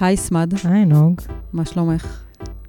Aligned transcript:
היי 0.00 0.16
סמד, 0.16 0.52
היי 0.64 0.84
נוג. 0.84 1.20
מה 1.52 1.64
שלומך? 1.64 2.22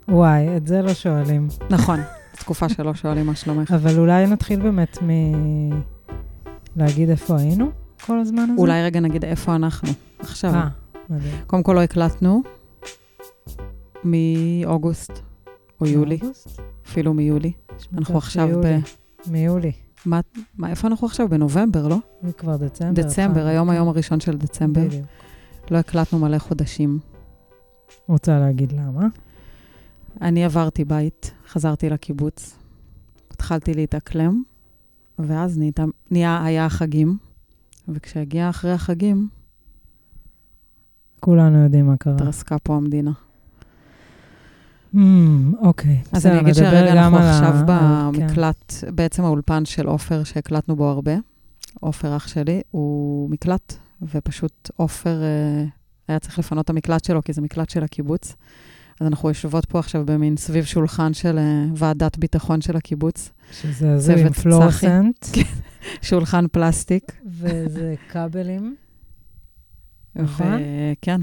וואי, 0.08 0.58
את 0.58 0.68
זה 0.68 0.82
לא 0.82 0.94
שואלים. 0.94 1.48
נכון, 1.70 2.00
תקופה 2.32 2.70
שלא 2.70 2.94
שואלים 2.94 3.26
מה 3.26 3.36
שלומך. 3.36 3.72
אבל 3.72 4.00
אולי 4.00 4.28
נתחיל 4.28 4.60
באמת 4.60 4.98
מ... 5.04 5.10
להגיד 6.76 7.10
איפה 7.10 7.38
היינו 7.40 7.72
כל 8.06 8.20
הזמן 8.20 8.44
הזה? 8.44 8.62
אולי 8.62 8.84
רגע 8.84 9.00
נגיד 9.00 9.26
איפה 9.26 9.56
אנחנו 9.56 9.90
עכשיו. 10.20 10.54
אה, 10.54 10.68
מדהים. 11.10 11.36
קודם 11.48 11.64
כל 11.64 11.74
לא 11.74 11.82
הקלטנו 11.82 12.44
מאוגוסט 14.04 15.12
או 15.82 15.86
יולי, 15.86 16.18
מאוגוסט? 16.22 16.62
אפילו 16.88 17.14
מיולי. 17.14 17.52
אנחנו 17.98 18.18
עכשיו 18.18 18.48
ב... 18.64 18.80
מיולי. 19.28 19.72
מה, 20.06 20.20
מה, 20.58 20.70
איפה 20.70 20.88
אנחנו 20.88 21.08
עכשיו? 21.08 21.30
בנובמבר, 21.30 21.88
לא? 21.88 21.98
כבר 22.38 22.58
דצמבר. 22.58 23.02
דצמבר. 23.02 23.46
היום 23.46 23.70
היום 23.70 23.88
הראשון 23.88 24.20
של 24.20 24.38
דצמבר. 24.38 24.82
בדיוק. 24.82 25.06
לא 25.72 25.78
הקלטנו 25.78 26.20
מלא 26.20 26.38
חודשים. 26.38 27.00
רוצה 28.08 28.40
להגיד 28.40 28.72
למה? 28.72 29.08
אני 30.22 30.46
עברתי 30.46 30.86
בית, 30.86 31.32
חזרתי 31.48 31.90
לקיבוץ, 31.90 32.56
התחלתי 33.32 33.74
להתאקלם, 33.74 34.44
ואז 35.20 35.58
נהייתה, 35.58 35.84
נהיה, 36.12 36.44
היה 36.44 36.66
החגים, 36.66 37.18
וכשהגיע 37.88 38.50
אחרי 38.50 38.72
החגים, 38.72 39.28
כולנו 41.20 41.64
יודעים 41.64 41.88
מה 41.88 41.98
קרה. 41.98 42.14
התרסקה 42.16 42.60
פה 42.60 42.76
המדינה. 42.76 43.12
Mm, 44.96 44.98
אוקיי, 45.60 46.02
אז 46.12 46.20
בסדר, 46.20 46.32
אני 46.32 46.42
אגיד 46.42 46.54
שהרגע 46.54 46.94
אנחנו 46.94 47.18
על 47.18 47.24
ה- 47.24 47.32
עכשיו 47.32 47.56
על- 47.72 48.16
כן. 48.16 48.28
במקלט, 48.28 48.74
בעצם 48.96 49.24
האולפן 49.24 49.66
של 49.66 49.88
עופר 49.88 50.24
שהקלטנו 50.24 50.76
בו 50.76 50.90
הרבה, 50.90 51.12
עופר 51.80 52.16
אח 52.16 52.28
שלי, 52.28 52.62
הוא 52.72 53.30
מקלט, 53.30 53.74
ופשוט 54.02 54.70
עופר 54.76 55.22
אה, 55.24 55.66
היה 56.08 56.20
צריך 56.20 56.40
לפנות 56.40 56.66
את 56.66 56.70
המקלט 56.70 57.06
שלו, 57.06 57.24
כי 57.24 57.34
זה 57.34 57.42
מקלט 57.42 57.70
של 57.70 57.84
הקיבוץ. 57.84 58.36
אז 59.00 59.08
אנחנו 59.08 59.30
יושבות 59.30 59.66
פה 59.66 59.80
עכשיו 59.80 60.06
במין 60.06 60.38
סביב 60.38 60.66
שולחן 60.66 61.14
של 61.14 61.38
אה, 61.38 61.66
ועדת 61.76 62.18
ביטחון 62.18 62.62
של 62.62 62.76
הקיבוץ, 62.78 63.30
שזה 63.52 63.94
הזוי 63.94 64.22
עם. 64.22 64.34
פלורסנט, 64.34 65.26
שולחן 66.02 66.46
פלסטיק. 66.52 67.12
וזה 67.26 67.96
כבלים. 68.10 68.76
נכון? 70.16 70.62
וכן, 70.94 71.22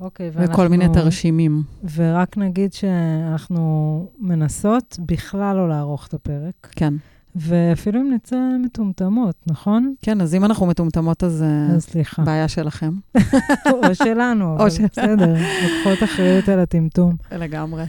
אוקיי, 0.00 0.30
ואנחנו... 0.34 0.54
וכל 0.54 0.68
מיני 0.68 0.86
תרשימים. 0.94 1.62
ורק 1.94 2.36
נגיד 2.36 2.72
שאנחנו 2.72 4.10
מנסות 4.18 4.98
בכלל 5.06 5.56
לא 5.56 5.68
לערוך 5.68 6.06
את 6.06 6.14
הפרק, 6.14 6.68
כן. 6.70 6.94
ואפילו 7.38 8.00
אם 8.00 8.10
נצא 8.14 8.36
מטומטמות, 8.64 9.34
נכון? 9.46 9.94
כן, 10.02 10.20
אז 10.20 10.34
אם 10.34 10.44
אנחנו 10.44 10.66
מטומטמות, 10.66 11.24
אז 11.24 11.42
אה, 11.42 11.74
אז 11.74 11.84
סליחה. 11.84 12.22
בעיה 12.22 12.48
שלכם. 12.48 12.92
או 13.72 13.94
שלנו, 13.94 14.54
אבל. 14.56 14.66
בסדר, 14.66 15.34
לוקחות 15.34 16.02
אחריות 16.04 16.48
על 16.48 16.60
הטמטום. 16.60 17.16
לגמרי. 17.32 17.84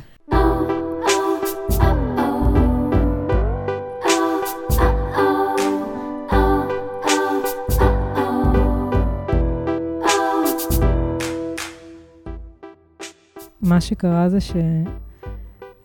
מה 13.61 13.81
שקרה 13.81 14.29
זה 14.29 14.37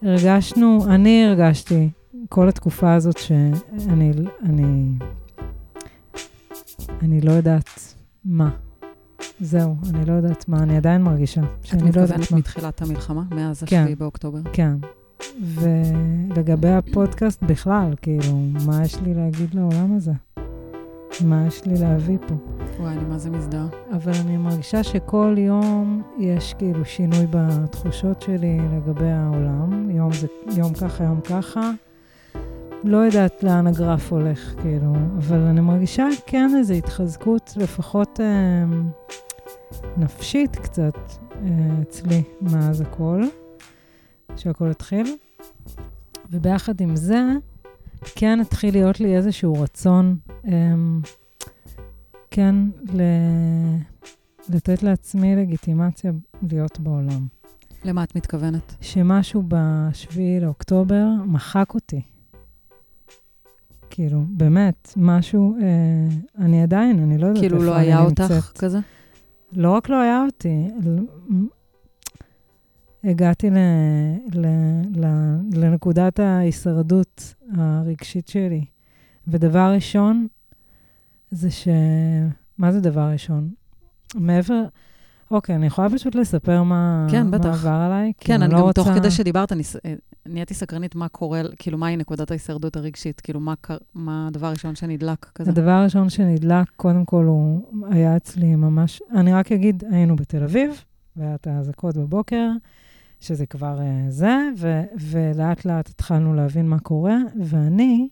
שהרגשנו, 0.03 0.85
אני 0.89 1.25
הרגשתי 1.25 1.89
כל 2.29 2.49
התקופה 2.49 2.95
הזאת 2.95 3.19
שאני 3.19 4.13
אני, 4.43 4.89
אני 7.03 7.21
לא 7.21 7.33
יודעת 7.33 7.95
מה. 8.25 8.51
זהו, 9.41 9.77
אני 9.91 10.05
לא 10.05 10.13
יודעת 10.13 10.49
מה, 10.49 10.63
אני 10.63 10.77
עדיין 10.77 11.03
מרגישה 11.03 11.41
את 11.41 11.67
שאני 11.67 11.83
לא 11.83 11.87
יודעת 11.87 12.03
מתכוונת 12.03 12.33
מה. 12.33 12.39
מתחילת 12.39 12.83
המלחמה, 12.83 13.23
מאז 13.31 13.63
כן. 13.63 13.77
השביעי 13.77 13.95
באוקטובר. 13.95 14.41
כן. 14.53 14.77
ולגבי 15.45 16.69
הפודקאסט 16.69 17.43
בכלל, 17.43 17.95
כאילו, 18.03 18.39
מה 18.67 18.85
יש 18.85 19.01
לי 19.01 19.15
להגיד 19.15 19.55
לעולם 19.55 19.97
הזה? 19.97 20.13
מה 21.25 21.47
יש 21.47 21.65
לי 21.67 21.79
להביא 21.79 22.19
פה? 22.29 22.35
וואי, 22.81 22.97
אני 22.97 23.05
מה 23.05 23.19
זה 23.19 23.31
מזדהה. 23.31 23.67
אבל 23.97 24.13
אני 24.25 24.37
מרגישה 24.37 24.83
שכל 24.83 25.35
יום 25.39 26.03
יש 26.19 26.55
כאילו 26.55 26.85
שינוי 26.85 27.27
בתחושות 27.31 28.23
שלי 28.23 28.59
לגבי 28.77 29.11
העולם. 29.11 29.91
יום 29.91 30.13
זה 30.13 30.27
יום 30.57 30.75
ככה, 30.75 31.05
יום 31.05 31.21
ככה. 31.21 31.71
לא 32.85 32.97
יודעת 32.97 33.43
לאן 33.43 33.67
הגרף 33.67 34.13
הולך, 34.13 34.55
כאילו, 34.63 34.93
אבל 35.19 35.39
אני 35.39 35.61
מרגישה 35.61 36.07
כן 36.27 36.51
איזו 36.59 36.75
התחזקות, 36.75 37.53
לפחות 37.57 38.21
אה, 38.21 38.65
נפשית 39.97 40.57
קצת, 40.57 40.97
אה, 41.35 41.49
אצלי, 41.83 42.23
מאז 42.41 42.81
הכל, 42.81 43.23
שהכל 44.37 44.71
התחיל. 44.71 45.17
וביחד 46.31 46.81
עם 46.81 46.97
זה, 46.97 47.23
כן 48.15 48.41
התחיל 48.41 48.75
להיות 48.75 49.01
לי 49.01 49.17
איזשהו 49.17 49.53
רצון, 49.63 50.17
אה, 50.47 50.75
כן, 52.31 52.55
ל... 52.93 53.03
לתת 54.49 54.83
לעצמי 54.83 55.37
לגיטימציה 55.37 56.13
להיות 56.51 56.81
בעולם. 56.81 57.27
למה 57.85 58.05
את 58.05 58.17
מתכוונת? 58.17 58.75
שמשהו 58.81 59.43
בשביעי 59.49 60.41
לאוקטובר 60.41 61.07
מחק 61.27 61.75
אותי. 61.75 62.12
כאילו, 63.95 64.25
באמת, 64.29 64.93
משהו, 64.97 65.57
אה, 65.63 66.45
אני 66.45 66.63
עדיין, 66.63 66.99
אני 66.99 67.19
לא 67.19 67.27
יודעת 67.27 67.43
כאילו 67.43 67.57
איפה 67.57 67.67
לא 67.67 67.77
אני 67.77 67.87
היה 67.87 68.01
אותך 68.01 68.21
נמצאת. 68.21 68.59
כזה? 68.59 68.79
לא 69.53 69.71
רק 69.71 69.89
לא 69.89 70.01
היה 70.01 70.25
אותי, 70.27 70.69
הגעתי 73.05 73.51
ל, 73.51 73.57
ל, 74.35 74.47
ל, 74.95 75.07
לנקודת 75.55 76.21
ההישרדות 76.21 77.35
הרגשית 77.57 78.29
שלי. 78.29 78.65
ודבר 79.29 79.73
ראשון, 79.75 80.27
זה 81.31 81.51
ש... 81.51 81.69
מה 82.59 82.73
זה 82.73 82.81
דבר 82.81 83.11
ראשון? 83.13 83.51
מעבר... 84.15 84.65
אוקיי, 85.33 85.55
אני 85.55 85.67
יכולה 85.67 85.91
פשוט 85.91 86.15
לספר 86.15 86.63
מה, 86.63 87.07
כן, 87.11 87.27
מה. 87.27 87.37
עבר 87.37 87.71
עליי? 87.71 88.13
כן, 88.19 88.43
אני 88.43 88.53
לא 88.53 88.59
גם 88.59 88.65
רוצה... 88.65 88.85
תוך 88.85 88.93
כדי 88.95 89.11
שדיברת, 89.11 89.53
אני 89.53 89.63
אה, 89.85 89.95
נהייתי 90.27 90.55
סקרנית 90.55 90.95
מה 90.95 91.09
קורה, 91.09 91.43
כאילו, 91.57 91.79
מהי 91.79 91.97
נקודת 91.97 92.31
ההישרדות 92.31 92.77
הרגשית? 92.77 93.21
כאילו, 93.21 93.41
מה 93.41 93.55
מה 93.95 94.29
הדבר 94.29 94.47
הראשון 94.47 94.75
שנדלק 94.75 95.27
כזה? 95.35 95.51
הדבר 95.51 95.71
הראשון 95.71 96.11
שנדלק, 96.11 96.71
קודם 96.77 97.05
כל, 97.05 97.25
הוא 97.25 97.61
היה 97.91 98.17
אצלי 98.17 98.57
ממש... 98.57 99.03
אני 99.15 99.33
רק 99.33 99.53
אגיד, 99.53 99.85
היינו 99.91 100.17
בתל 100.17 100.45
אביב, 100.45 100.85
והיה 101.17 101.35
את 101.35 101.47
האזעקות 101.47 101.97
בבוקר, 101.97 102.49
שזה 103.21 103.47
כבר 103.47 103.79
uh, 103.79 104.11
זה, 104.11 104.37
ו- 104.59 104.83
ולאט 105.01 105.65
לאט 105.65 105.89
התחלנו 105.89 106.35
להבין 106.35 106.69
מה 106.69 106.79
קורה, 106.79 107.17
ואני, 107.45 108.09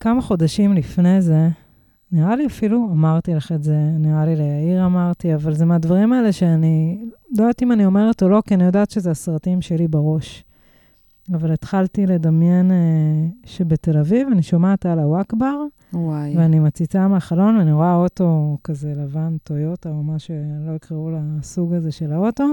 כמה 0.00 0.22
חודשים 0.22 0.72
לפני 0.72 1.22
זה, 1.22 1.48
נראה 2.12 2.36
לי 2.36 2.46
אפילו 2.46 2.88
אמרתי 2.92 3.34
לך 3.34 3.52
את 3.52 3.62
זה, 3.62 3.76
נראה 3.98 4.24
לי 4.26 4.36
ליאיר 4.36 4.86
אמרתי, 4.86 5.34
אבל 5.34 5.54
זה 5.54 5.64
מהדברים 5.64 6.12
האלה 6.12 6.32
שאני 6.32 7.04
לא 7.38 7.42
יודעת 7.42 7.62
אם 7.62 7.72
אני 7.72 7.86
אומרת 7.86 8.22
או 8.22 8.28
לא, 8.28 8.42
כי 8.46 8.54
אני 8.54 8.64
יודעת 8.64 8.90
שזה 8.90 9.10
הסרטים 9.10 9.62
שלי 9.62 9.88
בראש. 9.88 10.44
אבל 11.32 11.52
התחלתי 11.52 12.06
לדמיין 12.06 12.70
uh, 12.70 13.48
שבתל 13.48 13.98
אביב 13.98 14.28
אני 14.32 14.42
שומעת 14.42 14.86
על 14.86 14.98
הוואקבר. 14.98 15.56
ואני 16.36 16.58
מציצה 16.58 17.08
מהחלון 17.08 17.56
ואני 17.56 17.72
רואה 17.72 17.94
אוטו 17.94 18.58
כזה 18.64 18.92
לבן, 18.96 19.36
טויוטה, 19.44 19.88
או 19.88 20.02
מה 20.02 20.18
שלא 20.18 20.72
יקראו 20.76 21.10
לסוג 21.10 21.74
הזה 21.74 21.92
של 21.92 22.12
האוטו, 22.12 22.44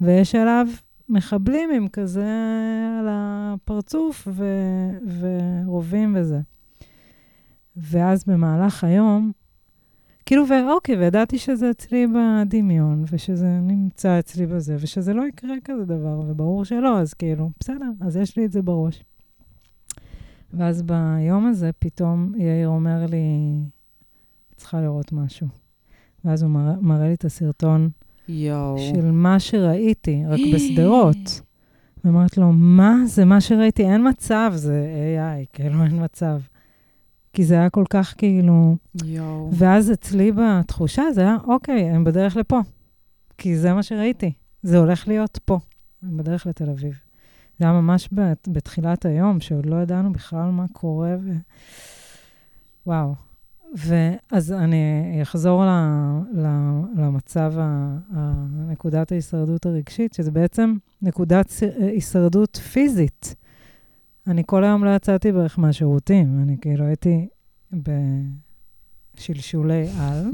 ויש 0.00 0.34
עליו 0.34 0.66
מחבלים 1.08 1.70
עם 1.70 1.88
כזה 1.88 2.26
על 3.00 3.06
הפרצוף 3.10 4.28
ו- 4.30 4.90
ורובים 5.20 6.16
וזה. 6.18 6.40
ואז 7.76 8.24
במהלך 8.24 8.84
היום, 8.84 9.32
כאילו, 10.26 10.44
ואוקיי, 10.48 10.96
וידעתי 10.96 11.38
שזה 11.38 11.70
אצלי 11.70 12.06
בדמיון, 12.06 13.04
ושזה 13.12 13.58
נמצא 13.62 14.18
אצלי 14.18 14.46
בזה, 14.46 14.76
ושזה 14.80 15.14
לא 15.14 15.22
יקרה 15.22 15.54
כזה 15.64 15.84
דבר, 15.84 16.20
וברור 16.26 16.64
שלא, 16.64 16.98
אז 16.98 17.14
כאילו, 17.14 17.50
בסדר, 17.60 17.90
אז 18.00 18.16
יש 18.16 18.36
לי 18.36 18.44
את 18.44 18.52
זה 18.52 18.62
בראש. 18.62 19.04
ואז 20.54 20.82
ביום 20.82 21.46
הזה 21.46 21.70
פתאום 21.78 22.32
יאיר 22.36 22.68
אומר 22.68 23.06
לי, 23.06 23.58
צריכה 24.56 24.80
לראות 24.80 25.12
משהו. 25.12 25.46
ואז 26.24 26.42
הוא 26.42 26.50
מראה, 26.50 26.74
מראה 26.80 27.08
לי 27.08 27.14
את 27.14 27.24
הסרטון 27.24 27.88
יואו. 28.28 28.78
של 28.78 29.10
מה 29.10 29.40
שראיתי, 29.40 30.22
רק 30.26 30.40
בשדרות. 30.54 31.40
ואמרת 32.04 32.38
לו, 32.38 32.52
מה? 32.52 32.96
זה 33.06 33.24
מה 33.24 33.40
שראיתי? 33.40 33.84
אין 33.84 34.08
מצב, 34.08 34.52
זה 34.54 34.86
AI, 35.16 35.46
כאילו, 35.52 35.84
אין 35.84 36.04
מצב. 36.04 36.40
כי 37.34 37.44
זה 37.44 37.54
היה 37.54 37.70
כל 37.70 37.84
כך 37.90 38.14
כאילו... 38.18 38.76
יואו. 39.04 39.50
ואז 39.52 39.92
אצלי 39.92 40.32
בתחושה 40.32 41.02
זה 41.12 41.20
היה, 41.20 41.36
אוקיי, 41.46 41.90
הם 41.90 42.04
בדרך 42.04 42.36
לפה. 42.36 42.60
כי 43.38 43.56
זה 43.56 43.74
מה 43.74 43.82
שראיתי. 43.82 44.32
זה 44.62 44.78
הולך 44.78 45.08
להיות 45.08 45.38
פה. 45.44 45.58
הם 46.02 46.16
בדרך 46.16 46.46
לתל 46.46 46.70
אביב. 46.70 46.92
זה 47.58 47.64
היה 47.64 47.72
ממש 47.72 48.08
בת, 48.12 48.48
בתחילת 48.52 49.04
היום, 49.04 49.40
שעוד 49.40 49.66
לא 49.66 49.76
ידענו 49.76 50.12
בכלל 50.12 50.50
מה 50.50 50.64
קורה. 50.72 51.16
ו... 51.20 51.32
וואו. 52.86 53.14
ואז 53.76 54.52
אני 54.52 55.18
אחזור 55.22 55.64
ל, 55.64 55.68
ל, 56.34 56.46
למצב, 56.96 57.54
ה, 57.58 57.96
ה, 58.16 58.32
נקודת 58.68 59.12
ההישרדות 59.12 59.66
הרגשית, 59.66 60.12
שזה 60.12 60.30
בעצם 60.30 60.74
נקודת 61.02 61.52
הישרדות 61.78 62.56
פיזית. 62.56 63.34
אני 64.26 64.42
כל 64.46 64.64
היום 64.64 64.84
לא 64.84 64.96
יצאתי 64.96 65.32
בערך 65.32 65.58
מהשירותים, 65.58 66.40
אני 66.42 66.56
כאילו 66.60 66.84
הייתי 66.84 67.28
בשלשולי 69.16 69.86
על, 70.00 70.30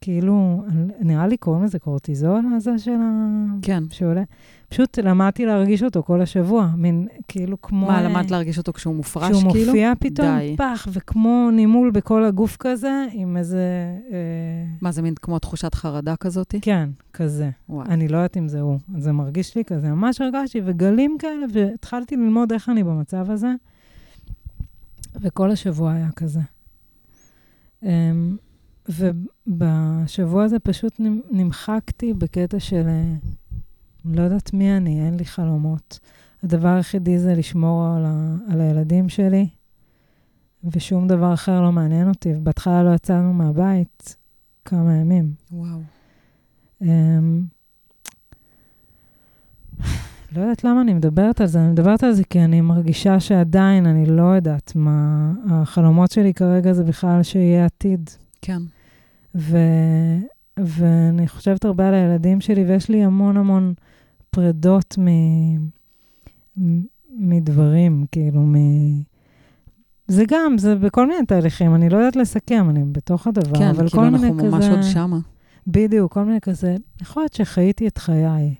וכאילו, 0.01 0.63
נראה 0.99 1.27
לי 1.27 1.37
קוראים 1.37 1.63
לזה 1.63 1.79
קורטיזול, 1.79 2.45
הזה 2.55 2.79
של 2.79 2.91
ה... 2.91 3.45
כן. 3.61 3.83
שעולה. 3.89 4.23
פשוט 4.69 4.99
למדתי 4.99 5.45
להרגיש 5.45 5.83
אותו 5.83 6.03
כל 6.03 6.21
השבוע, 6.21 6.69
מין 6.77 7.07
כאילו 7.27 7.61
כמו... 7.61 7.87
מה, 7.87 8.01
למדת 8.01 8.31
להרגיש 8.31 8.57
אותו 8.57 8.73
כשהוא 8.73 8.95
מופרש, 8.95 9.23
כאילו? 9.23 9.49
כשהוא 9.49 9.65
מופיע 9.65 9.93
פתאום, 9.99 10.37
די. 10.37 10.55
פח, 10.57 10.87
וכמו 10.93 11.49
נימול 11.51 11.91
בכל 11.91 12.23
הגוף 12.23 12.57
כזה, 12.59 13.05
עם 13.11 13.37
איזה... 13.37 13.63
אה... 14.11 14.17
מה, 14.81 14.91
זה 14.91 15.01
מין 15.01 15.13
כמו 15.15 15.39
תחושת 15.39 15.75
חרדה 15.75 16.15
כזאת? 16.15 16.55
כן, 16.61 16.89
כזה. 17.13 17.49
וואי. 17.69 17.87
אני 17.89 18.07
לא 18.07 18.17
יודעת 18.17 18.37
אם 18.37 18.47
זה 18.47 18.61
הוא. 18.61 18.79
זה 18.97 19.11
מרגיש 19.11 19.55
לי 19.55 19.65
כזה, 19.65 19.89
ממש 19.89 20.21
הרגשתי, 20.21 20.61
וגלים 20.65 21.17
כאלה, 21.19 21.45
והתחלתי 21.53 22.15
ללמוד 22.15 22.53
איך 22.53 22.69
אני 22.69 22.83
במצב 22.83 23.31
הזה, 23.31 23.53
וכל 25.21 25.51
השבוע 25.51 25.91
היה 25.91 26.09
כזה. 26.15 26.41
אמ, 27.83 28.37
ובשבוע 28.97 30.43
הזה 30.43 30.59
פשוט 30.59 31.01
נמחקתי 31.31 32.13
בקטע 32.13 32.59
של... 32.59 32.87
אה, 32.87 33.13
לא 34.05 34.21
יודעת 34.21 34.53
מי 34.53 34.77
אני, 34.77 35.05
אין 35.05 35.17
לי 35.17 35.25
חלומות. 35.25 35.99
הדבר 36.43 36.67
היחידי 36.67 37.19
זה 37.19 37.35
לשמור 37.35 37.85
על, 37.85 38.05
ה, 38.05 38.35
על 38.51 38.61
הילדים 38.61 39.09
שלי, 39.09 39.47
ושום 40.63 41.07
דבר 41.07 41.33
אחר 41.33 41.61
לא 41.61 41.71
מעניין 41.71 42.09
אותי. 42.09 42.33
בהתחלה 42.33 42.83
לא 42.83 42.95
יצאנו 42.95 43.33
מהבית 43.33 44.15
כמה 44.65 44.95
ימים. 44.95 45.33
וואו. 45.51 45.79
Um, 46.83 46.85
לא 50.31 50.41
יודעת 50.41 50.63
למה 50.63 50.81
אני 50.81 50.93
מדברת 50.93 51.41
על 51.41 51.47
זה, 51.47 51.59
אני 51.59 51.71
מדברת 51.71 52.03
על 52.03 52.13
זה 52.13 52.23
כי 52.23 52.39
אני 52.39 52.61
מרגישה 52.61 53.19
שעדיין 53.19 53.85
אני 53.85 54.05
לא 54.05 54.23
יודעת 54.23 54.71
מה... 54.75 55.31
החלומות 55.49 56.11
שלי 56.11 56.33
כרגע 56.33 56.73
זה 56.73 56.83
בכלל 56.83 57.23
שיהיה 57.23 57.65
עתיד. 57.65 58.09
כן. 58.41 58.61
ו, 59.35 59.57
ואני 60.59 61.27
חושבת 61.27 61.65
הרבה 61.65 61.87
על 61.87 61.93
הילדים 61.93 62.41
שלי, 62.41 62.63
ויש 62.63 62.89
לי 62.89 63.03
המון 63.03 63.37
המון 63.37 63.73
פרדות 64.29 64.97
מ... 64.99 65.07
מדברים, 67.17 68.05
כאילו, 68.11 68.41
מ... 68.41 68.55
זה 70.07 70.23
גם, 70.27 70.57
זה 70.57 70.75
בכל 70.75 71.07
מיני 71.07 71.25
תהליכים, 71.25 71.75
אני 71.75 71.89
לא 71.89 71.97
יודעת 71.97 72.15
לסכם, 72.15 72.69
אני 72.69 72.83
בתוך 72.91 73.27
הדבר, 73.27 73.59
כן, 73.59 73.67
אבל 73.67 73.89
כאילו 73.89 74.03
כל 74.03 74.09
מיני 74.09 74.17
כזה... 74.17 74.27
כן, 74.27 74.37
כאילו 74.37 74.55
אנחנו 74.55 74.67
ממש 74.69 74.77
עוד 74.77 74.93
שמה. 74.93 75.19
בדיוק, 75.67 76.13
כל 76.13 76.23
מיני 76.23 76.41
כזה, 76.41 76.75
יכול 77.01 77.23
להיות 77.23 77.33
שחייתי 77.33 77.87
את 77.87 77.97
חיי. 77.97 78.55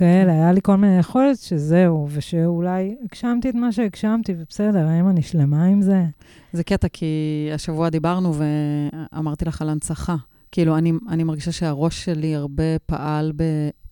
כאלה, 0.00 0.32
היה 0.32 0.52
לי 0.52 0.60
כל 0.62 0.76
מיני, 0.76 0.98
יכול 0.98 1.22
להיות 1.22 1.38
שזהו, 1.38 2.08
ושאולי 2.10 2.96
הגשמתי 3.04 3.50
את 3.50 3.54
מה 3.54 3.72
שהגשמתי, 3.72 4.34
ובסדר, 4.38 4.86
האם 4.86 5.08
אני 5.08 5.22
שלמה 5.22 5.64
עם 5.64 5.82
זה? 5.82 6.04
זה 6.52 6.64
קטע, 6.64 6.88
כי 6.88 7.06
השבוע 7.54 7.88
דיברנו 7.88 8.34
ואמרתי 8.34 9.44
לך 9.44 9.62
על 9.62 9.68
הנצחה. 9.68 10.16
כאילו, 10.52 10.78
אני, 10.78 10.92
אני 11.08 11.24
מרגישה 11.24 11.52
שהראש 11.52 12.04
שלי 12.04 12.34
הרבה 12.34 12.78
פעל 12.86 13.32
ב... 13.36 13.42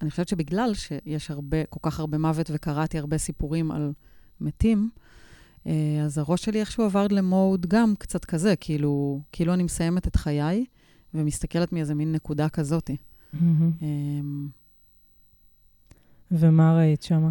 אני 0.02 0.10
חושבת 0.10 0.28
שבגלל 0.28 0.75
שיש 0.75 1.31
הרבה, 1.31 1.64
כל 1.64 1.81
כך 1.82 2.00
הרבה 2.00 2.19
מוות 2.19 2.50
וקראתי 2.55 2.99
הרבה 2.99 3.19
סיפורים 3.19 3.70
על 3.70 3.93
מתים, 4.40 4.90
אה, 5.66 5.72
אז 6.05 6.19
הראש 6.19 6.44
שלי 6.44 6.60
איכשהו 6.60 6.84
עבר 6.84 7.06
למוד 7.10 7.66
גם 7.66 7.94
קצת 7.99 8.25
כזה, 8.25 8.56
כאילו, 8.56 9.20
כאילו 9.32 9.55
אני 9.55 9.62
מסיימת 9.62 10.06
את 10.06 10.16
חיי 10.16 10.64
ומסתכלת 11.14 11.72
מאיזה 11.72 11.94
מין 11.94 12.12
נקודה 12.12 12.49
כזאתי. 12.49 12.96
Mm-hmm. 13.34 13.38
ומה 16.32 16.76
ראית 16.76 17.02
שם? 17.02 17.30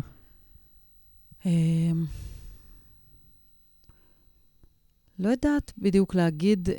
לא 5.20 5.30
יודעת 5.30 5.74
בדיוק 5.78 6.16
להגיד... 6.16 6.70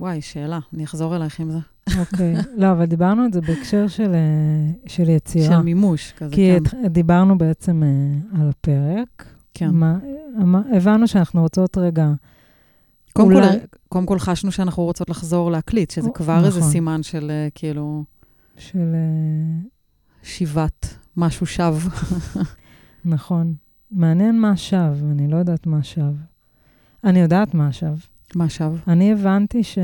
וואי, 0.00 0.20
שאלה, 0.20 0.58
אני 0.74 0.84
אחזור 0.84 1.16
אלייך 1.16 1.40
עם 1.40 1.50
זה. 1.50 1.58
אוקיי. 1.98 2.34
לא, 2.60 2.72
אבל 2.72 2.84
דיברנו 2.84 3.22
על 3.22 3.32
זה 3.32 3.40
בהקשר 3.40 3.88
של, 3.88 4.14
אה, 4.14 4.72
של 4.86 5.08
יצירה. 5.08 5.46
של 5.46 5.60
מימוש, 5.62 6.12
כזה, 6.12 6.34
כי 6.34 6.50
כן. 6.64 6.80
כי 6.82 6.88
דיברנו 6.88 7.38
בעצם 7.38 7.82
uh, 7.82 8.40
על 8.40 8.48
הפרק. 8.48 9.26
כן. 9.54 9.70
מה, 9.70 9.98
מה, 10.36 10.62
הבנו 10.72 11.08
שאנחנו 11.08 11.42
רוצות 11.42 11.78
רגע... 11.78 12.08
קודם, 13.12 13.32
אולי... 13.32 13.48
כל, 13.48 13.56
קודם 13.88 14.06
כל 14.06 14.18
חשנו 14.18 14.52
שאנחנו 14.52 14.82
רוצות 14.82 15.10
לחזור 15.10 15.50
להקליט, 15.50 15.90
שזה 15.90 16.10
כבר 16.14 16.34
נכון. 16.34 16.44
איזה 16.44 16.62
סימן 16.62 17.02
של 17.02 17.30
uh, 17.30 17.50
כאילו... 17.54 18.04
של... 18.58 18.94
שיבת, 20.26 20.96
משהו 21.16 21.46
שב. 21.46 21.74
נכון. 23.04 23.54
מעניין 23.90 24.40
מה 24.40 24.56
שב, 24.56 24.94
אני 25.10 25.28
לא 25.28 25.36
יודעת 25.36 25.66
מה 25.66 25.82
שב. 25.82 26.12
אני 27.04 27.18
יודעת 27.18 27.54
מה 27.54 27.72
שב. 27.72 27.94
מה 28.34 28.44
עכשיו? 28.44 28.76
אני 28.88 29.12
הבנתי 29.12 29.62
ש... 29.62 29.78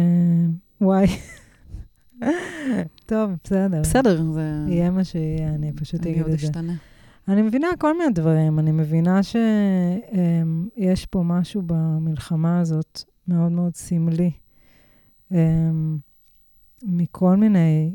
וואי. 0.81 1.07
טוב, 3.07 3.31
בסדר. 3.45 3.81
בסדר, 3.81 4.33
זה... 4.33 4.65
יהיה 4.69 4.91
מה 4.91 5.05
שיהיה, 5.05 5.49
אני 5.49 5.73
פשוט 5.73 6.07
אגיד 6.07 6.11
את 6.11 6.17
זה. 6.17 6.23
אני 6.25 6.33
עוד 6.33 6.45
אשתנה. 6.45 6.73
אני 7.29 7.43
מבינה 7.43 7.67
כל 7.79 7.99
מיני 7.99 8.13
דברים. 8.13 8.59
אני 8.59 8.73
מבינה 8.73 9.21
שיש 9.23 11.07
פה 11.07 11.23
משהו 11.23 11.63
במלחמה 11.67 12.61
הזאת 12.61 13.03
מאוד 13.29 13.53
מאוד 13.53 13.75
סמלי, 13.75 14.31
אמ, 15.33 15.99
מכל 16.83 17.37
מיני 17.37 17.95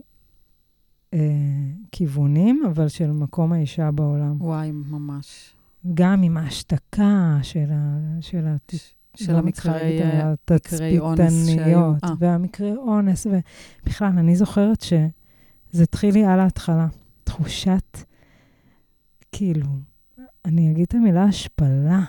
אה, 1.14 1.20
כיוונים, 1.92 2.64
אבל 2.68 2.88
של 2.88 3.12
מקום 3.12 3.54
האישה 3.54 3.92
בעולם. 3.92 4.42
וואי, 4.42 4.72
ממש. 4.72 5.54
גם 5.94 6.24
עם 6.24 6.38
ההשתקה 6.38 7.40
של, 7.42 7.70
ה, 7.72 7.98
של 8.22 8.46
של 9.16 9.36
המקרי 9.36 11.00
אונס 11.00 11.48
שהיו. 11.48 11.94
אה. 12.04 12.14
והמקרי 12.20 12.76
אונס, 12.76 13.28
ובכלל, 13.28 14.08
אני 14.08 14.36
זוכרת 14.36 14.82
שזה 14.82 15.84
התחיל 15.84 16.14
לי 16.14 16.26
על 16.26 16.40
ההתחלה. 16.40 16.88
תחושת, 17.24 17.98
כאילו, 19.32 19.66
אני 20.46 20.72
אגיד 20.72 20.84
את 20.84 20.94
המילה 20.94 21.24
השפלה. 21.24 22.04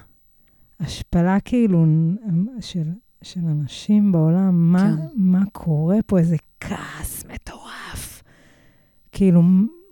השפלה 0.80 1.40
כאילו 1.40 1.84
של, 2.60 2.90
של 3.22 3.40
אנשים 3.40 4.12
בעולם, 4.12 4.72
מה, 4.72 4.78
כן. 4.78 5.06
מה 5.16 5.42
קורה 5.52 5.96
פה? 6.06 6.18
איזה 6.18 6.36
כעס 6.60 7.24
מטורף. 7.34 8.07
כאילו, 9.18 9.42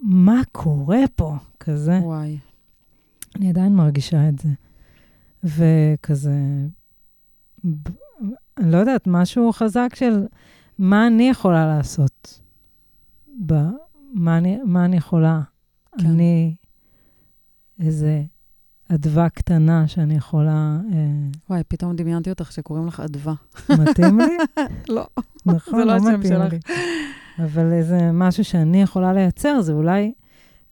מה 0.03 0.43
קורה 0.53 1.01
פה? 1.17 1.37
כזה. 1.61 1.99
וואי. 2.03 2.39
אני 3.37 3.51
עדיין 3.51 3.75
מרגישה 3.75 4.29
את 4.29 4.39
זה. 4.39 4.49
וכזה, 5.45 6.35
אני 8.59 8.73
לא 8.73 8.77
יודעת, 8.77 9.07
משהו 9.07 9.53
חזק 9.53 9.89
של 9.95 10.27
מה 10.79 11.07
אני 11.07 11.29
יכולה 11.29 11.67
לעשות. 11.67 12.41
ב, 13.47 13.55
מה, 14.13 14.39
אני, 14.39 14.59
מה 14.65 14.85
אני 14.85 14.97
יכולה. 14.97 15.41
כן. 15.99 16.07
אני 16.07 16.55
איזה 17.81 18.23
אדווה 18.89 19.29
קטנה 19.29 19.89
שאני 19.89 20.15
יכולה... 20.15 20.79
אה... 20.93 20.99
וואי, 21.51 21.63
פתאום 21.69 21.97
דמיינתי 21.97 22.31
אותך 22.31 22.53
שקוראים 22.53 22.87
לך 22.87 23.01
אדווה. 23.01 23.35
מתאים 23.71 24.21
לי? 24.21 24.37
לא, 24.95 25.07
נכון, 25.47 25.79
זה 25.79 25.85
לא, 25.85 25.97
לא 25.97 26.23
שלך. 26.23 26.53
לי. 26.53 26.59
אבל 27.39 27.73
איזה 27.73 28.13
משהו 28.13 28.45
שאני 28.45 28.83
יכולה 28.83 29.13
לייצר, 29.13 29.61
זה 29.61 29.73
אולי... 29.73 30.13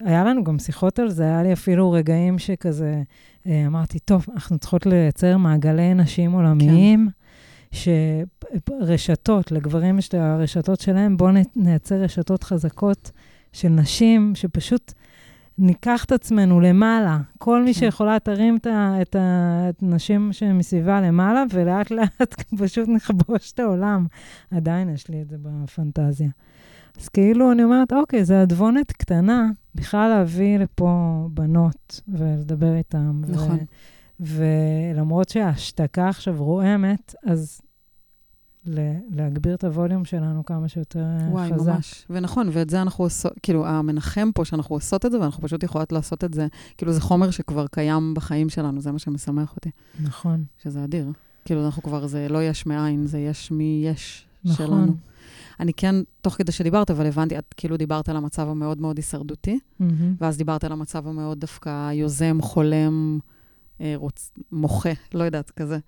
היה 0.00 0.25
לנו 0.25 0.44
גם 0.44 0.59
שיחות 0.59 0.99
על 0.99 1.11
זה, 1.11 1.23
היה 1.23 1.42
לי 1.42 1.52
אפילו 1.52 1.92
רגעים 1.92 2.38
שכזה, 2.38 3.02
אה, 3.47 3.66
אמרתי, 3.66 3.99
טוב, 3.99 4.26
אנחנו 4.35 4.59
צריכות 4.59 4.87
לייצר 4.87 5.37
מעגלי 5.37 5.94
נשים 5.94 6.33
עולמיים, 6.33 7.09
כן. 7.71 7.78
שרשתות, 8.80 9.52
לגברים 9.52 9.99
יש 9.99 10.09
את 10.09 10.14
הרשתות 10.14 10.80
שלהם, 10.80 11.16
בואו 11.16 11.30
נייצר 11.56 11.94
רשתות 11.94 12.44
חזקות 12.44 13.11
של 13.52 13.68
נשים, 13.68 14.33
שפשוט 14.35 14.92
ניקח 15.58 16.04
את 16.04 16.12
עצמנו 16.12 16.61
למעלה. 16.61 17.18
כל 17.38 17.62
מי 17.62 17.75
כן. 17.75 17.80
שיכולה 17.80 18.18
תרים 18.18 18.56
את, 18.56 18.66
את 19.02 19.16
הנשים 19.82 20.32
שמסביבה 20.32 21.00
למעלה, 21.00 21.44
ולאט 21.50 21.90
לאט 21.90 22.42
פשוט 22.61 22.88
נכבוש 22.88 23.52
את 23.52 23.61
העולם. 23.61 24.06
עדיין 24.50 24.88
יש 24.88 25.08
לי 25.08 25.23
את 25.23 25.28
זה 25.28 25.37
בפנטזיה. 25.42 26.28
אז 27.00 27.08
כאילו, 27.08 27.52
אני 27.52 27.64
אומרת, 27.64 27.92
אוקיי, 27.92 28.25
זה 28.25 28.42
אדבונת 28.42 28.92
קטנה, 28.92 29.50
בכלל 29.75 30.08
להביא 30.08 30.58
לפה 30.58 31.25
בנות 31.30 32.00
ולדבר 32.08 32.75
איתן. 32.75 33.20
נכון. 33.28 33.58
ולמרות 34.20 35.28
שההשתקה 35.28 36.08
עכשיו 36.08 36.34
רועמת, 36.38 37.14
אז 37.26 37.61
להגביר 39.11 39.54
את 39.54 39.64
הווליום 39.64 40.04
שלנו 40.04 40.44
כמה 40.44 40.68
שיותר 40.68 41.04
וואי, 41.30 41.50
חזק. 41.54 41.61
וואי, 41.61 41.75
ממש. 41.75 42.06
ונכון, 42.11 42.49
ואת 42.52 42.71
זה 42.71 42.83
אנחנו 42.83 43.04
עושות, 43.04 43.33
כאילו, 43.42 43.66
המנחם 43.66 44.30
פה, 44.35 44.44
שאנחנו 44.44 44.76
עושות 44.76 45.06
את 45.06 45.12
זה, 45.12 45.21
ואנחנו 45.21 45.42
פשוט 45.42 45.62
יכולות 45.62 45.92
לעשות 45.92 46.25
את 46.25 46.35
זה, 46.35 46.47
כאילו, 46.78 46.92
זה 46.92 47.00
חומר 47.00 47.30
שכבר 47.30 47.66
קיים 47.66 48.14
בחיים 48.14 48.49
שלנו, 48.49 48.80
זה 48.80 48.92
מה 48.92 48.99
שמשמח 48.99 49.56
אותי. 49.56 49.71
נכון. 50.02 50.44
שזה 50.62 50.85
אדיר. 50.85 51.12
כאילו, 51.44 51.66
אנחנו 51.66 51.83
כבר, 51.83 52.06
זה 52.06 52.26
לא 52.30 52.42
יש 52.42 52.66
מאין, 52.66 53.06
זה 53.06 53.18
יש 53.18 53.50
מי 53.50 53.83
יש 53.87 54.26
נכון. 54.44 54.66
שלנו. 54.66 54.94
אני 55.61 55.73
כן, 55.73 55.94
תוך 56.21 56.35
כדי 56.35 56.52
שדיברת, 56.52 56.90
אבל 56.90 57.06
הבנתי, 57.06 57.38
את 57.38 57.54
כאילו 57.56 57.76
דיברת 57.76 58.09
על 58.09 58.16
המצב 58.16 58.49
המאוד 58.49 58.80
מאוד 58.80 58.97
הישרדותי, 58.97 59.59
מהמם. 59.80 60.14
ואז 60.21 60.37
דיברת 60.37 60.64
על 60.64 60.73
המצב 60.73 61.06
המאוד 61.09 61.40
דווקא 61.40 61.92
יוזם, 61.92 62.38
חולם, 62.42 63.18
אה, 63.80 63.92
רוצ... 63.97 64.30
מוחה, 64.52 64.90
לא 65.14 65.25
יודעת, 65.25 65.50
כזה. 65.50 65.78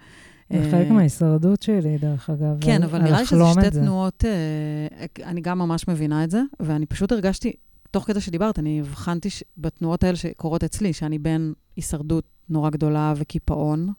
זה 0.50 0.68
חלק 0.70 0.86
אה, 0.86 0.92
מההישרדות 0.92 1.62
שלי, 1.62 1.98
דרך 1.98 2.30
אגב. 2.30 2.56
כן, 2.60 2.82
אבל 2.82 3.02
נראה 3.02 3.20
לי 3.20 3.26
שזה 3.26 3.36
לחלום 3.36 3.52
שתי. 3.52 3.70
תנועות, 3.70 4.24
אה, 4.24 5.24
אני 5.24 5.40
גם 5.40 5.58
ממש 5.58 5.88
מבינה 5.88 6.24
את 6.24 6.30
זה, 6.30 6.42
ואני 6.60 6.86
פשוט 6.86 7.12
הרגשתי, 7.12 7.52
תוך 7.90 8.04
כדי 8.04 8.20
שדיברת, 8.20 8.58
אני 8.58 8.80
הבחנתי 8.80 9.28
בתנועות 9.58 10.04
האלה 10.04 10.16
שקורות 10.16 10.64
אצלי, 10.64 10.92
שאני 10.92 11.18
בין 11.18 11.52
הישרדות 11.76 12.24
נורא 12.48 12.70
גדולה 12.70 13.14
וקיפאון, 13.16 13.92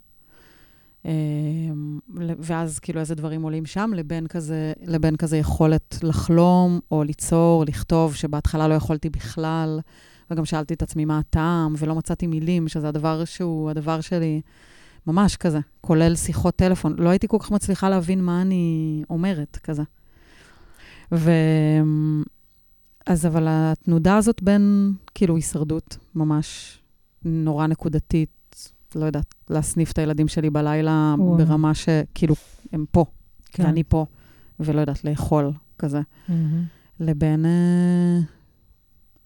אה, 1.05 1.11
ואז 2.17 2.79
כאילו 2.79 2.99
איזה 2.99 3.15
דברים 3.15 3.41
עולים 3.41 3.65
שם, 3.65 3.91
לבין 3.95 4.27
כזה, 4.27 4.73
לבין 4.85 5.15
כזה 5.15 5.37
יכולת 5.37 5.97
לחלום 6.03 6.79
או 6.91 7.03
ליצור, 7.03 7.63
לכתוב, 7.67 8.15
שבהתחלה 8.15 8.67
לא 8.67 8.73
יכולתי 8.73 9.09
בכלל, 9.09 9.79
וגם 10.31 10.45
שאלתי 10.45 10.73
את 10.73 10.81
עצמי 10.81 11.05
מה 11.05 11.19
הטעם, 11.19 11.73
ולא 11.77 11.95
מצאתי 11.95 12.27
מילים, 12.27 12.67
שזה 12.67 12.87
הדבר 12.87 13.25
שהוא 13.25 13.69
הדבר 13.69 14.01
שלי. 14.01 14.41
ממש 15.07 15.35
כזה, 15.35 15.59
כולל 15.81 16.15
שיחות 16.15 16.55
טלפון. 16.55 16.95
לא 16.97 17.09
הייתי 17.09 17.27
כל 17.27 17.37
כך 17.39 17.51
מצליחה 17.51 17.89
להבין 17.89 18.23
מה 18.23 18.41
אני 18.41 19.03
אומרת, 19.09 19.57
כזה. 19.63 19.83
ו... 21.11 21.31
אז 23.05 23.25
אבל 23.25 23.45
התנודה 23.49 24.17
הזאת 24.17 24.43
בין, 24.43 24.93
כאילו, 25.15 25.35
הישרדות 25.35 25.97
ממש 26.15 26.79
נורא 27.25 27.67
נקודתית, 27.67 28.29
לא 28.95 29.05
יודעת, 29.05 29.35
להסניף 29.49 29.91
את 29.91 29.97
הילדים 29.97 30.27
שלי 30.27 30.49
בלילה 30.49 31.15
וואו. 31.17 31.37
ברמה 31.37 31.73
שכאילו, 31.73 32.35
הם 32.71 32.85
פה, 32.91 33.05
כן. 33.45 33.63
ואני 33.65 33.83
פה, 33.83 34.05
ולא 34.59 34.81
יודעת, 34.81 35.03
לאכול, 35.03 35.51
כזה, 35.79 36.01
מהמם. 36.29 36.63
לבין 36.99 37.45
אה, 37.45 38.19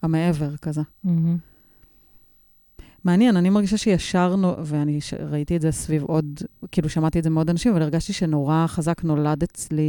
המעבר, 0.02 0.56
כזה. 0.56 0.82
מהמם. 1.04 1.51
מעניין, 3.04 3.36
אני 3.36 3.50
מרגישה 3.50 3.76
שישר, 3.76 4.34
ואני 4.64 5.00
ש- 5.00 5.14
ראיתי 5.14 5.56
את 5.56 5.60
זה 5.60 5.72
סביב 5.72 6.02
עוד, 6.02 6.40
כאילו 6.72 6.88
שמעתי 6.88 7.18
את 7.18 7.24
זה 7.24 7.30
מעוד 7.30 7.50
אנשים, 7.50 7.72
אבל 7.72 7.82
הרגשתי 7.82 8.12
שנורא 8.12 8.64
חזק 8.66 9.04
נולד 9.04 9.42
אצלי, 9.42 9.82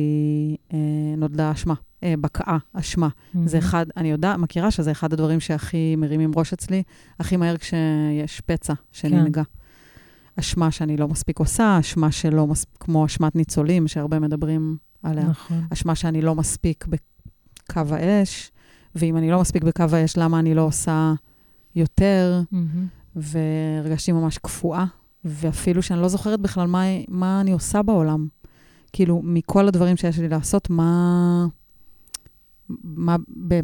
אה, 0.73 0.77
נולדה 1.17 1.51
אשמה, 1.51 1.73
אה, 2.03 2.13
בקעה, 2.21 2.57
אשמה. 2.73 3.07
זה 3.33 3.57
מהמם. 3.57 3.67
אחד, 3.67 3.85
אני 3.97 4.11
יודעת, 4.11 4.37
מכירה 4.39 4.71
שזה 4.71 4.91
אחד 4.91 5.13
הדברים 5.13 5.39
שהכי 5.39 5.95
מרימים 5.95 6.31
ראש 6.35 6.53
אצלי, 6.53 6.83
הכי 7.19 7.37
מהר 7.37 7.57
כשיש 7.57 8.41
פצע 8.45 8.73
שננגע. 8.91 9.43
אשמה 10.39 10.71
שאני 10.71 10.97
לא 10.97 11.07
מספיק 11.07 11.39
עושה, 11.39 11.77
אשמה 11.79 12.11
שלא 12.11 12.47
מספיק, 12.47 12.77
כמו 12.79 13.05
אשמת 13.05 13.35
ניצולים, 13.35 13.87
שהרבה 13.87 14.19
מדברים 14.19 14.77
עליה. 15.03 15.23
נכון. 15.23 15.61
אשמה 15.73 15.95
שאני 15.95 16.21
לא 16.21 16.35
מספיק 16.35 16.85
בקו 16.87 17.81
האש, 17.95 18.51
ואם 18.95 19.17
אני 19.17 19.31
לא 19.31 19.41
מספיק 19.41 19.63
בקו 19.63 19.83
האש, 19.91 20.17
למה 20.17 20.39
אני 20.39 20.55
לא 20.55 20.61
עושה 20.61 21.13
יותר? 21.75 22.41
מהמם. 22.51 22.87
והרגשתי 23.15 24.11
ממש 24.11 24.37
קפואה, 24.37 24.85
ואפילו 25.25 25.81
שאני 25.81 26.01
לא 26.01 26.07
זוכרת 26.07 26.39
בכלל 26.39 26.67
מה, 26.67 26.83
מה 27.07 27.41
אני 27.41 27.51
עושה 27.51 27.81
בעולם. 27.81 28.27
כאילו, 28.93 29.21
מכל 29.23 29.67
הדברים 29.67 29.97
שיש 29.97 30.19
לי 30.19 30.29
לעשות, 30.29 30.69
מה... 30.69 31.47
מה, 32.83 33.15
ב, 33.47 33.59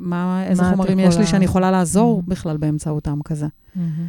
מה 0.00 0.44
איזה 0.46 0.62
מה 0.62 0.68
את 0.70 0.74
חומרים 0.74 0.98
יש 0.98 1.06
יכולה- 1.06 1.20
לי 1.20 1.26
שאני 1.26 1.44
יכולה 1.44 1.70
לעזור 1.70 2.22
Mhm. 2.26 2.30
בכלל 2.30 2.56
באמצעותם 2.56 3.18
כזה. 3.24 3.46
מהמם. 3.74 4.06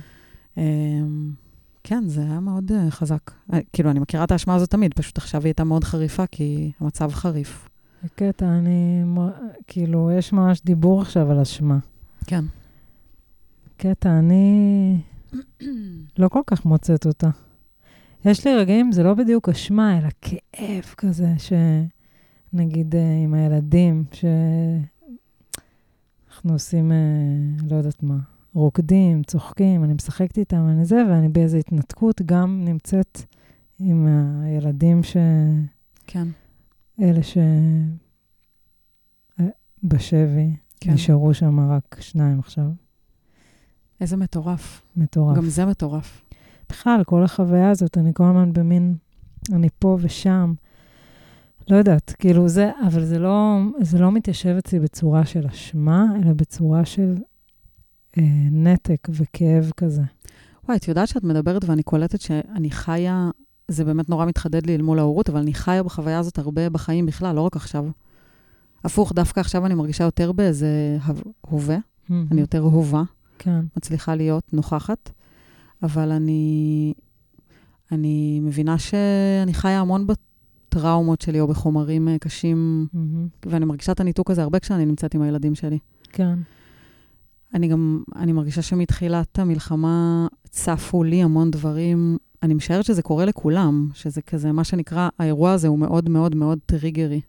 אמ, 0.57 1.31
כן, 1.83 2.03
זה 2.07 2.21
היה 2.21 2.39
מאוד 2.39 2.71
אה, 2.71 2.91
חזק. 2.91 3.31
אה, 3.53 3.59
כאילו, 3.73 3.91
אני 3.91 3.99
מכירה 3.99 4.23
את 4.23 4.31
האשמה 4.31 4.55
הזאת 4.55 4.69
תמיד, 4.69 4.93
פשוט 4.93 5.17
עכשיו 5.17 5.41
היא 5.41 5.47
הייתה 5.47 5.63
מאוד 5.63 5.83
חריפה, 5.83 6.25
כי 6.27 6.71
המצב 6.79 7.11
חריף. 7.11 7.69
בקטע, 8.03 8.45
אני, 8.45 9.03
כאילו, 9.67 10.11
יש 10.11 10.33
ממש 10.33 10.61
דיבור 10.65 11.01
עכשיו 11.01 11.31
על 11.31 11.39
אשמה. 11.39 11.77
כן. 12.25 12.45
קטע, 13.81 14.19
אני 14.19 15.01
לא 16.17 16.27
כל 16.27 16.41
כך 16.47 16.65
מוצאת 16.65 17.05
אותה. 17.05 17.29
יש 18.25 18.47
לי 18.47 18.55
רגעים, 18.55 18.91
זה 18.91 19.03
לא 19.03 19.13
בדיוק 19.13 19.49
אשמה, 19.49 19.97
אלא 19.97 20.07
כאב 20.21 20.83
כזה, 20.97 21.33
שנגיד 21.37 22.95
אה, 22.95 23.23
עם 23.23 23.33
הילדים, 23.33 24.03
שאנחנו 24.11 24.83
עושים, 26.53 26.91
אה, 26.91 26.97
לא 27.69 27.75
יודעת 27.75 28.03
מה, 28.03 28.17
רוקדים, 28.53 29.23
צוחקים, 29.23 29.83
אני 29.83 29.93
משחקת 29.93 30.37
איתם, 30.37 30.67
אני 30.69 30.85
זה, 30.85 31.03
ואני 31.09 31.29
באיזו 31.29 31.57
התנתקות 31.57 32.21
גם 32.21 32.61
נמצאת 32.65 33.21
עם 33.79 34.07
הילדים 34.43 35.03
ש... 35.03 35.17
כן, 36.07 36.27
אלה 37.01 37.23
ש... 37.23 37.37
אה, 39.39 39.45
בשבי, 39.83 40.55
כן. 40.79 40.91
נשארו 40.93 41.33
שם 41.33 41.59
רק 41.59 41.97
שניים 41.99 42.39
עכשיו. 42.39 42.71
איזה 44.01 44.17
מטורף. 44.17 44.81
מטורף. 44.97 45.37
גם 45.37 45.45
זה 45.45 45.65
מטורף. 45.65 46.21
בכלל, 46.69 47.01
כל 47.05 47.23
החוויה 47.23 47.69
הזאת, 47.69 47.97
אני 47.97 48.11
כל 48.13 48.23
הזמן 48.23 48.53
במין, 48.53 48.95
אני 49.53 49.67
פה 49.79 49.97
ושם. 50.01 50.53
לא 51.69 51.75
יודעת, 51.75 52.15
כאילו 52.19 52.47
זה, 52.47 52.71
אבל 52.87 53.05
זה 53.05 53.19
לא, 53.19 53.57
זה 53.81 53.99
לא 53.99 54.11
מתיישב 54.11 54.55
אצלי 54.57 54.79
בצורה 54.79 55.25
של 55.25 55.45
אשמה, 55.47 56.05
אלא 56.23 56.33
בצורה 56.33 56.85
של 56.85 57.15
אה, 58.17 58.23
נתק 58.51 59.07
וכאב 59.09 59.71
כזה. 59.77 60.01
וואי, 60.65 60.77
את 60.77 60.87
יודעת 60.87 61.07
שאת 61.07 61.23
מדברת 61.23 61.65
ואני 61.65 61.83
קולטת 61.83 62.21
שאני 62.21 62.71
חיה, 62.71 63.29
זה 63.67 63.85
באמת 63.85 64.09
נורא 64.09 64.25
מתחדד 64.25 64.65
לי 64.65 64.75
אל 64.75 64.81
מול 64.81 64.99
ההורות, 64.99 65.29
אבל 65.29 65.39
אני 65.39 65.53
חיה 65.53 65.83
בחוויה 65.83 66.19
הזאת 66.19 66.37
הרבה 66.39 66.69
בחיים 66.69 67.05
בכלל, 67.05 67.35
לא 67.35 67.41
רק 67.41 67.55
עכשיו. 67.55 67.85
הפוך, 68.83 69.13
דווקא 69.13 69.39
עכשיו 69.39 69.65
אני 69.65 69.73
מרגישה 69.73 70.03
יותר 70.03 70.31
באיזה 70.31 70.97
הו- 71.05 71.33
הווה, 71.41 71.77
אני 72.31 72.41
יותר 72.41 72.59
הובה, 72.59 73.03
כן, 73.39 73.59
מצליחה 73.77 74.15
להיות 74.15 74.53
נוכחת, 74.53 75.11
אבל 75.83 76.11
אני, 76.11 76.93
אני 77.91 78.39
מבינה 78.43 78.77
שאני 78.77 79.53
חיה 79.53 79.79
המון 79.79 80.07
בטראומות 80.07 81.21
שלי 81.21 81.39
או 81.39 81.47
בחומרים 81.47 82.07
אה, 82.07 82.17
קשים, 82.17 82.87
מהמם. 82.93 83.27
ואני 83.45 83.65
מרגישה 83.65 83.91
את 83.91 83.99
הניתוק 83.99 84.31
הזה 84.31 84.43
הרבה 84.43 84.59
כשאני 84.59 84.85
נמצאת 84.85 85.13
עם 85.13 85.21
הילדים 85.21 85.55
שלי. 85.55 85.77
כן, 86.11 86.39
אני 87.53 87.67
גם, 87.67 88.03
אני 88.15 88.31
מרגישה 88.31 88.61
שמתחילת 88.61 89.39
המלחמה 89.39 90.27
צפו 90.49 91.03
לי 91.03 91.23
המון 91.23 91.51
דברים. 91.51 92.17
אני 92.43 92.53
משערת 92.53 92.85
שזה 92.85 93.01
קורה 93.01 93.25
לכולם, 93.25 93.89
שזה 93.93 94.21
כזה, 94.21 94.51
מה 94.51 94.63
שנקרא, 94.63 95.09
האירוע 95.19 95.51
הזה 95.51 95.67
הוא 95.67 95.79
מאוד 95.79 96.09
מאוד 96.09 96.35
מאוד 96.35 96.59
טריגרי. 96.65 97.21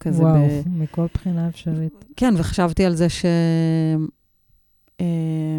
כזה 0.00 0.22
וואו, 0.22 0.48
ב... 0.48 0.68
מכל 0.68 1.06
בחינה 1.14 1.48
אפשרית. 1.48 2.04
כן, 2.16 2.34
וחשבתי 2.36 2.84
על 2.84 2.94
זה 2.94 3.08
ש... 3.08 3.24
אה, 5.00 5.58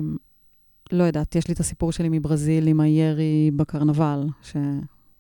לא 0.91 1.03
יודעת, 1.03 1.35
יש 1.35 1.47
לי 1.47 1.53
את 1.53 1.59
הסיפור 1.59 1.91
שלי 1.91 2.09
מברזיל 2.09 2.67
עם 2.67 2.79
הירי 2.79 3.51
בקרנבל, 3.55 4.27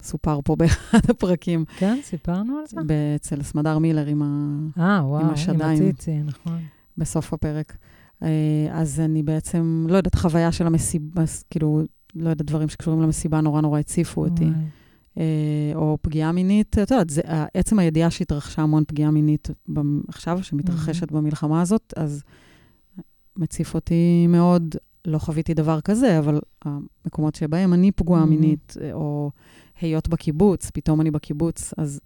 שסופר 0.01 0.39
פה 0.43 0.55
באחד 0.59 0.99
הפרקים, 1.09 1.65
כן, 1.77 1.99
סיפרנו 2.03 2.57
על 2.57 2.63
זה? 2.67 2.81
אצל 3.15 3.43
סמדר 3.43 3.77
מילר 3.77 4.05
עם 4.05 4.21
ה... 4.21 4.57
אה, 4.77 5.05
וואו, 5.05 5.21
עם 5.21 5.29
השדיים. 5.29 5.83
הציצי, 5.83 6.17
נכון. 6.17 6.59
בסוף 6.97 7.33
הפרק. 7.33 7.77
אה, 8.23 8.67
אז 8.71 8.99
אני 8.99 9.23
בעצם, 9.23 9.85
לא 9.89 9.97
יודעת, 9.97 10.15
חוויה 10.15 10.51
של 10.51 10.67
המסיבה, 10.67 11.23
כאילו, 11.49 11.81
לא 12.15 12.29
יודעת, 12.29 12.47
דברים 12.47 12.69
שקשורים 12.69 13.01
למסיבה 13.01 13.41
נורא 13.41 13.61
נורא 13.61 13.79
הציפו 13.79 14.25
אותי. 14.25 14.43
וואי. 14.43 14.53
אה, 15.17 15.71
או 15.75 15.97
פגיעה 16.01 16.31
מינית, 16.31 16.77
את 16.79 16.91
יודעת, 16.91 17.09
זה, 17.09 17.21
עצם 17.53 17.79
הידיעה 17.79 18.11
שהתרחשה 18.11 18.61
המון 18.61 18.83
פגיעה 18.87 19.11
מינית 19.11 19.49
עכשיו, 20.07 20.43
שמתרחשת 20.43 21.11
במלחמה 21.11 21.61
הזאת, 21.61 21.93
אז 21.97 22.23
מציף 23.37 23.73
אותי 23.75 24.25
מאוד. 24.29 24.75
לא 25.05 25.17
חוויתי 25.17 25.53
דבר 25.53 25.81
כזה, 25.81 26.19
אבל 26.19 26.39
המקומות 26.65 27.35
שבהם 27.35 27.73
אני 27.73 27.91
פגועה 27.91 28.23
Mhm. 28.23 28.25
מינית, 28.25 28.73
אה, 28.81 28.93
או 28.93 29.31
היות 29.81 30.07
בקיבוץ, 30.09 30.69
פתאום 30.73 31.01
אני 31.01 31.11
בקיבוץ, 31.11 31.73
אז 31.77 31.99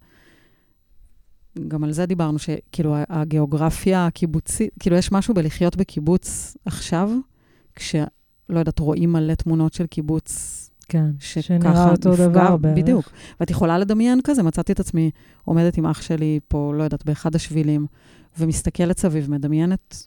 גם 1.68 1.84
על 1.84 1.92
זה 1.92 2.06
דיברנו, 2.06 2.38
שכאילו 2.38 2.94
הגיאוגרפיה 3.08 4.06
הקיבוצית, 4.06 4.70
כאילו 4.80 4.96
יש 4.96 5.12
משהו 5.12 5.34
בלחיות 5.34 5.76
בקיבוץ 5.76 6.56
עכשיו, 6.64 7.10
כשלא 7.74 8.08
יודעת, 8.50 8.78
רואים 8.78 9.12
מלא 9.12 9.34
תמונות 9.34 9.72
של 9.72 9.86
קיבוץ 9.86 10.64
כן, 10.88 11.10
שנראה 11.18 11.90
אותו 11.90 12.10
נפגע, 12.12 12.28
דבר 12.28 12.56
בערך. 12.56 12.76
בדיוק. 12.78 13.10
ואת 13.40 13.50
יכולה 13.50 13.78
לדמיין 13.78 14.20
כזה, 14.24 14.42
מצאתי 14.42 14.72
את 14.72 14.80
עצמי 14.80 15.10
עומדת 15.44 15.78
עם 15.78 15.86
אח 15.86 16.02
שלי 16.02 16.40
פה, 16.48 16.72
לא 16.76 16.82
יודעת, 16.82 17.04
באחד 17.04 17.34
השבילים, 17.34 17.86
ומסתכלת 18.38 18.98
סביב, 18.98 19.30
מדמיינת, 19.30 20.06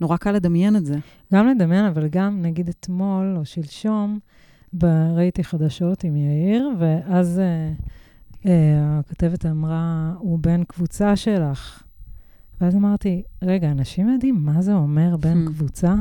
נורא 0.00 0.16
קל 0.16 0.32
לדמיין 0.32 0.76
את 0.76 0.86
זה. 0.86 0.98
גם 1.34 1.46
לדמיין, 1.48 1.84
אבל 1.84 2.08
גם, 2.08 2.42
נגיד 2.42 2.68
אתמול 2.68 3.34
או 3.36 3.44
שלשום, 3.44 4.18
ראיתי 5.14 5.44
חדשות 5.44 6.04
עם 6.04 6.16
יאיר, 6.16 6.70
ואז 6.78 7.38
אה, 7.38 7.72
אה, 8.46 8.98
הכתבת 8.98 9.46
אמרה, 9.46 10.12
הוא 10.18 10.38
בן 10.38 10.64
קבוצה 10.64 11.16
שלך. 11.16 11.82
ואז 12.60 12.76
אמרתי, 12.76 13.22
רגע, 13.42 13.70
אנשים 13.70 14.08
יודעים 14.08 14.34
מה 14.44 14.62
זה 14.62 14.74
אומר 14.74 15.16
בן 15.16 15.44
Hmm. 15.44 15.48
קבוצה? 15.48 15.94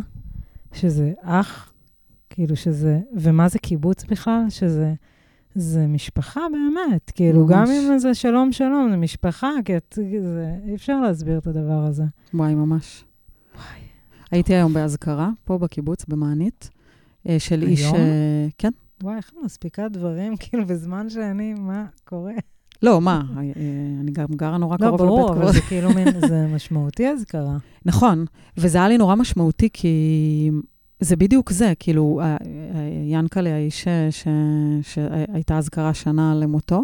שזה 0.74 1.14
אח? 1.22 1.74
כאילו 2.30 2.56
שזה, 2.56 3.00
ומה 3.14 3.48
זה 3.50 3.60
קיבוץ 3.60 4.04
בכלל? 4.04 4.46
שזה 4.50 4.94
זה 5.56 5.88
משפחה 5.88 6.42
באמת. 6.52 7.12
כאילו, 7.16 7.46
ממש. 7.46 7.52
גם 7.52 7.66
אם 7.72 7.98
זה 7.98 8.14
שלום 8.14 8.52
שלום, 8.52 8.88
זה 8.92 8.98
משפחה, 8.98 9.50
כי 9.66 9.78
את, 9.78 10.00
זה, 10.22 10.56
אי 10.68 10.76
אפשר 10.76 11.02
להסביר 11.02 11.38
את 11.38 11.48
הדבר 11.48 11.86
הזה. 11.86 12.04
וואי, 12.34 12.56
ממש. 12.56 13.06
הייתי 14.34 14.54
היום 14.54 14.74
באזכרה, 14.74 15.30
פה 15.46 15.58
בקיבוץ, 15.58 16.06
במענית, 16.06 16.70
אה, 17.30 17.40
של 17.40 17.63
איש... 17.63 17.84
היום? 17.84 17.96
אה, 17.96 18.48
כן. 18.58 18.72
וואי, 19.04 19.16
איך 19.18 19.30
את 19.30 19.44
מספיקה 19.46 19.88
דברים, 19.90 20.36
כאילו, 20.42 20.66
בזמן 20.66 21.10
שאני, 21.10 21.54
מה 21.54 21.86
קורה? 22.06 22.34
לא, 22.84 23.02
מה, 23.02 23.22
אה, 23.38 23.42
אני 24.02 24.12
גם 24.12 24.25
גרה 24.36 24.58
נורא 24.58 24.78
לא, 24.80 24.86
קרוב 24.88 25.02
לבית 25.02 25.08
ברור, 25.08 25.34
אבל. 25.34 25.54
זה 25.54 25.62
כאילו 25.62 25.90
מין, 25.94 26.08
זה 26.28 26.48
משמעותי 26.56 27.10
אזכרה. 27.10 27.58
נכון, 27.86 28.25
וזה 28.58 28.78
היה 28.78 28.88
לי 28.88 28.98
נורא 28.98 29.16
משמעותי, 29.16 29.70
כי 29.74 30.52
זה 31.00 31.16
בדיוק 31.16 31.52
זה, 31.52 31.74
כאילו, 31.80 32.22
ינקלה, 33.10 33.54
האיש 33.56 33.88
שהייתה 34.82 35.58
אזכרה 35.58 35.94
שנה 35.94 36.36
למותו, 36.36 36.84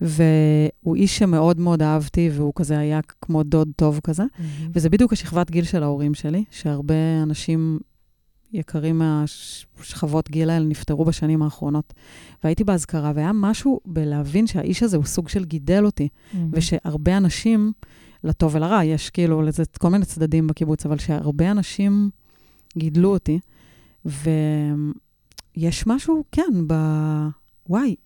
והוא 0.00 0.96
איש 0.96 1.18
שמאוד 1.18 1.60
מאוד 1.60 1.82
אהבתי, 1.82 2.30
והוא 2.32 2.52
כזה 2.56 2.78
היה 2.78 3.00
כמו 3.22 3.42
דוד 3.42 3.68
טוב 3.76 4.00
כזה, 4.04 4.24
וזה 4.72 4.90
בדיוק 4.90 5.12
השכבת 5.12 5.50
גיל 5.50 5.64
של 5.64 5.82
ההורים 5.82 6.14
שלי, 6.14 6.44
שהרבה 6.50 7.22
אנשים 7.22 7.78
יקרים 8.52 8.98
מהשכבות 8.98 10.30
גיל 10.30 10.50
האלה 10.50 10.64
נפטרו 10.64 11.04
בשנים 11.04 11.42
האחרונות. 11.42 11.94
והייתי 12.44 12.64
באזכרה, 12.64 13.12
והיה 13.14 13.32
משהו 13.34 13.80
בלהבין 13.86 14.46
שהאיש 14.46 14.82
הזה 14.82 14.96
הוא 14.96 15.04
סוג 15.04 15.28
של 15.28 15.44
גידל 15.44 15.84
אותי, 15.84 16.08
ושהרבה 16.52 17.16
אנשים, 17.16 17.72
לטוב 18.24 18.54
ולרע, 18.54 18.84
יש 18.84 19.10
כאילו 19.10 19.42
לזה 19.42 19.62
כל 19.78 19.88
מיני 19.88 20.04
צדדים 20.04 20.46
בקיבוץ, 20.46 20.86
אבל 20.86 20.98
שהרבה 20.98 21.50
אנשים 21.50 22.10
גידלו 22.78 23.12
אותי, 23.12 23.38
ויש 24.04 25.86
משהו, 25.86 26.24
כן, 26.32 26.52
ב... 26.66 26.74
וואי, 27.68 27.96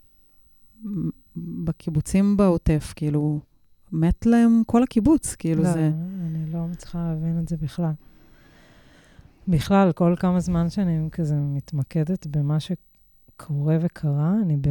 בקיבוצים 1.37 2.37
בעוטף, 2.37 2.93
כאילו, 2.97 3.41
מת 3.93 4.27
להם 4.27 4.63
כל 4.67 4.83
הקיבוץ, 4.83 5.35
כאילו 5.35 5.63
לא, 5.63 5.73
זה... 5.73 5.91
אני 6.27 6.53
לא 6.53 6.67
מצליחה 6.67 7.09
להבין 7.09 7.39
את 7.39 7.49
זה 7.49 7.57
בכלל. 7.57 7.93
בכלל, 9.49 9.93
כל 9.93 10.15
כמה 10.19 10.41
זמן 10.41 10.71
שאני 10.71 11.09
כזה 11.13 11.37
מתמקדת 11.37 12.27
במה 12.27 12.57
שקורה 12.61 13.77
וקרה, 13.81 14.35
אני 14.43 14.57
ב... 14.57 14.69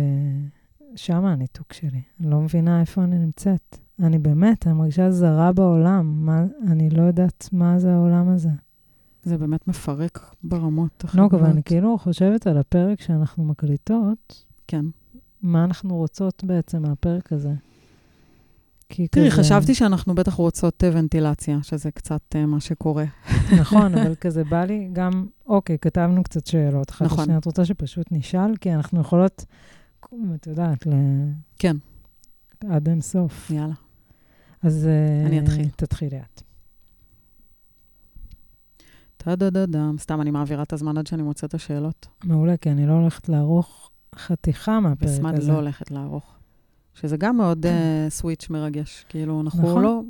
שם 0.95 1.25
הניתוק 1.25 1.73
שלי. 1.73 2.01
אני 2.19 2.29
לא 2.29 2.41
מבינה 2.41 2.81
איפה 2.81 3.03
אני 3.03 3.19
נמצאת. 3.19 3.77
אני 3.99 4.19
באמת, 4.19 4.67
אני 4.67 4.75
מרגישה 4.75 5.11
זרה 5.11 5.51
בעולם. 5.51 6.25
מה, 6.25 6.43
אני 6.67 6.89
לא 6.89 7.01
יודעת 7.01 7.49
מה 7.51 7.79
זה 7.79 7.93
העולם 7.93 8.29
הזה. 8.29 8.49
זה 9.23 9.37
באמת 9.37 9.67
מפרק 9.67 10.35
ברמות 10.43 11.03
לא, 11.03 11.09
אחרות. 11.09 11.33
אבל 11.33 11.49
אני 11.49 11.63
כאילו 11.63 11.97
חושבת 11.97 12.47
על 12.47 12.57
הפרק 12.57 13.01
שאנחנו 13.01 13.45
מקליטות, 13.45 14.45
כן. 14.67 14.85
מה 15.43 15.63
אנחנו 15.63 15.95
רוצות 15.95 16.43
בעצם 16.43 16.81
מהפרק 16.81 17.33
הזה. 17.33 17.53
כי 18.89 19.07
תראי, 19.07 19.31
כזה- 19.31 19.37
חשבתי 19.43 19.75
שאנחנו 19.75 20.15
בטח 20.15 20.33
רוצות 20.33 20.83
ונטילציה, 20.93 21.57
שזה 21.63 21.91
קצת 21.91 22.21
אה, 22.35 22.45
מה 22.45 22.59
שקורה. 22.59 23.05
נכון, 23.61 23.97
אבל 23.97 24.15
כזה 24.15 24.43
בא 24.43 24.65
לי 24.65 24.89
גם, 24.93 25.27
אוקיי, 25.45 25.77
כתבנו 25.81 26.23
קצת 26.23 26.47
שאלות. 26.47 26.89
אחת 26.89 27.01
נכון. 27.05 27.19
לשנייה, 27.19 27.39
את 27.39 27.45
רוצה 27.45 27.65
שפשוט 27.65 28.07
נשאל? 28.11 28.55
כי 28.61 28.73
אנחנו 28.73 29.01
יכולות, 29.01 29.45
את 30.35 30.47
יודעת, 30.47 30.87
ל... 30.87 30.91
כן. 31.59 31.77
עד 32.69 32.89
אין 32.89 33.01
סוף. 33.01 33.51
יאללה. 33.51 33.73
אז... 34.63 34.87
אה, 34.87 35.27
אני 35.27 35.39
אתחיל. 35.39 35.69
תתחילי 35.75 36.17
את. 36.17 36.41
טה-דה-דה-דם. 39.17 39.95
סתם, 39.99 40.21
אני 40.21 40.31
מעבירה 40.31 40.63
את 40.63 40.73
הזמן 40.73 40.97
עד 40.97 41.07
שאני 41.07 41.23
מוצאת 41.23 41.49
את 41.49 41.53
השאלות. 41.53 42.07
מעולה, 42.23 42.57
כי 42.57 42.71
אני 42.71 42.87
לא 42.87 42.93
הולכת 42.93 43.29
לערוך 43.29 43.89
חתיכה 44.17 44.79
מהפרק 44.79 45.33
הזה. 45.37 45.51
לא 45.51 45.57
הולכת 45.57 45.91
לערוך. 45.91 46.33
שזה 46.93 47.17
גם 47.17 47.37
מאוד 47.37 47.65
אה, 47.65 48.05
switch 48.09 48.49
מרגש. 48.49 49.05
כאילו, 49.09 49.41
אנחנו 49.41 49.69
נכון. 49.69 49.83
לא... 49.83 50.01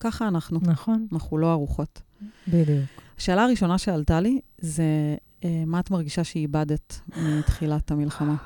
ככה 0.00 0.28
אנחנו. 0.28 0.58
נכון, 0.62 1.06
אנחנו 1.12 1.38
לא 1.38 1.52
ערוכות. 1.52 2.02
בדיוק. 2.48 2.84
השאלה 3.18 3.44
הראשונה 3.44 3.78
שעלתה 3.78 4.20
לי 4.20 4.40
זה, 4.58 5.16
אה, 5.44 5.62
מה 5.66 5.80
את 5.80 5.90
מרגישה 5.90 6.24
שאיבדת 6.24 7.00
מתחילת 7.16 7.90
המלחמה? 7.90 8.36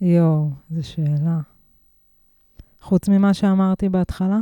יואו, 0.00 0.50
זו 0.70 0.88
שאלה. 0.88 1.40
חוץ 2.80 3.08
ממה 3.08 3.34
שאמרתי 3.34 3.88
בהתחלה? 3.88 4.38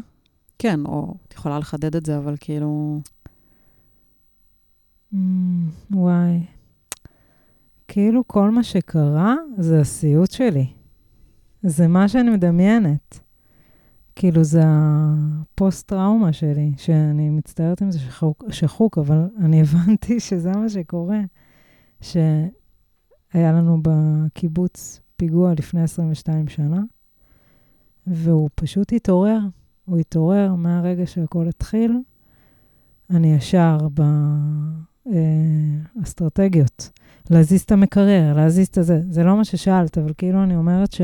כן, 0.59 0.81
או 0.87 1.15
את 1.29 1.35
יכולה 1.35 1.59
לחדד 1.59 1.97
את 1.97 2.07
זה, 2.07 2.19
אבל 2.19 2.35
כאילו... 2.41 3.01
Mm, 5.15 5.17
וואי. 5.91 6.41
כאילו 7.89 8.27
כל 8.27 8.51
מה 8.51 8.63
שקרה 8.63 9.35
זה 9.59 9.81
הסיוט 9.81 10.31
שלי. 10.31 10.67
זה 11.63 11.89
מה 11.89 12.09
שאני 12.09 12.31
מדמיינת. 12.31 13.21
כאילו 14.17 14.45
זה 14.45 14.63
הפוסט-טראומה 14.67 16.33
שלי, 16.33 16.73
שאני 16.77 17.31
מצטערת 17.31 17.83
אם 17.83 17.91
זה 17.91 17.99
שחוק, 17.99 18.45
שחוק, 18.51 18.99
אבל 18.99 19.29
אני 19.39 19.61
הבנתי 19.63 20.21
שזה 20.21 20.53
מה 20.53 20.69
שקורה. 20.69 21.21
שהיה 22.01 22.49
לנו 23.35 23.79
בקיבוץ 23.83 25.01
פיגוע 25.17 25.53
לפני 25.59 25.83
22 25.83 26.49
שנה, 26.49 26.81
והוא 28.07 28.51
פשוט 28.55 28.93
התעורר. 28.93 29.39
הוא 29.85 29.99
התעורר 29.99 30.55
מהרגע 30.55 31.07
שהכל 31.07 31.49
התחיל. 31.49 31.99
אני 33.11 33.35
ישר 33.35 33.79
באסטרטגיות. 35.97 36.91
להזיז 37.31 37.61
את 37.61 37.73
המקרר, 37.73 38.33
להזיז 38.37 38.67
את 38.67 38.79
הזה. 38.79 39.03
זה 39.11 39.25
לא 39.25 39.37
מה 39.37 39.45
ששאלת, 39.45 39.99
אבל 39.99 40.13
כאילו 40.19 40.43
אני 40.43 40.57
אומרת 40.57 40.93
ש... 40.93 41.01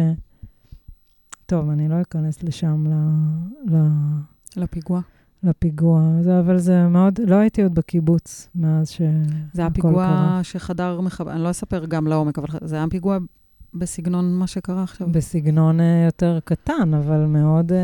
טוב, 1.46 1.70
אני 1.70 1.88
לא 1.88 2.00
אכנס 2.00 2.42
לשם, 2.42 2.86
ל... 2.86 2.94
ל... 3.74 3.78
לפיגוע. 4.56 5.00
לפיגוע, 5.42 6.02
זה, 6.20 6.38
אבל 6.38 6.58
זה 6.58 6.88
מאוד, 6.88 7.20
לא 7.26 7.36
הייתי 7.36 7.62
עוד 7.62 7.74
בקיבוץ 7.74 8.48
מאז 8.54 8.90
ש... 8.90 9.02
זה 9.52 9.62
היה 9.62 9.70
פיגוע 9.70 10.06
קרה. 10.06 10.40
שחדר 10.42 11.00
מחבל, 11.00 11.32
אני 11.32 11.42
לא 11.42 11.50
אספר 11.50 11.84
גם 11.84 12.06
לעומק, 12.06 12.38
אבל 12.38 12.58
זה 12.64 12.76
היה 12.76 12.86
פיגוע 12.90 13.18
בסגנון 13.74 14.34
מה 14.34 14.46
שקרה 14.46 14.82
עכשיו. 14.82 15.08
בסגנון 15.10 15.80
אה, 15.80 16.02
יותר 16.06 16.38
קטן, 16.44 16.94
אבל 16.94 17.26
מאוד, 17.26 17.72
אה, 17.72 17.78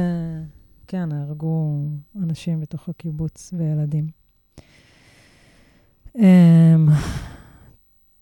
כן, 0.88 1.08
נהרגו 1.08 1.78
אנשים 2.22 2.60
בתוך 2.60 2.88
הקיבוץ 2.88 3.54
וילדים. 3.58 4.06
אמ, 6.18 6.88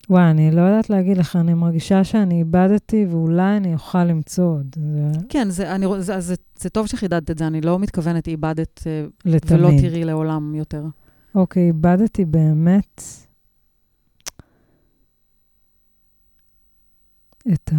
וואי, 0.09 0.31
אני 0.31 0.51
לא 0.51 0.61
יודעת 0.61 0.89
להגיד 0.89 1.17
לך, 1.17 1.35
אני 1.35 1.53
מרגישה 1.53 2.03
שאני 2.03 2.39
איבדתי 2.39 3.05
ואולי 3.09 3.57
אני 3.57 3.73
אוכל 3.73 4.03
למצוא 4.03 4.45
עוד. 4.45 4.75
זה 4.75 5.19
כן, 5.29 5.49
זה, 5.49 5.75
אני, 5.75 5.85
זה, 5.99 6.19
זה, 6.19 6.35
זה 6.55 6.69
טוב 6.69 6.87
שחידדת 6.87 7.31
את 7.31 7.37
זה, 7.37 7.47
אני 7.47 7.61
לא 7.61 7.79
מתכוונת 7.79 8.27
איבדת 8.27 8.83
אה, 8.87 9.05
לתמיד. 9.25 9.59
ולא 9.59 9.69
תראי 9.81 10.03
לעולם 10.03 10.55
יותר. 10.55 10.83
אוקיי, 11.35 11.63
איבדתי 11.67 12.25
באמת 12.25 13.01
את 17.53 17.71
ה... 17.73 17.77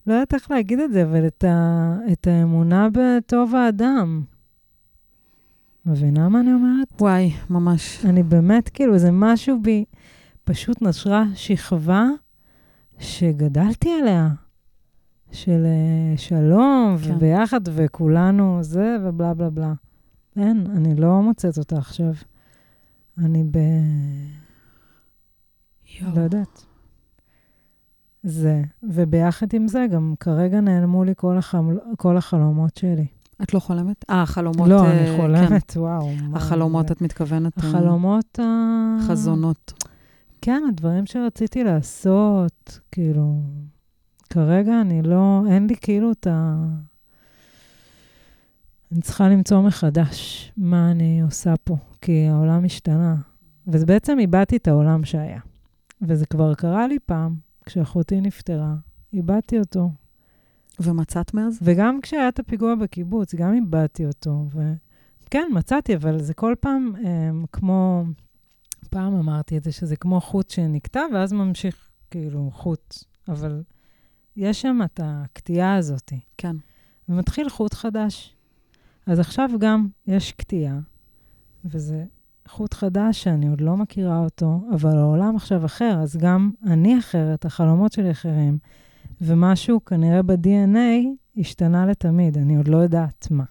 לא 0.07 0.13
יודעת 0.13 0.33
איך 0.33 0.51
להגיד 0.51 0.79
את 0.79 0.91
זה, 0.93 1.03
אבל 1.03 1.27
את, 1.27 1.43
ה... 1.43 1.95
את 2.11 2.27
האמונה 2.27 2.87
בטוב 2.93 3.55
האדם. 3.55 4.23
מבינה 5.85 6.29
מה 6.29 6.39
אני 6.39 6.53
אומרת? 6.53 7.01
וואי, 7.01 7.31
ממש. 7.49 8.05
אני 8.05 8.23
באמת, 8.23 8.69
כאילו, 8.69 8.97
זה 8.97 9.11
משהו 9.11 9.61
בי, 9.61 9.85
פשוט 10.43 10.81
נשרה 10.81 11.23
שכבה 11.35 12.05
שגדלתי 12.99 13.89
עליה, 14.01 14.29
של 15.31 15.65
אה, 15.65 16.17
שלום 16.17 16.97
כן. 17.03 17.15
וביחד, 17.15 17.61
וכולנו 17.65 18.57
זה 18.61 18.97
ובלה 19.03 19.33
בלה 19.33 19.49
בלה. 19.49 19.73
אין, 20.37 20.67
אני 20.75 20.95
לא 20.95 21.21
מוצאת 21.21 21.57
אותה 21.57 21.77
עכשיו. 21.77 22.13
אני 23.17 23.43
ב... 23.43 23.57
יואו. 25.99 26.15
לא 26.15 26.21
יודעת. 26.21 26.65
זה, 28.23 28.61
וביחד 28.83 29.47
עם 29.53 29.67
זה, 29.67 29.85
גם 29.91 30.13
כרגע 30.19 30.61
נעלמו 30.61 31.03
לי 31.03 31.13
כל, 31.15 31.37
החמ... 31.37 31.69
כל 31.97 32.17
החלומות 32.17 32.77
שלי. 32.77 33.07
את 33.43 33.53
לא 33.53 33.59
חולמת? 33.59 34.05
אה, 34.09 34.21
החלומות... 34.21 34.69
לא, 34.69 34.85
אה, 34.85 34.91
אני 34.91 35.17
חולמת, 35.17 35.73
וואו. 35.77 36.09
כן. 36.19 36.25
מה 36.25 36.37
החלומות, 36.37 36.87
זה? 36.87 36.93
את 36.93 37.01
מתכוונת? 37.01 37.63
אה, 37.63 37.69
החלומות 37.69 38.39
ה... 38.39 38.43
חזונות. 39.07 39.73
כן, 40.41 40.63
הדברים 40.69 41.05
שרציתי 41.05 41.63
לעשות, 41.63 42.79
כאילו, 42.91 43.41
כרגע 44.29 44.81
אני 44.81 45.01
לא, 45.01 45.43
אין 45.49 45.67
לי 45.67 45.75
כאילו 45.81 46.11
את 46.11 46.27
ה... 46.27 46.55
אני 48.91 49.01
צריכה 49.01 49.29
למצוא 49.29 49.61
מחדש 49.61 50.51
מה 50.57 50.91
אני 50.91 51.21
עושה 51.21 51.53
פה, 51.63 51.77
כי 52.01 52.27
העולם 52.27 52.65
השתנה. 52.65 53.15
וזה 53.67 53.85
בעצם 53.85 54.19
איבדתי 54.19 54.57
את 54.57 54.67
העולם 54.67 55.05
שהיה. 55.05 55.39
וזה 56.01 56.25
כבר 56.25 56.55
קרה 56.55 56.87
לי 56.87 56.99
פעם, 57.05 57.35
כשאחותי 57.65 58.21
נפטרה, 58.21 58.75
איבדתי 59.13 59.59
אותו. 59.59 59.91
ומצאת 60.79 61.33
מאז? 61.33 61.59
וגם 61.61 62.01
כשהיה 62.01 62.27
את 62.27 62.39
הפיגוע 62.39 62.75
בקיבוץ, 62.75 63.35
גם 63.35 63.53
איבדתי 63.53 64.05
אותו. 64.05 64.45
וכן, 65.25 65.47
מצאתי, 65.53 65.95
אבל 65.95 66.19
זה 66.19 66.33
כל 66.33 66.55
פעם 66.59 66.93
um, 66.95 67.47
כמו 67.51 68.03
פעם 68.89 69.15
אמרתי 69.15 69.57
את 69.57 69.63
זה, 69.63 69.71
שזה 69.71 69.95
כמו 69.95 70.21
חוט 70.21 70.49
שנקטע, 70.49 71.01
ואז 71.13 71.33
ממשיך 71.33 71.89
כאילו 72.11 72.51
חוט, 72.53 72.95
אבל 73.27 73.63
יש 74.35 74.61
שם 74.61 74.79
את 74.85 74.99
הקטיעה 75.03 75.75
הזאת. 75.75 76.13
כן. 76.37 76.55
ומתחיל 77.09 77.49
חוט 77.49 77.73
חדש. 77.73 78.35
אז 79.05 79.19
עכשיו 79.19 79.49
גם 79.59 79.87
יש 80.07 80.31
קטיעה, 80.31 80.79
וזה 81.65 82.03
חוט 82.47 82.73
חדש 82.73 83.23
שאני 83.23 83.47
עוד 83.47 83.61
לא 83.61 83.77
מכירה 83.77 84.19
אותו, 84.19 84.61
אבל 84.73 84.97
העולם 84.97 85.35
עכשיו 85.35 85.65
אחר, 85.65 85.99
אז 86.03 86.17
גם 86.17 86.51
אני 86.65 86.99
אחרת, 86.99 87.45
החלומות 87.45 87.91
שלי 87.91 88.11
אחרים, 88.11 88.57
ומשהו 89.21 89.85
כנראה 89.85 90.21
ב-DNA 90.21 91.07
השתנה 91.37 91.85
לתמיד, 91.85 92.37
אני 92.37 92.57
עוד 92.57 92.67
לא 92.67 92.77
יודעת 92.77 93.27
מה. 93.31 93.43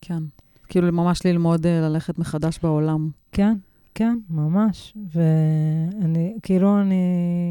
כן. 0.00 0.22
כאילו 0.68 0.92
ממש 0.92 1.26
ללמוד 1.26 1.66
אה, 1.66 1.80
ללכת 1.80 2.18
מחדש 2.18 2.58
בעולם. 2.62 3.10
כן, 3.32 3.56
כן, 3.94 4.18
ממש. 4.30 4.96
ואני, 5.12 6.36
כאילו, 6.42 6.80
אני 6.80 7.04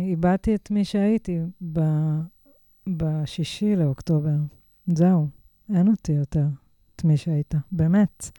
איבדתי 0.10 0.56
את 0.56 0.72
מי 0.72 0.86
שהייתי 0.86 1.40
ב, 1.74 1.80
בשישי 2.88 3.76
לאוקטובר. 3.76 4.36
זהו, 4.88 5.28
אין 5.76 5.88
אותי 5.88 6.12
יותר, 6.12 6.46
את 6.96 7.04
מי 7.04 7.18
שהיית, 7.18 7.56
באמת. 7.72 8.30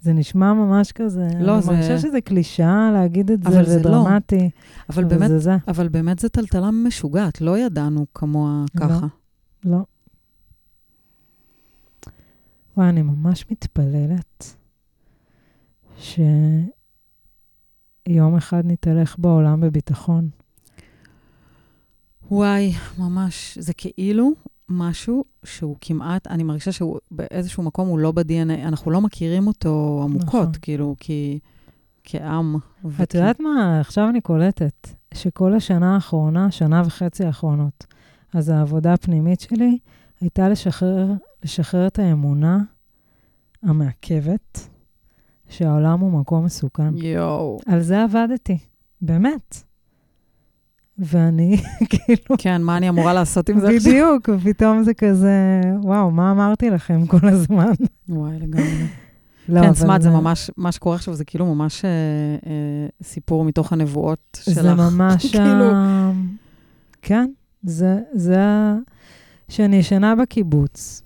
זה 0.00 0.12
נשמע 0.12 0.52
ממש 0.52 0.92
כזה, 0.92 1.28
לא, 1.40 1.54
אני 1.54 1.62
זה- 1.62 1.70
מרגישה 1.72 1.98
שזה 1.98 2.20
קלישאה 2.20 2.90
להגיד 2.92 3.30
את 3.30 3.42
זה, 3.42 3.48
אבל 3.48 3.64
זה 3.66 3.82
לא. 3.82 3.96
ודרמטי. 3.96 4.36
אבל 4.38 4.50
אבל 4.88 5.04
באמת, 5.04 5.28
זה 5.28 5.38
זה. 5.38 5.56
אבל 5.68 5.88
באמת 5.88 6.18
זו 6.18 6.28
טלטלה 6.28 6.70
משוגעת, 6.70 7.40
לא 7.40 7.58
ידענו 7.58 8.06
כמוה 8.14 8.64
לא. 8.74 8.80
ככה. 8.88 9.06
לא. 9.64 9.78
וואי, 12.76 12.88
אני 12.88 13.02
ממש 13.02 13.44
מתפללת 13.50 14.54
שיום 15.98 16.36
אחד 18.38 18.62
נתהלך 18.66 19.16
בעולם 19.18 19.60
בביטחון. 19.60 20.28
וואי, 22.30 22.72
ממש, 22.98 23.58
זה 23.60 23.72
כאילו 23.74 24.30
משהו 24.70 25.24
שהוא 25.44 25.76
כמעט, 25.80 26.26
אני 26.26 26.42
מרגישה 26.42 26.72
שהוא 26.72 26.98
באיזשהו 27.10 27.62
מקום 27.62 27.88
הוא 27.88 27.98
לא 27.98 28.12
ב-DNA, 28.12 28.66
אנחנו 28.68 28.90
לא 28.90 29.00
מכירים 29.00 29.46
אותו 29.46 30.00
עמוקות, 30.04 30.26
נכון. 30.26 30.52
כאילו, 30.62 30.96
כי, 31.00 31.38
כעם. 32.04 32.56
את 33.02 33.14
יודעת 33.14 33.40
מה, 33.40 33.80
עכשיו 33.80 34.08
אני 34.08 34.20
קולטת 34.20 34.88
שכל 35.14 35.54
השנה 35.54 35.94
האחרונה, 35.94 36.50
שנה 36.50 36.82
וחצי 36.86 37.24
האחרונות, 37.24 37.86
אז 38.34 38.48
העבודה 38.48 38.92
הפנימית 38.92 39.40
שלי 39.40 39.78
הייתה 40.20 40.48
לשחרר, 40.48 41.12
לשחרר 41.44 41.86
את 41.86 41.98
האמונה 41.98 42.58
המעכבת 43.62 44.68
שהעולם 45.48 46.00
הוא 46.00 46.20
מקום 46.20 46.44
מסוכן. 46.44 46.96
יואו. 46.96 47.58
על 47.66 47.80
זה 47.80 48.02
עבדתי, 48.02 48.58
באמת. 49.02 49.69
ואני, 51.00 51.56
כאילו, 51.90 52.36
כן, 52.38 52.62
מה 52.62 52.76
אני 52.76 52.88
אמורה 52.88 53.12
לעשות 53.12 53.48
עם 53.48 53.60
זה 53.60 53.68
עכשיו? 53.68 53.92
בדיוק, 53.92 54.28
ופתאום 54.28 54.82
זה 54.82 54.94
כזה, 54.94 55.60
וואו, 55.82 56.10
מה 56.10 56.30
אמרתי 56.30 56.70
לכם 56.70 57.06
כל 57.06 57.28
הזמן? 57.28 57.72
וואי, 58.08 58.38
לגמרי. 58.38 58.86
לא, 59.48 59.60
כן, 59.60 59.74
סמאט, 59.74 60.02
זה 60.02 60.10
ממש, 60.10 60.50
מה 60.56 60.72
שקורה 60.72 60.96
עכשיו 60.96 61.14
זה 61.14 61.24
כאילו 61.24 61.54
ממש 61.54 61.84
אה, 61.84 61.90
אה, 62.46 62.88
סיפור 63.02 63.44
מתוך 63.44 63.72
הנבואות 63.72 64.38
שלך. 64.44 64.54
זה 64.54 64.74
ממש 64.74 65.26
כאילו, 65.36 65.74
ה... 65.74 66.12
כן, 67.02 67.30
זה, 67.62 67.98
זה 68.12 68.40
ה... 68.40 68.76
שאני 69.48 69.76
ישנה 69.76 70.14
בקיבוץ. 70.14 71.02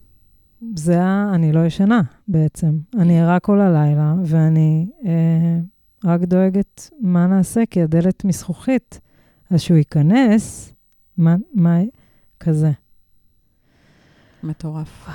זה 0.76 1.02
ה... 1.02 1.30
אני 1.34 1.52
לא 1.52 1.66
ישנה 1.66 2.00
בעצם. 2.28 2.78
אני 2.98 3.20
ערה 3.20 3.40
כל 3.40 3.60
הלילה, 3.60 4.14
ואני 4.24 4.86
אה, 5.04 5.58
רק 6.04 6.20
דואגת 6.20 6.90
מה 7.00 7.26
נעשה, 7.26 7.62
כי 7.70 7.82
הדלת 7.82 8.24
מזכוכית. 8.24 9.00
אז 9.54 9.60
שהוא 9.60 9.76
ייכנס, 9.76 10.72
מה, 11.16 11.36
מה, 11.54 11.78
כזה. 12.40 12.70
מטורף. 14.42 15.08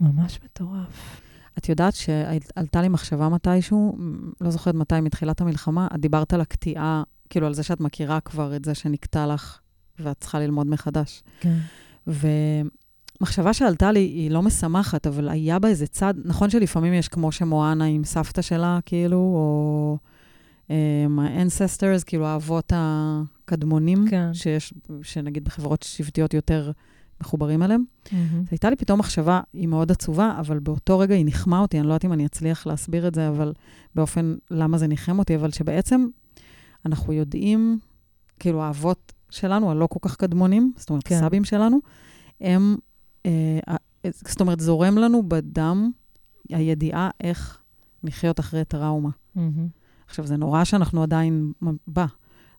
ממש 0.00 0.38
מטורף. 0.44 1.20
את 1.58 1.68
יודעת 1.68 1.94
שעלתה 1.94 2.82
לי 2.82 2.88
מחשבה 2.88 3.28
מתישהו, 3.28 3.98
לא 4.40 4.50
זוכרת 4.50 4.74
מתי, 4.74 5.00
מתחילת 5.00 5.40
המלחמה, 5.40 5.88
את 5.94 6.00
דיברת 6.00 6.32
על 6.32 6.40
הקטיעה, 6.40 7.02
כאילו 7.30 7.46
על 7.46 7.54
זה 7.54 7.62
שאת 7.62 7.80
מכירה 7.80 8.20
כבר 8.20 8.56
את 8.56 8.64
זה 8.64 8.74
שנקטע 8.74 9.26
לך, 9.26 9.58
ואת 9.98 10.16
צריכה 10.20 10.40
ללמוד 10.40 10.66
מחדש. 10.66 11.22
כן. 11.40 11.58
ומחשבה 12.06 13.52
שעלתה 13.52 13.92
לי, 13.92 14.00
היא 14.00 14.30
לא 14.30 14.42
משמחת, 14.42 15.06
אבל 15.06 15.28
היה 15.28 15.58
בה 15.58 15.68
איזה 15.68 15.86
צד, 15.86 16.14
נכון 16.24 16.50
שלפעמים 16.50 16.92
יש 16.92 17.08
כמו 17.08 17.32
שמואנה 17.32 17.84
עם 17.84 18.04
סבתא 18.04 18.42
שלה, 18.42 18.78
כאילו, 18.86 19.16
או 19.16 19.98
um, 20.68 20.70
ה-ancestors, 21.20 22.04
כאילו 22.06 22.26
האבות 22.26 22.72
הקדמונים, 22.76 24.04
כן. 24.10 24.34
שיש, 24.34 24.74
שנגיד 25.02 25.44
בחברות 25.44 25.82
שבטיות 25.82 26.34
יותר 26.34 26.70
מחוברים 27.20 27.62
אליהם. 27.62 27.84
מהמם. 28.12 28.44
הייתה 28.50 28.70
לי 28.70 28.76
פתאום 28.76 28.98
מחשבה, 28.98 29.40
היא 29.52 29.68
מאוד 29.68 29.90
עצובה, 29.90 30.36
אבל 30.40 30.58
באותו 30.58 30.98
רגע 30.98 31.14
היא 31.14 31.24
ניחמה 31.24 31.58
אותי, 31.58 31.78
אני 31.78 31.86
לא 31.86 31.92
יודעת 31.92 32.04
אם 32.04 32.12
אני 32.12 32.26
אצליח 32.26 32.66
להסביר 32.66 33.08
את 33.08 33.14
זה, 33.14 33.28
אבל 33.28 33.52
באופן, 33.94 34.34
למה 34.50 34.78
זה 34.78 34.86
ניחם 34.86 35.18
אותי, 35.18 35.36
אבל 35.36 35.50
שבעצם 35.50 36.06
אנחנו 36.86 37.12
יודעים, 37.12 37.78
כאילו 38.38 38.62
האבות 38.62 39.12
שלנו, 39.30 39.70
הלא 39.70 39.86
כל 39.86 39.98
כך 40.02 40.16
קדמונים, 40.16 40.72
זאת 40.76 40.90
אומרת, 40.90 41.02
כן. 41.04 41.14
הסבים 41.14 41.44
שלנו, 41.44 41.78
הם, 42.40 42.76
אה, 43.26 43.58
אה, 43.68 43.76
זאת 44.14 44.40
אומרת, 44.40 44.60
זורם 44.60 44.98
לנו 44.98 45.22
בדם 45.28 45.90
הידיעה 46.48 47.10
איך 47.20 47.58
לחיות 48.04 48.40
אחרי 48.40 48.64
טראומה. 48.64 49.10
מהמם. 49.34 49.77
עכשיו, 50.08 50.26
זה 50.26 50.36
נורא 50.36 50.64
שאנחנו 50.64 51.02
עדיין 51.02 51.52
בה, 51.86 52.06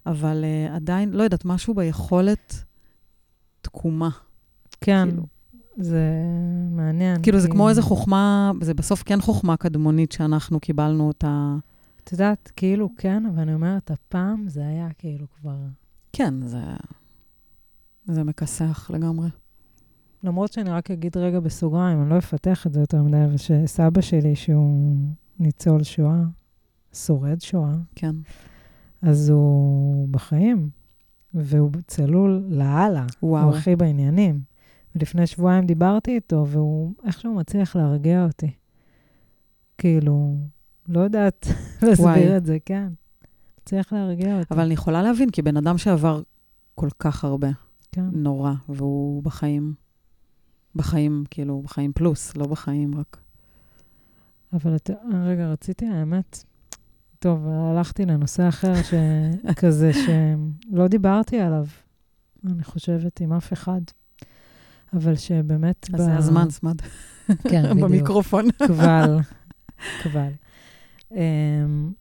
אבל 0.06 0.44
uh, 0.44 0.76
עדיין, 0.76 1.10
לא 1.14 1.24
יודעת, 1.24 1.46
משהו 1.46 1.74
ביכולת 1.74 2.64
תקומה. 3.62 4.10
כן, 4.82 5.08
כאילו. 5.10 5.26
זה 5.78 6.02
מעניין. 6.72 7.22
כאילו, 7.22 7.40
זה 7.40 7.48
כי- 7.48 7.54
כמו 7.54 7.70
איזה 7.70 7.82
חוכמה, 7.82 8.52
זה 8.62 8.74
בסוף 8.74 9.04
כן 9.04 9.22
חוכמה 9.22 9.58
קדמונית 9.58 10.12
שאנחנו 10.12 10.60
קיבלנו 10.60 11.08
אותה. 11.08 11.56
את 12.04 12.12
יודעת, 12.12 12.52
כאילו 12.56 12.90
כן, 12.98 13.26
אבל 13.26 13.40
אני 13.40 13.54
אומרת, 13.54 13.92
הפעם 13.92 14.46
זה 14.48 14.68
היה 14.68 14.88
כאילו 14.98 15.26
כבר... 15.42 15.56
כן, 16.14 16.34
זה, 16.48 16.62
זה 18.06 18.24
מכסח 18.24 18.92
לגמרי. 18.94 19.30
למרות 20.24 20.54
שאני 20.54 20.70
רק 20.70 20.92
אגיד 20.92 21.18
רגע 21.18 21.40
בסוגריים, 21.40 22.02
אני 22.02 22.10
לא 22.10 22.18
אפתח 22.18 22.68
את 22.68 22.74
זה 22.74 22.80
יותר 22.80 23.04
מדי, 23.04 23.24
אבל 23.26 23.38
שסבא 23.38 24.02
שלי, 24.02 24.36
שהוא 24.36 24.96
ניצול 25.40 25.84
שואה, 25.84 26.24
שורד 26.94 27.42
שואה, 27.42 27.74
כן. 27.96 28.16
אז 29.02 29.30
הוא 29.30 30.08
בחיים, 30.10 30.70
והוא 31.34 31.72
צלול 31.88 32.44
לאללה. 32.50 33.06
וואו. 33.24 33.44
הוא 33.44 33.56
הכי 33.56 33.76
בעניינים. 33.76 34.42
ולפני 34.96 35.28
שבועיים 35.28 35.66
דיברתי 35.66 36.16
איתו, 36.16 36.46
והוא 36.48 36.94
איכשהו 37.06 37.34
מצליח 37.34 37.76
להרגיע 37.76 38.26
אותי. 38.26 38.52
כאילו, 39.78 40.38
לא 40.88 41.00
יודעת. 41.00 41.48
להסביר 41.88 42.38
את 42.38 42.46
זה, 42.46 42.58
כן. 42.66 42.88
מצליח 43.62 43.94
להרגיע 43.94 44.40
אותי. 44.40 44.54
אבל 44.54 44.64
אני 44.64 44.74
יכולה 44.74 45.04
להבין, 45.04 45.30
כי 45.30 45.42
בן 45.42 45.58
אדם 45.58 45.78
שעבר 45.78 46.22
כל 46.76 46.90
כך 47.00 47.24
הרבה, 47.24 47.50
כן. 47.92 48.06
נורא, 48.14 48.54
והוא 48.70 49.24
בחיים, 49.24 49.74
בחיים, 50.76 51.24
כאילו, 51.30 51.62
בחיים 51.62 51.94
פלוס, 51.94 52.38
לא 52.38 52.48
בחיים 52.48 52.96
רק. 52.96 53.18
אבל 54.54 54.76
את... 54.76 54.90
רגע, 55.24 55.52
רציתי, 55.52 55.86
האמת, 55.86 56.44
טוב, 57.20 57.48
הלכתי 57.48 58.06
לנושא 58.06 58.48
אחר, 58.50 58.74
שכזה, 58.84 59.92
שלא 59.94 60.88
דיברתי 60.88 61.40
עליו, 61.40 61.66
אני 62.46 62.64
חושבת, 62.64 63.22
עם 63.22 63.34
אף 63.34 63.54
אחד. 63.54 63.82
אבל 64.94 65.16
שבאמת... 65.16 65.90
אז 65.94 66.02
זה 66.02 66.18
הזמן, 66.18 66.50
סמד. 66.50 66.82
כן, 67.28 67.64
בדיוק. 67.72 67.90
במיקרופון. 67.90 68.46
קבל, 68.68 69.18
קבל. 70.04 70.32
אמ, 71.12 71.92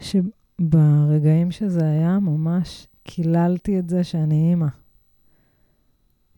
שברגעים 0.00 1.50
שזה 1.50 1.84
היה, 1.84 2.18
ממש 2.18 2.86
קיללתי 3.02 3.78
את 3.78 3.88
זה 3.88 4.04
שאני 4.04 4.50
אימא. 4.50 4.68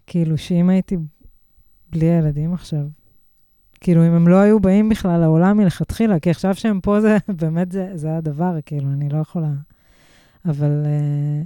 כאילו, 0.07 0.39
שאם 0.39 0.69
הייתי 0.69 0.97
בלי 1.91 2.07
הילדים 2.07 2.55
עכשיו, 2.55 2.87
כאילו, 3.81 4.07
אם 4.07 4.13
הם 4.13 4.29
לא 4.29 4.37
היו 4.37 4.61
באים 4.61 4.89
בכלל 4.89 5.21
לעולם 5.21 5.57
מלכתחילה, 5.57 6.21
כי 6.21 6.31
עכשיו 6.31 6.55
שהם 6.55 6.81
פה, 6.81 7.01
זה 7.01 7.17
באמת, 7.41 7.73
זה, 7.73 7.91
זה 7.95 8.17
הדבר, 8.17 8.57
כאילו, 8.67 8.91
אני 8.91 9.09
לא 9.09 9.19
יכולה... 9.19 9.51
אבל 10.45 10.83
אה, 10.85 11.43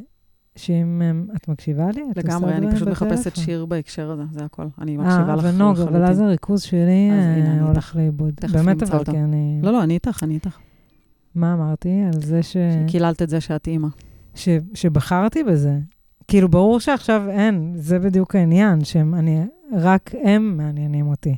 שאם 0.57 1.03
הם... 1.05 1.27
את 1.37 1.49
מקשיבה 1.49 1.91
לי? 1.95 2.03
את 2.11 2.17
לגמרי, 2.17 2.53
אני 2.53 2.75
פשוט 2.75 2.89
מחפשת? 2.89 3.37
שיר 3.37 3.67
בהקשר 3.67 4.11
הזה, 4.11 4.23
זה 4.33 4.45
הכל. 4.45 4.67
אני 4.81 4.97
מקשיבה 4.97 5.29
אה, 5.29 5.37
לך 5.37 5.45
אבל 5.45 5.51
נוג, 5.51 5.73
לחלוטין. 5.73 5.97
אבל 5.97 6.05
אז 6.05 6.21
הריכוז 6.21 6.63
שלי 6.63 7.11
אה, 7.11 7.63
הולך. 7.63 7.97
לאיבוד. 7.97 8.35
באמת, 8.53 8.83
אבל. 8.83 9.05
כי 9.05 9.19
אני... 9.19 9.61
לא, 9.63 9.73
לא, 9.73 9.83
אני 9.83 9.95
איתך, 9.95 10.23
אני 10.23 10.35
איתך. 10.35 10.59
מה 11.35 11.55
אמרתי? 11.55 12.03
על 12.15 12.21
זה 12.23 12.43
ש... 12.43 12.57
קיללת 12.87 13.23
את 13.23 13.29
זה 13.29 13.41
שאת 13.41 13.67
אימא. 13.69 13.89
ש... 14.35 14.49
שבחרתי 14.75 15.45
בזה. 15.45 15.79
כאילו, 16.29 16.49
ברור 16.49 16.81
שעכשיו 16.81 17.23
אין, 17.31 17.73
זה 17.77 17.99
בדיוק 17.99 18.37
העניין, 18.37 18.85
שהם, 18.85 19.15
אני, 19.15 19.41
רק 19.73 20.11
הם 20.25 20.57
מעניינים 20.57 21.07
אותי. 21.07 21.37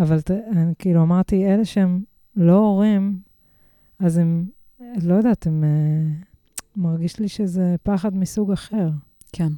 אבל 0.00 0.20
ת, 0.20 0.30
אני, 0.30 0.72
כאילו, 0.78 1.02
אמרתי, 1.02 1.46
אלה 1.46 1.64
שהם 1.64 2.02
לא 2.36 2.56
הורים, 2.56 3.20
אז 3.98 4.16
הם, 4.16 4.46
לא 5.02 5.14
יודעת, 5.14 5.46
הם, 5.46 5.64
אה, 5.64 6.24
מרגיש 6.76 7.18
לי 7.18 7.28
שזה 7.28 7.76
פחד 7.82 8.16
מסוג 8.16 8.52
אחר. 8.52 8.90
כן. 9.32 9.52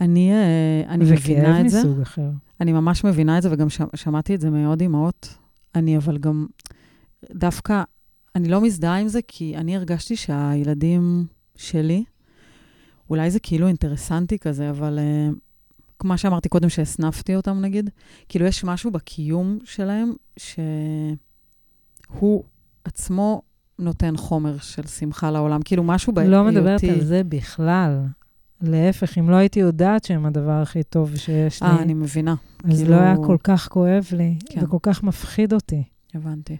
אני, 0.00 0.32
אה, 0.32 0.82
אני 0.88 1.04
מבינה 1.12 1.60
את 1.60 1.68
זה. 1.68 1.78
וכאב 1.78 1.90
מסוג 1.90 2.00
אחר. 2.00 2.30
אני 2.60 2.72
ממש 2.72 3.04
מבינה 3.04 3.38
את 3.38 3.42
זה, 3.42 3.52
וגם 3.52 3.68
שמ, 3.68 3.84
שמעתי 3.94 4.34
את 4.34 4.40
זה 4.40 4.50
מעוד 4.50 4.80
אימהות. 4.80 5.36
אני 5.74 5.96
אבל 5.96 6.18
גם, 6.18 6.46
דווקא, 7.30 7.82
אני 8.34 8.48
לא 8.48 8.60
מזדהה 8.60 8.98
עם 8.98 9.08
זה, 9.08 9.20
כי 9.28 9.56
אני 9.56 9.76
הרגשתי 9.76 10.16
שהילדים 10.16 11.26
שלי, 11.56 12.04
אולי 13.10 13.30
זה 13.30 13.40
כאילו 13.40 13.68
אינטרסנטי 13.68 14.38
כזה, 14.38 14.70
אבל 14.70 14.98
uh, 14.98 15.34
כמו 15.98 16.18
שאמרתי 16.18 16.48
קודם, 16.48 16.68
שהסנפתי 16.68 17.36
אותם 17.36 17.60
נגיד, 17.60 17.90
כאילו 18.28 18.46
יש 18.46 18.64
משהו 18.64 18.90
בקיום 18.90 19.58
שלהם 19.64 20.12
שהוא 20.36 22.44
עצמו 22.84 23.42
נותן 23.78 24.16
חומר 24.16 24.58
של 24.58 24.86
שמחה 24.86 25.30
לעולם, 25.30 25.62
כאילו 25.62 25.84
משהו 25.84 26.12
בהיותי... 26.12 26.32
לא 26.32 26.44
מדברת 26.44 26.84
על 26.84 27.04
זה 27.04 27.24
בכלל. 27.24 28.06
להפך, 28.60 29.18
אם 29.18 29.30
לא 29.30 29.36
הייתי 29.36 29.60
יודעת 29.60 30.04
שהם 30.04 30.26
הדבר 30.26 30.62
הכי 30.62 30.82
טוב 30.82 31.16
שיש 31.16 31.62
לי, 31.62 31.68
אה, 31.68 31.82
אני 31.82 31.94
מבינה. 31.94 32.34
אז 32.64 32.78
כאילו- 32.78 32.96
לא 32.96 33.00
היה 33.00 33.14
כל 33.26 33.36
כך 33.44 33.68
כואב 33.68 34.06
לי, 34.12 34.38
כן. 34.46 34.64
וכל 34.64 34.78
כך 34.82 35.02
מפחיד 35.02 35.52
אותי. 35.52 35.82
הבנתי. 36.14 36.56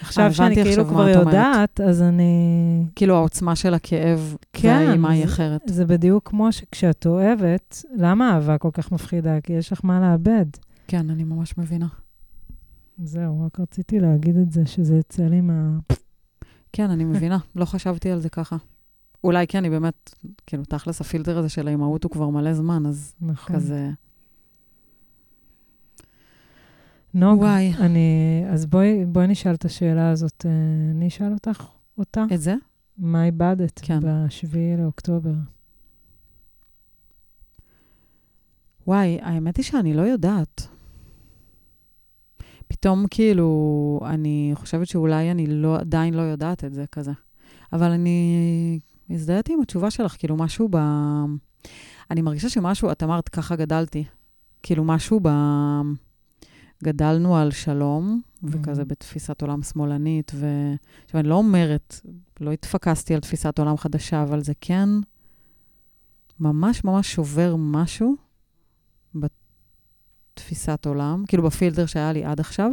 עכשיו 0.00 0.34
שאני 0.34 0.54
כאילו 0.54 0.68
עכשיו 0.68 0.86
כבר 0.86 1.10
את 1.10 1.16
אומרת. 1.16 1.26
יודעת, 1.26 1.80
אז 1.80 2.02
אני... 2.02 2.84
כאילו 2.96 3.16
העוצמה 3.16 3.56
של 3.56 3.74
הכאב 3.74 4.36
כן, 4.52 4.84
והאימה 4.86 5.10
היא 5.10 5.24
אחרת. 5.24 5.60
זה 5.66 5.84
בדיוק 5.84 6.28
כמו 6.28 6.52
שכשאת 6.52 7.06
אוהבת, 7.06 7.84
למה 7.96 8.34
אהבה 8.34 8.58
כל 8.58 8.70
כך 8.72 8.92
מפחידה? 8.92 9.40
כי 9.40 9.52
יש 9.52 9.72
לך 9.72 9.80
מה 9.84 10.00
לאבד. 10.00 10.46
כן, 10.86 11.10
אני 11.10 11.24
ממש 11.24 11.58
מבינה. 11.58 11.86
זהו, 13.04 13.42
רק 13.46 13.60
רציתי 13.60 14.00
להגיד 14.00 14.36
את 14.36 14.52
זה, 14.52 14.66
שזה 14.66 14.96
יצא 14.96 15.22
לי 15.22 15.40
מה... 15.40 15.78
כן, 16.72 16.90
אני 16.90 17.04
מבינה. 17.04 17.38
לא 17.56 17.64
חשבתי 17.64 18.10
על 18.10 18.20
זה 18.20 18.28
ככה. 18.28 18.56
אולי 19.24 19.46
כי 19.46 19.58
אני 19.58 19.70
באמת, 19.70 20.14
כאילו, 20.46 20.64
תכלס 20.64 21.00
הפילטר 21.00 21.38
הזה 21.38 21.48
של 21.48 21.68
האימהות 21.68 22.04
הוא 22.04 22.10
כבר 22.10 22.28
מלא 22.28 22.54
זמן, 22.54 22.86
אז 22.86 23.14
נכון. 23.20 23.56
כזה... 23.56 23.90
נוג, 27.14 27.40
וואי. 27.40 27.72
אני... 27.80 28.44
אז 28.48 28.66
בואי, 28.66 29.04
בואי 29.06 29.26
נשאל 29.26 29.54
את 29.54 29.64
השאלה 29.64 30.10
הזאת. 30.10 30.46
אה, 30.46 30.50
אני 30.90 31.08
אשאל 31.08 31.32
אותך 31.32 31.66
אותה. 31.98 32.24
את 32.34 32.40
זה? 32.40 32.54
מה 32.98 33.24
איבדת 33.24 33.80
כן. 33.82 34.00
ב-7 34.00 34.56
לאוקטובר? 34.78 35.32
וואי, 38.86 39.18
האמת 39.22 39.56
היא 39.56 39.64
שאני 39.64 39.94
לא 39.94 40.02
יודעת. 40.02 40.66
פתאום 42.68 43.04
כאילו, 43.10 44.00
אני 44.06 44.50
חושבת 44.54 44.86
שאולי 44.86 45.30
אני 45.30 45.46
לא, 45.46 45.78
עדיין 45.78 46.14
לא 46.14 46.22
יודעת 46.22 46.64
את 46.64 46.74
זה 46.74 46.84
כזה. 46.92 47.12
אבל 47.72 47.90
אני 47.90 48.80
הזדהיתי 49.10 49.52
עם 49.52 49.60
התשובה 49.60 49.90
שלך, 49.90 50.16
כאילו 50.18 50.36
משהו 50.36 50.68
ב... 50.70 50.76
אני 52.10 52.22
מרגישה 52.22 52.48
שמשהו, 52.48 52.92
את 52.92 53.02
אמרת, 53.02 53.28
ככה 53.28 53.56
גדלתי. 53.56 54.04
כאילו 54.62 54.84
משהו 54.84 55.20
ב... 55.22 55.28
גדלנו 56.84 57.36
על 57.36 57.50
שלום, 57.50 58.20
וכזה 58.42 58.82
Mhm. 58.82 58.84
בתפיסת 58.84 59.42
עולם 59.42 59.62
שמאלנית, 59.62 60.32
ו... 60.34 60.46
עכשיו, 61.04 61.20
אני 61.20 61.28
לא 61.28 61.34
אומרת, 61.34 62.00
לא 62.40 62.52
התפקסתי 62.52 63.14
על 63.14 63.20
תפיסת 63.20 63.58
עולם 63.58 63.76
חדשה, 63.76 64.22
אבל 64.22 64.42
זה 64.42 64.52
כן 64.60 64.88
ממש 66.40 66.84
ממש 66.84 67.14
שובר 67.14 67.54
משהו 67.58 68.14
בתפיסת 69.14 70.86
עולם, 70.86 71.24
כאילו 71.28 71.42
בפילטר 71.42 71.86
שהיה 71.86 72.12
לי 72.12 72.24
עד 72.24 72.40
עכשיו, 72.40 72.70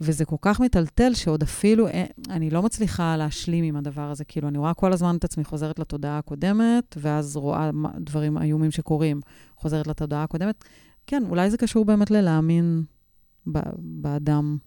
וזה 0.00 0.24
כל 0.24 0.36
כך 0.40 0.60
מטלטל 0.60 1.14
שעוד 1.14 1.42
אפילו, 1.42 1.86
אה, 1.86 2.04
אני 2.30 2.50
לא 2.50 2.62
מצליחה 2.62 3.16
להשלים 3.16 3.64
עם 3.64 3.76
הדבר 3.76 4.10
הזה. 4.10 4.24
כאילו, 4.24 4.48
אני 4.48 4.58
רואה 4.58 4.74
כל 4.74 4.92
הזמן 4.92 5.16
את 5.16 5.24
עצמי 5.24 5.44
חוזרת 5.44 5.78
לתודעה 5.78 6.18
הקודמת, 6.18 6.96
ואז 6.96 7.36
רואה 7.36 7.70
דברים 8.00 8.38
איומים 8.38 8.70
שקורים, 8.70 9.20
חוזרת 9.56 9.86
לתודעה 9.86 10.22
הקודמת. 10.22 10.64
כן, 11.06 11.22
אולי 11.28 11.50
זה 11.50 11.56
קשור 11.56 11.84
באמת 11.84 12.10
ללהאמין 12.10 12.84
באדם. 13.46 14.58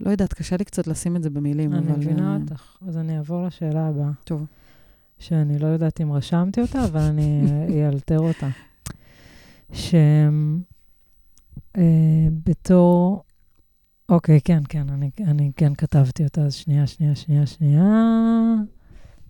לא 0.00 0.10
יודעת, 0.10 0.32
קשה 0.32 0.56
לי 0.56 0.64
קצת 0.64 0.86
לשים 0.86 1.16
את 1.16 1.22
זה 1.22 1.30
במילים, 1.30 1.72
אני 1.72 1.86
אבל... 1.86 1.96
מבינה 1.96 2.36
אה, 2.36 2.38
אותך. 2.40 2.76
אז 2.88 2.96
אני 2.96 3.16
אעבור 3.16 3.42
לשאלה 3.42 3.88
הבאה, 3.88 4.10
טוב. 4.24 4.46
שאני 5.18 5.58
לא 5.58 5.66
יודעת 5.66 6.00
אם 6.00 6.12
רשמתי 6.12 6.60
אותה, 6.60 6.84
אבל 6.84 7.00
אני 7.00 7.42
אה, 7.70 7.86
אאלתר 7.86 8.18
אותה. 8.18 8.48
שבתור... 11.72 13.22
אוקיי, 14.08 14.40
כן, 14.40 14.62
כן, 14.68 14.88
אני, 14.88 15.10
אני 15.26 15.52
כן 15.56 15.74
כתבתי 15.74 16.24
אותה, 16.24 16.40
אז 16.40 16.54
שנייה, 16.54 16.86
שנייה, 16.86 17.14
שנייה, 17.14 17.46
שנייה. 17.46 17.84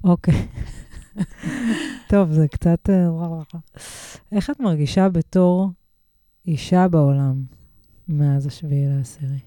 אוקיי. 0.04 0.48
טוב, 2.10 2.32
זה 2.32 2.48
קצת... 2.48 2.90
אה. 2.90 3.08
איך 4.32 4.50
את 4.50 4.60
מרגישה 4.60 5.08
בתור 5.08 5.70
אישה 6.46 6.88
בעולם 6.88 7.42
מאז 8.08 8.46
השביעי 8.46 8.86
לעשירי? 8.88 9.38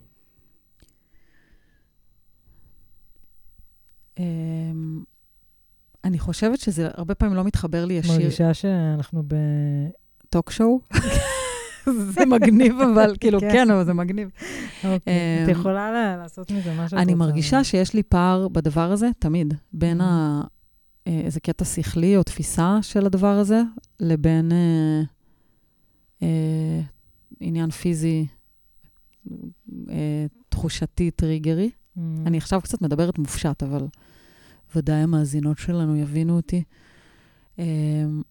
אמ, 4.20 5.04
אני 6.04 6.20
חושבת 6.20 6.60
שזה 6.60 6.88
הרבה 6.94 7.16
פעמים 7.16 7.36
לא 7.36 7.44
מתחבר 7.44 7.86
לי 7.86 7.94
ישיר. 7.94 8.12
מרגישה 8.14 8.54
שאנחנו 8.54 9.24
ב... 9.28 9.36
טוק 10.30 10.52
שואו? 10.52 10.80
זה 12.14 12.26
מגניב, 12.26 12.76
אבל 12.94 13.16
כאילו, 13.20 13.40
כן. 13.40 13.50
כן, 13.52 13.72
אבל 13.72 13.86
זה 13.86 13.94
מגניב. 13.94 14.30
אוקיי. 14.84 14.98
את 15.44 15.50
אמ, 15.50 15.60
יכולה 15.60 15.92
ל- 15.92 16.18
לעשות 16.18 16.52
מזה 16.52 16.70
מה 16.74 16.84
שאת 16.90 16.94
רוצה. 16.94 16.98
אני 17.04 17.14
מרגישה 17.14 17.64
שיש 17.64 17.94
לי 17.94 18.04
פער 18.04 18.48
בדבר 18.48 18.92
הזה, 18.92 19.10
תמיד, 19.20 19.54
בין 19.74 20.02
Mhm. 20.02 20.04
ה... 20.04 20.42
אה, 21.08 21.22
איזה 21.26 21.40
קטע 21.40 21.66
שכלי 21.66 22.18
או 22.18 22.24
תפיסה 22.24 22.78
של 22.82 23.06
הדבר 23.06 23.28
הזה, 23.38 23.62
לבין 24.00 24.52
אה, 24.52 25.02
אה, 26.22 26.82
עניין 27.40 27.70
פיזי, 27.70 28.28
אה, 29.90 30.26
תחושתי, 30.50 31.12
טריגרי. 31.12 31.70
Mm. 31.98 32.00
אני 32.26 32.38
עכשיו 32.38 32.62
קצת 32.62 32.82
מדברת 32.82 33.18
מופשט, 33.18 33.64
אבל 33.64 33.88
ודאי 34.76 34.96
המאזינות 34.96 35.58
שלנו 35.58 35.96
יבינו 35.96 36.36
אותי. 36.36 36.64
אמ, 37.60 38.22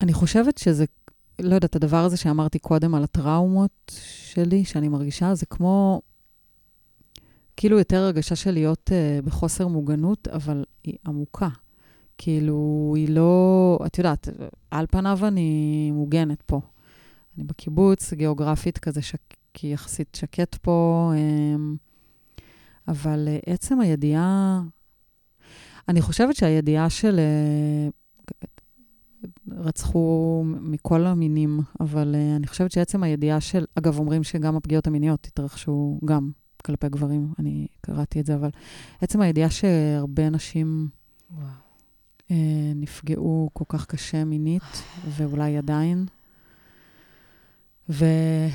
אני 0.00 0.12
חושבת 0.12 0.58
שזה, 0.58 0.84
לא 1.38 1.54
יודעת, 1.54 1.76
הדבר 1.76 2.04
הזה 2.04 2.16
שאמרתי 2.16 2.58
קודם 2.58 2.94
על 2.94 3.04
הטראומות 3.04 3.92
שלי, 4.24 4.64
שאני 4.64 4.88
מרגישה, 4.88 5.34
זה 5.34 5.46
כמו, 5.46 6.02
כאילו 7.56 7.78
יותר 7.78 7.96
הרגשה 7.96 8.36
של 8.36 8.50
להיות 8.50 8.90
uh, 8.90 9.26
בחוסר 9.26 9.66
מוגנות, 9.68 10.28
אבל 10.28 10.64
היא 10.84 10.96
עמוקה. 11.06 11.48
כאילו, 12.18 12.92
היא 12.96 13.08
לא, 13.08 13.78
את 13.86 13.98
יודעת, 13.98 14.28
על 14.70 14.86
פניו 14.90 15.18
אני 15.22 15.90
מוגנת 15.92 16.42
פה. 16.42 16.60
אני 17.36 17.44
בקיבוץ, 17.44 18.12
גיאוגרפית 18.12 18.78
כזה, 18.78 19.02
שק, 19.02 19.20
כי 19.54 19.66
יחסית 19.66 20.14
שקט 20.14 20.54
פה, 20.54 21.12
um, 21.14 22.40
אבל 22.88 23.28
uh, 23.28 23.52
עצם 23.52 23.80
הידיעה, 23.80 24.62
אני 25.88 26.00
חושבת 26.00 26.36
שהידיעה 26.36 26.90
של... 26.90 27.20
Uh, 27.20 27.94
רצחו 29.50 30.42
מכל 30.46 31.06
המינים, 31.06 31.60
אבל 31.80 32.14
uh, 32.14 32.36
אני 32.36 32.46
חושבת 32.46 32.72
שעצם 32.72 33.02
הידיעה 33.02 33.40
של, 33.40 33.64
אגב, 33.74 33.98
אומרים 33.98 34.24
שגם 34.24 34.56
הפגיעות 34.56 34.86
המיניות 34.86 35.26
התרחשו 35.26 36.00
גם 36.04 36.30
כלפי 36.64 36.88
גברים, 36.88 37.32
אני 37.38 37.66
קראתי 37.80 38.20
את 38.20 38.26
זה, 38.26 38.34
אבל 38.34 38.50
עצם 39.00 39.20
הידיעה 39.20 39.50
שהרבה 39.50 40.30
נשים 40.30 40.88
וואו. 41.30 41.63
Uh, 42.28 42.32
נפגעו 42.74 43.50
כל 43.52 43.64
כך 43.68 43.86
קשה 43.86 44.24
מינית, 44.24 44.82
ואולי 45.08 45.58
עדיין, 45.58 46.06
ומאוד 47.88 48.48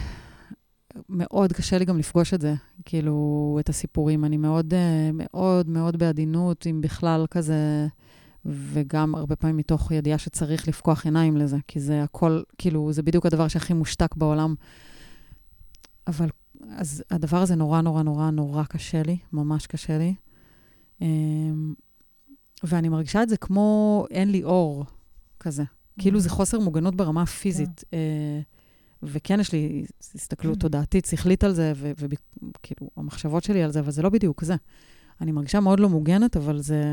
קשה 1.54 1.78
לי 1.78 1.86
גם 1.86 1.98
לפגוש 1.98 2.34
את 2.34 2.42
זה, 2.42 2.54
כאילו, 2.86 3.58
את 3.60 3.70
הסיפורים. 3.70 4.26
אני 4.26 4.38
מאוד, 4.38 4.74
uh, 4.74 4.78
מאוד, 5.14 5.70
מאוד 5.70 5.98
בעדינות, 5.98 6.68
אם 6.68 6.82
בכלל 6.82 7.26
כזה... 7.32 7.88
וגם 8.46 9.16
הרבה 9.16 9.36
פעמים 9.36 9.58
מתוך 9.58 9.92
ידיעה 9.92 10.18
שצריך 10.18 10.68
לפקוח 10.68 11.06
עיניים 11.06 11.38
לזה, 11.38 11.58
כי 11.68 11.80
זה 11.80 12.04
הכל, 12.04 12.42
כאילו, 12.58 12.94
זה 12.94 13.04
בדיוק 13.04 13.26
הדבר 13.26 13.48
שהכי 13.48 13.74
מושתק 13.74 14.16
בעולם. 14.16 14.56
אבל, 16.08 16.30
אז 16.70 17.04
הדבר 17.12 17.38
הזה 17.38 17.56
נורא, 17.56 17.82
נורא, 17.82 18.04
נורא, 18.04 18.30
נורא 18.30 18.64
קשה 18.64 19.04
לי, 19.04 19.18
ממש 19.34 19.68
קשה 19.68 19.98
לי. 19.98 20.16
ואני 22.64 22.90
מרגישה 22.90 23.24
את 23.24 23.30
זה 23.30 23.38
כמו 23.38 24.06
אין 24.12 24.32
לי 24.32 24.44
אור, 24.44 24.86
כזה. 25.40 25.64
כאילו 25.98 26.20
זה 26.20 26.30
חוסר 26.30 26.60
מוגנות 26.60 26.96
ברמה 26.96 27.22
הפיזית. 27.22 27.84
אה, 27.94 28.40
וכן, 29.04 29.40
יש 29.40 29.54
לי 29.54 29.86
הסתכלות 30.16 30.60
תודעתית, 30.60 31.06
שכלית 31.06 31.44
על 31.44 31.54
זה, 31.54 31.74
וכאילו, 31.76 32.90
המחשבות 32.98 33.44
שלי 33.44 33.64
על 33.64 33.72
זה, 33.72 33.80
אבל 33.80 33.92
זה 33.92 34.02
לא 34.02 34.10
בדיוק 34.10 34.44
זה. 34.44 34.56
אני 35.22 35.32
מרגישה 35.32 35.60
מאוד 35.60 35.80
לא 35.80 35.90
מוגנת, 35.90 36.38
אבל 36.38 36.62
זה... 36.62 36.84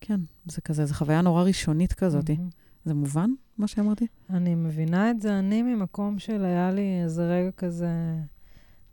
כן, 0.00 0.20
זה 0.46 0.60
כזה, 0.60 0.86
זו 0.86 0.94
חוויה 0.94 1.20
נורא 1.20 1.42
ראשונית 1.42 1.92
כזאת. 1.92 2.30
מהמם. 2.30 2.48
זה 2.84 2.94
מובן, 2.94 3.30
מה 3.58 3.66
שאמרתי? 3.66 4.06
אני 4.30 4.54
מבינה 4.54 5.10
את 5.10 5.20
זה, 5.20 5.38
אני 5.38 5.62
ממקום 5.62 6.18
של 6.18 6.44
היה 6.44 6.70
לי 6.70 7.02
איזה 7.02 7.28
רגע 7.28 7.50
כזה, 7.50 7.90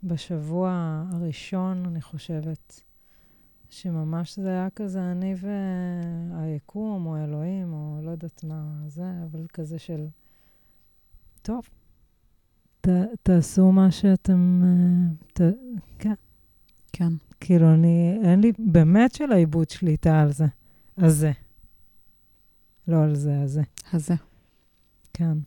בשבוע 0.02 1.02
הראשון, 1.12 1.86
אני 1.86 2.00
חושבת, 2.00 2.80
שממש 3.70 4.38
זה 4.38 4.48
היה 4.48 4.70
כזה 4.70 5.12
אני 5.12 5.34
והיקום, 5.40 7.06
או 7.06 7.24
אלוהים, 7.24 7.72
או 7.72 7.98
לא 8.02 8.10
יודעת 8.10 8.44
מה 8.44 8.64
זה, 8.86 9.12
אבל 9.24 9.46
כזה 9.52 9.78
של, 9.78 10.06
טוב, 11.42 11.68
ת, 12.80 12.88
תעשו 13.22 13.72
מה 13.72 13.90
שאתם... 13.90 14.62
אה, 14.64 15.14
ת, 15.32 15.40
כן. 15.98 16.14
כן. 16.92 17.12
כאילו, 17.40 17.74
אני, 17.74 18.18
אין 18.24 18.40
לי 18.40 18.52
באמת 18.58 19.14
של 19.14 19.32
העיבוד 19.32 19.70
שליטה 19.70 20.20
על 20.20 20.32
זה. 20.32 20.46
הזה. 20.98 21.32
לא 22.88 23.04
על 23.04 23.14
זה, 23.14 23.40
הזה. 23.42 23.62
הזה. 23.92 24.14
כן. 25.12 25.38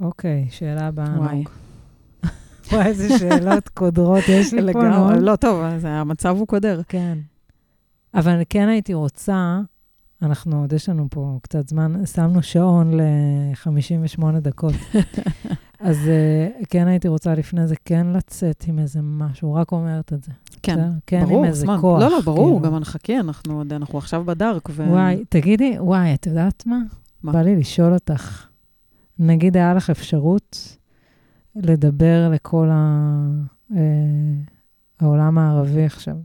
אוקיי, 0.00 0.46
שאלה 0.50 0.86
הבאה. 0.86 1.18
וואי. 1.18 1.36
נוג. 1.36 1.69
וואי, 2.72 2.86
איזה 2.86 3.18
שאלות 3.18 3.68
קודרות 3.68 4.24
יש 4.28 4.54
לי 4.54 4.72
פה, 4.72 4.82
לגמרי. 4.82 5.20
לא, 5.20 5.36
טוב, 5.36 5.62
אז 5.62 5.84
המצב 5.84 6.36
הוא 6.38 6.46
קודר. 6.46 6.80
כן. 6.88 7.18
אבל 8.14 8.42
כן 8.48 8.68
הייתי 8.68 8.94
רוצה, 8.94 9.60
אנחנו 10.22 10.60
עוד 10.60 10.72
יש 10.72 10.88
לנו 10.88 11.06
פה 11.10 11.38
קצת 11.42 11.68
זמן, 11.68 12.06
שמנו 12.06 12.42
שעון 12.42 12.94
ל-58 12.94 14.24
דקות. 14.40 14.74
אז 15.80 15.96
uh, 15.96 16.66
כן 16.70 16.88
הייתי 16.88 17.08
רוצה 17.08 17.34
לפני 17.34 17.66
זה 17.66 17.74
כן 17.84 18.06
לצאת 18.06 18.64
עם 18.68 18.78
איזה 18.78 19.00
משהו, 19.02 19.54
רק 19.54 19.72
אומרת 19.72 20.12
את 20.12 20.24
זה. 20.24 20.32
כן, 20.62 20.72
בסדר? 20.72 20.88
כן, 21.06 21.24
ברור, 21.24 21.38
עם 21.38 21.44
איזה 21.44 21.60
זמן. 21.60 21.76
כוח. 21.80 22.00
לא, 22.00 22.10
לא, 22.10 22.20
ברור, 22.20 22.60
כאילו. 22.60 22.74
גם 22.74 22.80
נחכה, 22.80 23.20
אנחנו 23.20 23.62
אנחנו 23.70 23.98
עכשיו 23.98 24.24
בדארק, 24.24 24.68
ו... 24.70 24.90
וואי, 24.90 25.24
תגידי, 25.28 25.76
וואי, 25.78 26.14
את 26.14 26.26
יודעת 26.26 26.66
מה? 26.66 26.80
מה? 27.22 27.32
בא 27.32 27.42
לי 27.42 27.56
לשאול 27.56 27.94
אותך. 27.94 28.46
נגיד 29.18 29.56
היה 29.56 29.74
לך 29.74 29.90
אפשרות 29.90 30.76
לדבר 31.56 32.30
לכל 32.32 32.68
ה... 32.70 33.26
אה, 33.76 33.80
העולם 35.00 35.38
הערבי 35.38 35.84
עכשיו. 35.84 36.16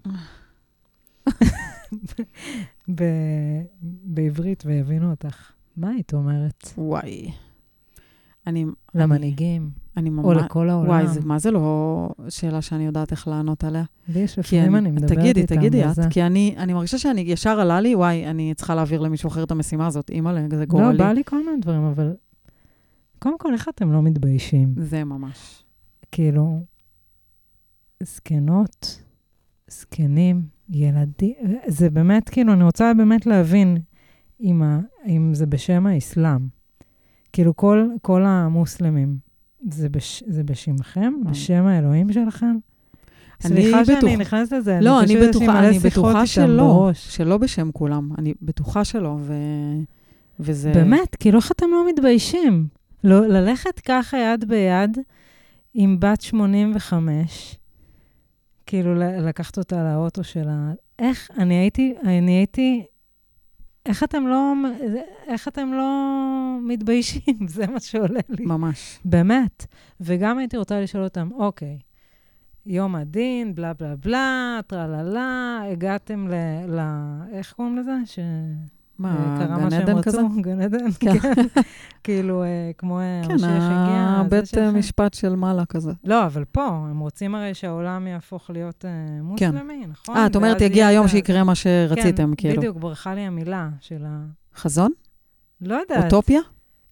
ב- 2.95 3.61
בעברית 4.03 4.63
ויבינו 4.65 5.11
אותך. 5.11 5.51
מה 5.77 5.89
היית 5.89 6.13
אומרת? 6.13 6.73
וואי. 6.77 7.31
אני... 8.47 8.65
למנהיגים, 8.95 9.69
אני 9.97 10.09
ממש... 10.09 10.25
או 10.25 10.33
לכל 10.33 10.69
העולם? 10.69 10.89
וואי, 10.89 11.07
זה, 11.07 11.19
מה 11.23 11.39
זה 11.39 11.51
לא 11.51 12.09
שאלה 12.29 12.61
שאני 12.61 12.85
יודעת 12.85 13.11
איך 13.11 13.27
לענות 13.27 13.63
עליה? 13.63 13.83
לי 14.07 14.19
יש 14.19 14.39
לפעמים 14.39 14.75
אני 14.75 14.91
מדברת 14.91 15.11
איתם. 15.11 15.21
תגידי, 15.21 15.45
תגידי 15.45 15.85
את. 15.85 15.99
כי 16.09 16.23
אני, 16.23 16.55
אני 16.57 16.73
מרגישה 16.73 16.97
שאני, 16.97 17.21
ישר 17.21 17.59
עלה 17.59 17.81
לי, 17.81 17.95
וואי, 17.95 18.27
אני 18.27 18.53
צריכה 18.53 18.75
להעביר 18.75 19.01
למישהו 19.01 19.27
אחר 19.27 19.43
את 19.43 19.51
המשימה 19.51 19.87
הזאת, 19.87 20.09
אימא'לה, 20.09 20.41
זה 20.51 20.59
לא, 20.59 20.65
גורלי. 20.65 20.97
בא 20.97 21.11
לי 21.11 21.23
כל 21.23 21.45
מיני 21.45 21.61
דברים, 21.61 21.83
אבל 21.83 22.13
קודם 23.25 23.37
כל, 23.37 23.53
איך 23.53 23.69
אתם 23.69 23.91
לא 23.91 24.01
מתביישים? 24.01 24.73
זה 24.77 25.03
ממש. 25.03 25.63
כאילו, 26.11 26.59
זקנות, 28.03 29.01
זקנים, 29.67 30.41
ילדים, 30.69 31.33
זה 31.67 31.89
באמת, 31.89 32.29
כאילו, 32.29 32.53
אני 32.53 32.63
רוצה 32.63 32.91
באמת 32.97 33.25
להבין 33.25 33.77
אם, 34.41 34.61
ה, 34.63 34.79
אם 35.07 35.33
זה 35.33 35.45
בשם 35.45 35.85
האסלאם. 35.87 36.47
כאילו, 37.33 37.55
כל, 37.55 37.87
כל 38.01 38.23
המוסלמים, 38.25 39.17
זה, 39.71 39.89
בש, 39.89 40.23
זה 40.27 40.43
בשמכם? 40.43 41.13
בשם 41.29 41.65
האלוהים 41.65 42.13
שלכם? 42.13 42.55
אני 43.45 43.53
סליחה 43.53 43.85
שאני 43.85 43.97
בטוח- 43.97 44.19
נכנסת 44.19 44.51
לזה, 44.51 44.79
לא, 44.81 45.03
אני 45.03 45.15
לי 45.15 45.27
בטוחה, 45.29 45.67
אני 45.69 45.79
בטוחה 45.79 46.25
שלא, 46.27 46.63
בראש. 46.63 47.15
שלא 47.15 47.37
בשם 47.37 47.71
כולם. 47.71 48.09
אני 48.17 48.33
בטוחה 48.41 48.83
שלא, 48.83 49.17
ו... 49.19 49.33
וזה... 50.39 50.71
באמת, 50.73 51.15
כאילו, 51.15 51.39
איך 51.39 51.51
אתם 51.51 51.65
לא 51.71 51.87
מתביישים? 51.89 52.67
לא, 53.05 53.27
ללכת 53.27 53.79
ככה 53.79 54.17
יד 54.17 54.45
ביד 54.47 54.97
עם 55.73 55.99
בת 55.99 56.21
85, 56.21 57.57
כאילו, 58.65 58.95
לקחת 58.95 59.57
אותה 59.57 59.83
לאוטו 59.83 60.23
שלה, 60.23 60.71
איך, 60.99 61.31
אני 61.37 61.53
הייתי, 61.53 61.95
אני 62.03 62.31
הייתי, 62.31 62.85
איך 63.85 64.03
אתם 64.03 64.27
לא, 64.27 64.53
איך 65.27 65.47
אתם 65.47 65.73
לא 65.73 65.89
מתביישים? 66.61 67.47
זה 67.55 67.67
מה 67.67 67.79
שעולה 67.79 68.19
לי. 68.29 68.45
ממש. 68.45 68.99
באמת. 69.05 69.65
וגם 70.01 70.37
הייתי 70.37 70.57
רוצה 70.57 70.81
לשאול 70.81 71.03
אותם, 71.03 71.29
אוקיי, 71.33 71.79
יום 72.65 72.95
הדין, 72.95 73.55
בלה 73.55 73.73
בלה 73.73 73.95
בלה, 73.95 74.59
טרללה, 74.67 75.61
הגעתם 75.71 76.27
ל... 76.27 76.33
ל 76.67 76.79
איך 77.31 77.53
קוראים 77.53 77.77
לזה? 77.77 77.95
ש... 78.05 78.19
מה, 78.99 79.37
קרה 79.39 79.57
גן 79.57 79.63
מה 79.63 79.71
שהם 79.71 79.97
רצו, 79.97 80.01
כזה? 80.01 80.21
גן 80.41 80.61
עדן, 80.61 80.91
כן. 80.99 81.19
כן. 81.19 81.31
כאילו, 82.03 82.43
אה, 82.43 82.71
כמו 82.77 82.99
אה, 82.99 83.21
כן, 83.25 83.31
המשיח 83.31 83.49
הגיע. 83.49 84.23
זה 84.43 84.67
הבית. 84.67 84.75
משפט 84.77 85.13
של 85.13 85.35
מעלה 85.35 85.65
כזה. 85.65 85.91
לא, 86.03 86.25
אבל 86.25 86.45
פה, 86.45 86.67
הם 86.67 86.99
רוצים 86.99 87.35
הרי 87.35 87.53
שהעולם 87.53 88.07
יהפוך 88.07 88.49
להיות 88.49 88.85
אה, 88.85 89.21
מוסלמי, 89.21 89.85
נכון? 89.87 90.17
אה, 90.17 90.25
את 90.25 90.35
אומרת, 90.35 90.61
יגיע 90.61 90.87
היום 90.87 91.07
שיקרה 91.07 91.43
מה 91.43 91.55
שרציתם, 91.55 92.29
כן, 92.29 92.35
כאילו. 92.35 92.57
בדיוק, 92.57 92.77
ברחה 92.77 93.13
לי 93.13 93.21
המילה 93.21 93.69
של 93.79 94.05
ה... 94.07 94.25
חזון? 94.55 94.91
לא 95.61 95.75
יודעת. 95.75 96.03
אוטופיה? 96.03 96.41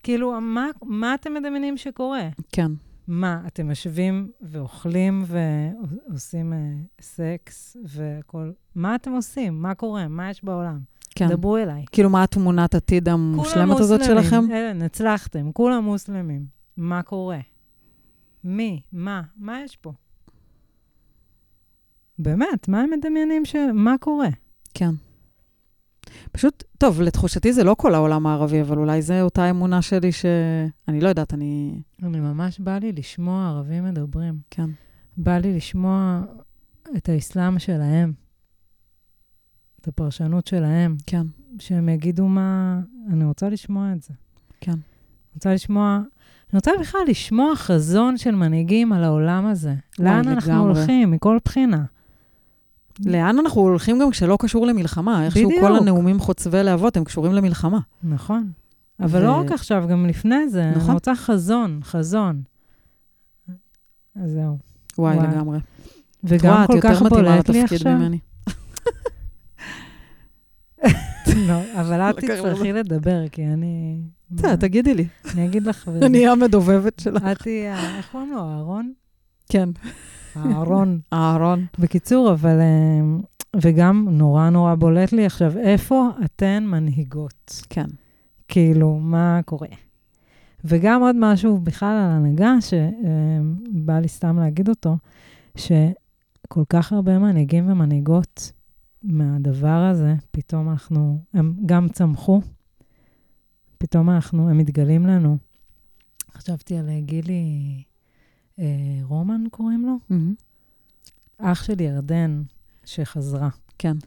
כאילו, 0.03 0.41
מה, 0.41 0.67
מה 0.85 1.13
אתם 1.13 1.33
מדמיינים 1.33 1.77
שקורה? 1.77 2.29
כן. 2.51 2.71
מה, 3.07 3.41
אתם 3.47 3.69
יושבים 3.69 4.31
ואוכלים 4.41 5.23
ועושים 5.27 6.53
אה, 6.53 6.57
סקס 7.01 7.77
והכול? 7.85 8.53
מה 8.75 8.95
אתם 8.95 9.11
עושים? 9.11 9.61
מה 9.61 9.75
קורה? 9.75 10.07
מה 10.07 10.29
יש 10.29 10.43
בעולם? 10.43 10.79
כן. 11.15 11.29
דברו 11.29 11.57
אליי. 11.57 11.85
כאילו, 11.91 12.09
מה 12.09 12.23
התמונת 12.23 12.75
עתיד 12.75 13.09
המושלמת 13.09 13.79
הזאת 13.79 13.99
מוסלמים. 13.99 14.23
שלכם? 14.23 14.51
אין, 14.51 14.81
הצלחתם, 14.81 15.51
כולם 15.51 15.83
מוסלמים. 15.83 16.45
מה 16.77 17.03
קורה? 17.03 17.39
מי? 18.43 18.81
מה? 18.91 19.21
מה 19.37 19.61
יש 19.61 19.75
פה? 19.75 19.91
באמת, 22.19 22.67
מה 22.67 22.81
הם 22.81 22.89
מדמיינים 22.89 23.45
ש... 23.45 23.55
מה 23.73 23.95
קורה? 23.99 24.29
כן. 24.73 24.91
פשוט, 26.31 26.63
טוב, 26.77 27.01
לתחושתי 27.01 27.53
זה 27.53 27.63
לא 27.63 27.75
כל 27.77 27.95
העולם 27.95 28.27
הערבי, 28.27 28.61
אבל 28.61 28.77
אולי 28.77 29.01
זו 29.01 29.21
אותה 29.21 29.49
אמונה 29.49 29.81
שלי 29.81 30.11
ש... 30.11 30.25
אני 30.87 31.01
לא 31.01 31.09
יודעת, 31.09 31.33
אני... 31.33 31.79
אני 32.03 32.19
ממש 32.19 32.59
בא 32.59 32.77
לי 32.77 32.91
לשמוע 32.91 33.47
ערבים 33.47 33.83
מדברים. 33.83 34.39
כן. 34.49 34.69
בא 35.17 35.37
לי 35.37 35.55
לשמוע 35.55 36.21
את 36.97 37.09
האסלאם 37.09 37.59
שלהם, 37.59 38.13
את 39.83 39.87
הפרשנות 39.87 40.47
שלהם, 40.47 40.95
כן, 41.05 41.27
שהם 41.59 41.89
יגידו 41.89 42.27
מה... 42.27 42.79
אני 43.11 43.25
רוצה 43.25 43.49
לשמוע 43.49 43.91
את 43.91 44.03
זה. 44.03 44.13
כן. 44.61 44.71
אני 44.71 44.79
רוצה 45.35 45.53
לשמוע... 45.53 45.97
אני 46.53 46.57
רוצה 46.57 46.71
בכלל 46.79 47.01
לשמוע 47.07 47.55
חזון 47.55 48.17
של 48.17 48.35
מנהיגים 48.35 48.93
על 48.93 49.03
העולם 49.03 49.45
הזה. 49.45 49.73
לאן 49.99 50.27
אנחנו 50.27 50.51
לגמרי. 50.51 50.67
הולכים, 50.79 51.11
מכל 51.11 51.37
בחינה. 51.45 51.83
לאן 53.05 53.39
אנחנו 53.39 53.61
הולכים 53.61 53.99
גם 53.99 54.11
כשלא 54.11 54.37
קשור 54.39 54.67
למלחמה? 54.67 55.25
איכשהו 55.25 55.49
בדיוק. 55.49 55.63
כל 55.65 55.75
הנאומים 55.75 56.19
חוצבי 56.19 56.63
להבות 56.63 56.97
הם 56.97 57.03
קשורים 57.03 57.33
למלחמה. 57.33 57.79
נכון. 58.03 58.51
אבל 58.99 59.21
ו- 59.21 59.25
לא 59.25 59.31
רק 59.31 59.51
עכשיו, 59.51 59.85
גם 59.89 60.05
לפני 60.05 60.49
זה. 60.49 60.71
נכון. 60.71 60.83
אני 60.85 60.93
רוצה 60.93 61.15
חזון, 61.15 61.79
חזון. 61.83 62.41
אז 64.15 64.31
זהו. 64.31 64.57
וואי, 64.97 65.17
וואי. 65.17 65.27
לגמרי. 65.27 65.59
וגם 66.23 66.53
וואי, 66.53 66.67
כל 66.67 66.79
כך 66.81 67.01
בולט 67.01 67.49
לי 67.49 67.63
עכשיו. 67.63 67.97
ממני. 67.97 68.19
לא, 71.47 71.61
אבל 71.75 72.01
את 72.01 72.15
תצטרכי 72.15 72.73
לדבר, 72.73 73.27
כי 73.27 73.45
אני... 73.45 74.01
בסדר, 74.31 74.55
תגידי 74.55 74.93
לי. 74.93 75.05
אני 75.33 75.45
אגיד 75.45 75.63
לך, 75.63 75.89
אני 76.05 76.27
המדובבת 76.27 76.99
שלך. 76.99 77.23
את 77.31 77.37
תהיי, 77.37 77.73
איך 77.97 78.09
קוראים 78.11 78.31
לו? 78.31 78.39
אהרון? 78.39 78.93
כן. 79.49 79.69
אהרון. 80.37 80.99
אהרון. 81.13 81.65
בקיצור, 81.79 82.31
אבל... 82.31 82.59
אה, 82.59 83.19
וגם 83.61 84.07
נורא 84.11 84.49
נורא 84.49 84.75
בולט 84.75 85.11
לי 85.11 85.25
עכשיו, 85.25 85.57
איפה 85.57 86.09
אתן 86.25 86.63
מנהיגות? 86.67 87.61
כן. 87.69 87.85
כאילו, 88.47 88.99
מה 88.99 89.39
קורה? 89.45 89.67
וגם 90.65 91.01
עוד 91.01 91.15
משהו 91.19 91.57
בכלל 91.57 91.89
על 91.89 92.11
הנהגה, 92.11 92.55
שבא 92.61 93.99
לי 93.99 94.07
סתם 94.07 94.39
להגיד 94.39 94.69
אותו, 94.69 94.97
שכל 95.55 96.63
כך 96.69 96.93
הרבה 96.93 97.19
מנהיגים 97.19 97.71
ומנהיגות 97.71 98.51
מהדבר 99.03 99.89
הזה, 99.91 100.15
פתאום 100.31 100.69
אנחנו, 100.69 101.19
הם 101.33 101.53
גם 101.65 101.89
צמחו, 101.89 102.41
פתאום 103.77 104.09
אנחנו, 104.09 104.49
הם 104.49 104.57
מתגלים 104.57 105.07
לנו. 105.07 105.37
חשבתי 106.33 106.77
על 106.77 106.89
אה, 106.89 106.99
גילי 107.01 107.83
אה, 108.59 108.65
רומן, 109.01 109.43
קוראים 109.51 109.85
לו? 109.85 109.95
מהמם. 110.09 110.33
אח 111.37 111.63
של 111.63 111.81
ירדן, 111.81 112.43
שחזרה. 112.85 113.49
כן. 113.77 113.97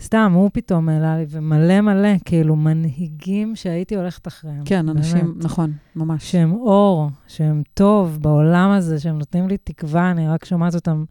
סתם, 0.00 0.32
הוא 0.34 0.50
פתאום 0.52 0.88
העלה 0.88 1.16
לי, 1.18 1.26
ומלא 1.28 1.80
מלא, 1.80 2.18
כאילו, 2.24 2.56
מנהיגים 2.56 3.56
שהייתי 3.56 3.96
הולכת 3.96 4.28
אחריהם. 4.28 4.64
כן, 4.64 4.88
אנשים, 4.88 5.26
באמת. 5.26 5.44
נכון, 5.44 5.72
ממש. 5.96 6.32
שהם 6.32 6.52
אור, 6.52 7.10
שהם 7.26 7.62
טוב 7.74 8.18
בעולם 8.20 8.70
הזה, 8.70 9.00
שהם 9.00 9.18
נותנים 9.18 9.48
לי 9.48 9.56
תקווה, 9.56 10.10
אני 10.10 10.28
רק 10.28 10.44
שומעת 10.44 10.74
אותם. 10.74 11.04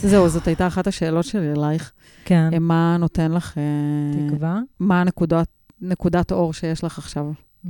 זהו, 0.00 0.28
זאת 0.28 0.46
הייתה 0.46 0.66
אחת 0.66 0.86
השאלות 0.86 1.24
שלי 1.24 1.52
אלייך. 1.52 1.92
כן, 2.24 2.50
אה, 2.52 2.58
מה 2.58 2.96
נותן 3.00 3.32
לך... 3.32 3.58
אה, 3.58 4.28
תקווה. 4.28 4.60
מה 4.80 5.00
הנקודת 5.00 5.48
נקודת 5.80 6.32
אור 6.32 6.52
שיש 6.52 6.84
לך 6.84 6.98
עכשיו? 6.98 7.32
Mm. 7.64 7.68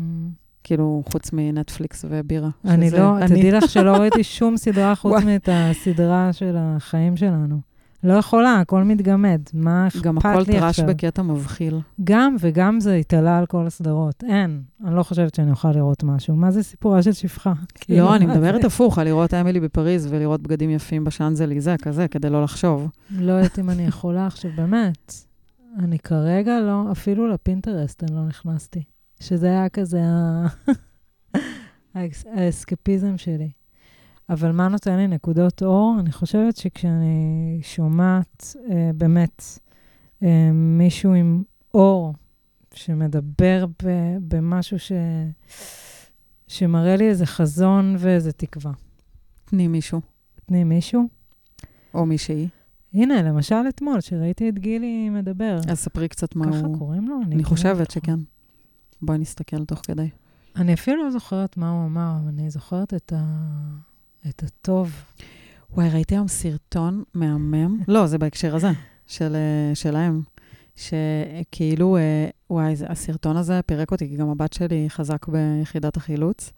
כאילו, 0.65 1.03
חוץ 1.13 1.33
מנטפליקס 1.33 2.05
ובירה. 2.09 2.49
אני 2.65 2.91
לא. 2.91 3.15
תדעי 3.27 3.51
לך 3.51 3.71
שלא 3.71 3.97
ראיתי 3.97 4.25
שום 4.39 4.57
סדרה 4.57 4.95
חוץ. 4.95 5.25
מאת 5.25 5.49
הסדרה 5.53 6.33
של 6.33 6.57
החיים 6.59 7.17
שלנו. 7.17 7.61
לא 8.05 8.13
יכולה, 8.13 8.61
הכל 8.61 8.83
מתגמד. 8.83 9.41
מה 9.55 9.87
אכפת 9.87 9.97
לי 9.97 10.03
גם 10.03 10.17
עכשיו? 10.17 10.33
הכל 10.33 10.53
טראש 10.53 10.81
בקטע 10.81 11.23
מבחיל. 11.23 11.81
גם 12.05 12.37
וגם 12.41 12.81
זה 12.81 12.95
התעלה 12.95 13.39
על 13.39 13.47
כל 13.47 13.67
הסדרות. 13.67 14.25
אין, 14.29 14.63
אני 14.85 14.97
לא 14.97 15.03
חושבת 15.03 15.35
שאני 15.35 15.51
אוכל 15.51 15.71
לראות 15.71 16.03
משהו. 16.03 16.37
מה 16.37 16.51
זה 16.51 16.63
סיפורה 16.63 17.03
של 17.03 17.13
שפחה? 17.13 17.53
כאילו, 17.75 17.99
לא, 18.05 18.17
אני 18.17 18.27
מה 18.27 18.35
מדברת 18.35 18.61
זה? 18.61 18.67
הפוך, 18.67 18.99
על 18.99 19.05
לראות 19.05 19.35
אמילי 19.35 19.61
בפריז 19.61 20.09
ולראות 20.11 20.43
בגדים 20.43 20.71
יפים 20.71 21.05
בשאנזליזה, 21.05 21.75
כזה, 21.83 22.09
כדי 22.09 22.31
לא 22.31 22.43
לחשוב. 22.43 22.91
לא 23.11 23.33
יודעת 23.33 23.59
אם 23.59 23.71
אני 23.71 23.87
יכולה 23.87 24.27
עכשיו, 24.27 24.51
באמת. 24.57 25.15
אני 25.79 25.99
כרגע 25.99 26.61
לא, 26.61 26.93
אפילו 26.93 27.29
לפינטרסט 27.29 28.05
אני 28.05 28.17
לא 28.17 28.23
נכנסתי. 28.23 28.83
שזה 29.21 29.47
היה 29.47 29.69
כזה 29.69 30.01
האסקפיזם 32.35 33.19
שלי. 33.19 33.51
אבל 34.31 34.53
מה 34.53 34.69
נותן 34.69 34.97
לי 34.97 35.07
נקודות 35.07 35.63
אור? 35.63 35.97
אני 36.01 36.13
חושבת 36.13 36.57
שכשאני 36.57 37.59
שומעת 37.63 38.57
אה, 38.71 38.91
באמת 38.95 39.43
אה, 40.23 40.51
מישהו 40.53 41.13
עם 41.13 41.43
אור 41.75 42.15
שמדבר 42.75 43.67
ב- 43.85 44.17
במשהו 44.29 44.79
ש... 44.79 44.93
שמראה 46.49 46.97
לי 46.97 47.09
איזה 47.09 47.27
חזון 47.27 47.97
ואיזה 47.99 48.33
תקווה. 48.33 48.73
תני 49.45 49.69
מישהו, 49.69 50.01
תני 50.47 50.65
מישהו. 50.65 51.09
או 51.95 52.07
מישהי. 52.07 52.49
הנה, 52.95 53.23
למשל 53.23 53.55
אתמול, 53.69 54.01
שראיתי 54.01 54.49
את 54.49 54.59
גילי 54.59 55.11
מדבר. 55.11 55.59
אז 55.69 55.79
ספרי 55.79 56.09
קצת 56.09 56.37
מה 56.37 56.47
ככה 56.47 56.67
הוא... 56.67 56.79
קוראים 56.79 57.09
לו? 57.09 57.17
אני 57.27 57.35
כמעט 57.35 57.47
חושבת 57.47 57.79
לא- 57.79 57.95
שכן. 57.95 58.21
בואי 59.03 59.19
נסתכל 59.19 59.65
תוך 59.65 59.81
כדי. 59.87 60.09
אני 60.57 60.75
אפילו 60.75 61.05
לא 61.05 61.11
זוכרת 61.11 61.57
מה 61.57 61.71
הוא 61.71 61.87
אמר, 61.87 62.13
אבל 62.21 62.29
אני 62.29 62.51
זוכרת 62.51 62.95
את, 62.95 63.13
ה... 63.17 63.25
את 64.29 64.43
הטוב. 64.43 64.93
וואי, 65.75 65.89
ראיתי 65.91 66.15
היום 66.15 66.29
סרטון 66.29 67.03
מהמם. 67.15 67.81
לא, 67.89 68.07
זה 68.07 68.19
בהקשר 68.19 68.57
הזה, 68.57 68.71
של, 69.07 69.37
אה, 69.37 69.75
שלהם. 69.75 70.23
שכאילו, 70.79 71.97
אה, 71.97 72.29
וואי, 72.51 72.75
הסרטון 72.89 73.37
הזה 73.37 73.61
פירק 73.67 73.93
אותי, 73.93 74.09
כי 74.09 74.17
גם 74.17 74.29
הבת 74.29 74.53
שלי 74.53 74.87
חזק 74.91 75.27
ביחידת 75.29 75.97
החילוץ, 75.97 76.53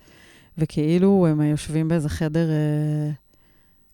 וכאילו 0.59 1.27
הם 1.27 1.41
יושבים 1.41 1.89
באיזה 1.89 2.09
חדר, 2.09 2.51
אה, 2.51 3.11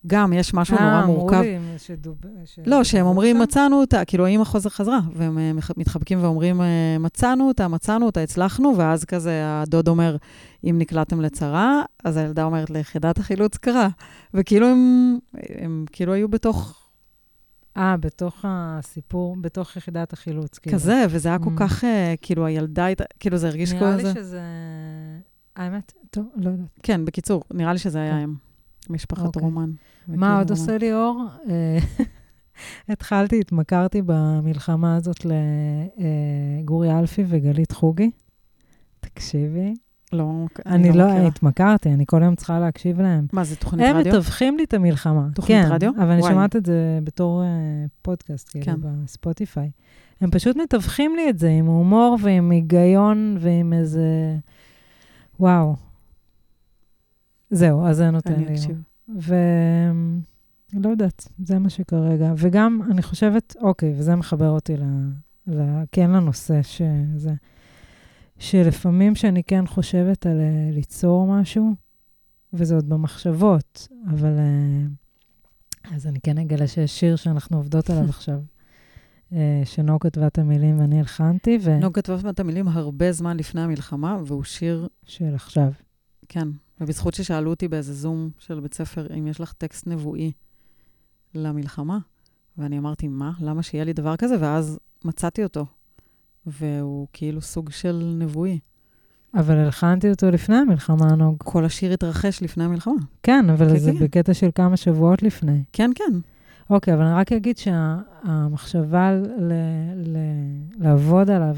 גם 0.07 0.33
יש 0.33 0.53
משהו 0.53 0.77
נורא 0.79 1.05
מורכב. 1.05 1.33
אה, 1.35 1.57
אמרו 1.57 1.71
לי 1.73 1.79
שדוב... 1.79 2.17
לא, 2.65 2.83
שהם 2.83 3.05
אומרים? 3.05 3.39
מצאנו 3.39 3.79
אותה, 3.79 4.05
כאילו, 4.05 4.25
האמא 4.25 4.43
חוזר 4.43 4.69
חזרה, 4.69 4.99
והם 5.13 5.37
אה, 5.37 5.51
מתחבקים 5.77 6.23
ואומרים, 6.23 6.61
אה, 6.61 6.97
מצאנו 6.99 7.47
אותה, 7.47 7.67
מצאנו 7.67 8.05
אותה, 8.05 8.21
הצלחנו, 8.21 8.73
ואז 8.77 9.05
כזה 9.05 9.41
הדוד 9.45 9.87
אומר, 9.87 10.17
אם 10.63 10.75
נקלעתם 10.79 11.21
לצרה, 11.21 11.81
אז 12.03 12.17
הילדה 12.17 12.43
אומרת 12.43 12.69
ליחידת 12.69 13.17
החילוץ 13.17 13.57
קרה. 13.57 13.87
וכאילו 14.33 14.67
הם, 14.67 15.17
הם 15.61 15.85
כאילו 15.91 16.13
היו 16.13 16.27
בתוך 16.29 16.83
אה, 17.77 17.97
בתוך 17.97 18.45
הסיפור, 18.47 19.35
בתוך 19.41 19.75
יחידת 19.77 20.13
החילוץ. 20.13 20.57
כאילו. 20.59 20.75
כזה, 20.75 21.05
וזה 21.09 21.29
היה 21.29 21.39
כל 21.39 21.49
Mm. 21.55 21.59
כך, 21.59 21.83
אה, 21.83 22.13
כאילו, 22.21 22.45
הילדה 22.45 22.85
הייתה, 22.85 23.03
כאילו, 23.19 23.37
זה 23.37 23.47
הרגיש 23.47 23.73
נראה 23.73 23.79
כמו 23.91 23.97
לי 23.97 24.03
זה. 24.03 24.13
שזה... 24.13 24.41
האמת, 25.55 25.93
טוב, 26.09 26.25
לא 26.35 26.49
יודעת. 26.49 26.67
כן, 26.83 27.05
בקיצור, 27.05 27.43
נראה 27.53 27.73
לי 27.73 27.79
שזה 27.79 27.99
היה. 27.99 28.15
הם, 28.17 28.35
משפחת 28.89 29.25
אוקיי. 29.25 29.41
רומן. 29.41 29.71
מה 30.07 30.37
עוד 30.37 30.49
רומן. 30.49 30.61
עושה 30.61 30.77
לי 30.77 30.93
אור? 30.93 31.25
אה, 31.49 31.77
התחלתי, 32.93 33.39
התמכרתי 33.39 34.01
במלחמה 34.05 34.95
הזאת 34.95 35.25
לגורי 35.25 36.99
אלפי 36.99 37.23
וגלית 37.27 37.71
חוגי. 37.71 38.11
תקשיבי. 38.99 39.73
לא, 40.13 40.45
אני 40.65 40.91
לא, 40.91 41.07
מכירה. 41.07 41.27
התמכרתי, 41.27 41.89
אני 41.89 42.03
כל 42.07 42.21
יום 42.23 42.35
צריכה 42.35 42.59
להקשיב 42.59 43.01
להם. 43.01 43.27
מה, 43.33 43.43
זה 43.43 43.55
תוכנית 43.55 43.85
הם 43.87 43.95
רדיו? 43.97 44.11
מתווכים 44.13 44.57
לי 44.57 44.63
את 44.63 44.73
המלחמה. 44.73 45.27
תוכנית 45.35 45.65
כן, 45.65 45.71
רדיו? 45.71 45.91
אבל 45.97 46.11
אני 46.11 46.21
וואי. 46.21 46.31
שומעת 46.31 46.55
את 46.55 46.65
זה 46.65 46.99
בתור 47.03 47.43
אה, 47.43 47.47
פודקאסט, 48.01 48.49
כאילו, 48.49 48.65
כן. 48.65 48.75
בספוטיפיי. 48.81 49.71
הם 50.21 50.31
פשוט 50.31 50.57
מתווכים 50.57 51.15
לי 51.15 51.29
את 51.29 51.39
זה 51.39 51.49
עם 51.49 51.65
הומור 51.65 52.17
ועם 52.21 52.51
היגיון 52.51 53.37
ועם 53.39 53.73
איזה... 53.73 54.35
וואו. 55.39 55.75
זהו, 57.49 57.85
אז 57.85 57.97
זה 57.97 58.11
נותן 58.11 58.33
אני 58.33 58.45
לי. 58.45 58.53
אקשיב. 58.53 58.81
ו... 59.19 59.35
לא 60.73 60.89
יודעת, 60.89 61.27
זה 61.43 61.59
מה 61.59 61.69
שכרגע. 61.69 62.33
וגם, 62.37 62.81
אני 62.91 63.01
חושבת, 63.01 63.55
אוקיי, 63.61 63.93
וזה 63.97 64.15
מחבר 64.15 64.49
אותי 64.49 64.77
ל... 64.77 64.83
ל... 65.47 65.83
כן 65.91 66.11
לנושא 66.11 66.61
שזה... 66.63 67.33
שלפעמים 68.39 69.15
שאני 69.15 69.43
כן 69.43 69.67
חושבת 69.67 70.25
על 70.25 70.39
אה, 70.39 70.69
ליצור 70.71 71.27
משהו, 71.27 71.75
וזה 72.53 72.75
עוד 72.75 72.89
במחשבות, 72.89 73.87
אבל... 74.09 74.37
אה, 74.37 74.87
אז 75.95 76.07
אני 76.07 76.19
כן 76.19 76.37
אגלה 76.37 76.67
שיש 76.67 76.99
שיר 76.99 77.15
שאנחנו 77.15 77.57
עובדות 77.57 77.89
עליו 77.89 78.09
עכשיו, 78.15 78.39
אה, 79.33 79.61
שנועה 79.65 79.99
כתבה 79.99 80.27
את 80.27 80.37
המילים 80.37 80.79
ואני 80.79 80.99
הלחנתי, 80.99 81.57
ו... 81.61 81.79
נוג 81.79 81.95
כתבה 81.95 82.29
את 82.29 82.39
המילים 82.39 82.67
הרבה 82.67 83.11
זמן 83.11 83.37
לפני 83.37 83.61
המלחמה, 83.61 84.17
והוא 84.25 84.43
שיר, 84.43 84.87
של 85.05 85.35
עכשיו. 85.35 85.71
כן. 86.29 86.47
ובזכות 86.81 87.13
ששאלו 87.13 87.49
אותי 87.49 87.67
באיזה 87.67 87.93
זום 87.93 88.29
של 88.39 88.59
בית 88.59 88.73
ספר, 88.73 89.07
אם 89.17 89.27
יש 89.27 89.41
לך 89.41 89.53
טקסט 89.53 89.87
נבואי 89.87 90.31
למלחמה, 91.35 91.97
ואני 92.57 92.77
אמרתי, 92.77 93.07
מה? 93.07 93.31
למה 93.39 93.63
שיהיה 93.63 93.83
לי 93.83 93.93
דבר 93.93 94.15
כזה? 94.15 94.35
ואז 94.39 94.79
מצאתי 95.05 95.43
אותו. 95.43 95.65
והוא 96.45 97.07
כאילו 97.13 97.41
סוג 97.41 97.69
של 97.69 98.15
נבואי. 98.19 98.59
אבל 99.33 99.57
הלחנתי 99.57 100.09
אותו 100.09 100.31
לפני 100.31 100.55
המלחמה, 100.55 101.15
נוג. 101.15 101.35
כל 101.37 101.65
השיר 101.65 101.93
התרחש 101.93 102.43
לפני 102.43 102.63
המלחמה. 102.63 102.93
כן, 103.23 103.49
אבל 103.49 103.69
כן, 103.69 103.77
זה 103.77 103.91
כן. 103.91 103.99
בקטע 103.99 104.33
של 104.33 104.49
כמה 104.55 104.77
שבועות 104.77 105.23
לפני. 105.23 105.63
כן, 105.73 105.91
כן. 105.95 106.19
אוקיי, 106.69 106.93
אבל 106.93 107.03
אני 107.03 107.13
רק 107.13 107.31
אגיד 107.31 107.57
שהמחשבה 107.57 109.11
ל- 109.11 109.53
ל- 109.95 110.83
לעבוד 110.83 111.29
עליו 111.29 111.55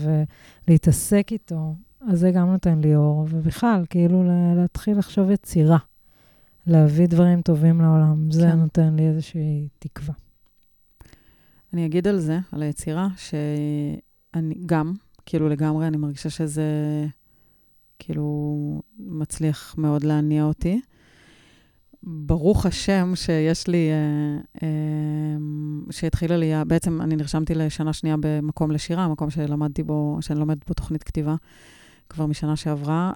ולהתעסק 0.68 1.28
איתו, 1.32 1.76
אז 2.02 2.20
זה 2.20 2.32
גם 2.32 2.52
נותן 2.52 2.80
לי 2.80 2.96
אור, 2.96 3.28
ובכלל, 3.30 3.86
כאילו 3.90 4.24
להתחיל 4.56 4.98
לחשוב 4.98 5.32
יצירה, 5.32 5.78
להביא 6.68 7.08
דברים 7.08 7.42
טובים 7.42 7.82
לעולם, 7.82 8.32
זה 8.32 8.48
כן. 8.52 8.60
נותן 8.60 8.96
לי 8.96 9.08
איזושהי 9.08 9.68
תקווה. 9.80 10.14
אני 11.74 11.86
אגיד 11.86 12.08
על 12.08 12.20
זה, 12.20 12.40
על 12.52 12.62
היצירה, 12.62 13.08
שאני 13.18 14.56
גם, 14.66 14.94
כאילו 15.26 15.50
לגמרי, 15.50 15.88
אני 15.88 15.98
מרגישה 15.98 16.30
שזה 16.30 16.64
כאילו 18.00 18.82
מצליח 19.00 19.76
מאוד 19.78 20.04
להניע 20.04 20.44
אותי. 20.44 20.82
ברוך 22.04 22.66
השם 22.66 23.12
שיש 23.16 23.68
לי, 23.68 23.90
אה, 23.90 24.42
אה, 24.64 25.38
שהתחילה 25.92 26.38
לי, 26.38 26.52
בעצם 26.68 27.02
אני 27.02 27.16
נרשמתי 27.16 27.56
לשנה 27.56 27.94
שנייה 27.94 28.16
במקום 28.20 28.72
לשירה, 28.72 29.08
מקום 29.08 29.30
שלמדתי 29.30 29.84
בו, 29.84 30.18
שאני 30.22 30.40
לומדת 30.40 30.68
בו 30.68 30.74
תוכנית 30.74 31.04
כתיבה 31.04 31.36
כבר 32.10 32.26
משנה 32.26 32.56
שעברה, 32.56 33.12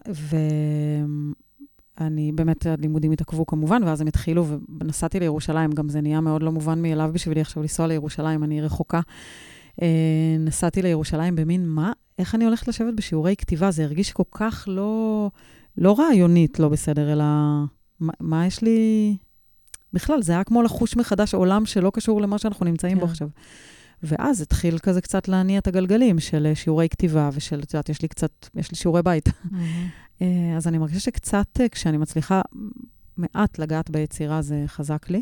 ואני, 2.00 2.32
באמת 2.32 2.66
הלימודים 2.66 3.12
התעכבו 3.12 3.46
כמובן, 3.46 3.84
ואז 3.84 4.02
הם 4.02 4.08
התחילו, 4.08 4.46
ונסעתי 4.80 5.20
לירושלים, 5.20 5.72
גם 5.72 5.90
זה 5.90 6.02
נהיה 6.02 6.22
מאוד 6.22 6.44
לא 6.44 6.52
מובן 6.52 6.82
מאליו 6.82 7.12
בשבילי 7.14 7.42
עכשיו 7.42 7.62
לנסוע 7.64 7.88
לירושלים, 7.88 8.44
אני 8.44 8.62
רחוקה. 8.62 9.02
אה, 9.82 9.88
נסעתי 10.40 10.82
לירושלים 10.82 11.36
במין, 11.36 11.68
מה? 11.68 11.92
איך 12.20 12.36
אני 12.36 12.46
הולכת 12.46 12.68
לשבת 12.68 12.94
בשיעורי 12.94 13.36
כתיבה? 13.36 13.72
זה 13.72 13.84
הרגיש 13.84 14.12
כל 14.12 14.24
כך 14.32 14.66
לא, 14.68 15.30
לא 15.78 16.00
רעיונית, 16.00 16.60
לא 16.60 16.70
בסדר, 16.70 17.14
אלא 17.14 17.24
מה, 18.00 18.14
מה 18.20 18.46
יש 18.46 18.62
לי... 18.62 19.18
בכלל, 19.94 20.22
זה 20.22 20.32
היה 20.34 20.44
כמו 20.44 20.62
לחוש 20.62 20.96
מחדש 20.98 21.34
עולם 21.34 21.66
שלא 21.66 21.92
קשור 21.94 22.22
למה 22.22 22.38
שאנחנו 22.38 22.66
נמצאים 22.66 23.00
בו 23.00 23.06
כן. 23.06 23.12
עכשיו. 23.12 23.28
ואז 24.04 24.42
התחיל 24.42 24.80
כזה 24.80 25.02
קצת 25.02 25.28
להניע 25.28 25.60
את 25.60 25.68
הגלגלים 25.68 26.20
של 26.20 26.46
אה, 26.46 26.56
שיעורי 26.56 26.90
כתיבה 26.90 27.30
ושל, 27.34 27.60
את 27.60 27.74
יודעת, 27.74 27.90
יש 27.90 28.02
לי 28.02 28.08
קצת, 28.08 28.32
יש 28.56 28.72
לי 28.72 28.78
שיעורי 28.78 29.02
בית. 29.04 29.30
אה, 30.22 30.54
אז 30.58 30.68
אני 30.68 30.78
מרגישה 30.78 31.00
שקצת, 31.00 31.48
אה, 31.62 31.70
כשאני 31.70 31.98
מצליחה 31.98 32.42
מעט 33.18 33.60
לגעת 33.60 33.90
ביצירה, 33.90 34.42
זה 34.42 34.64
חזק 34.68 35.10
לי. 35.10 35.22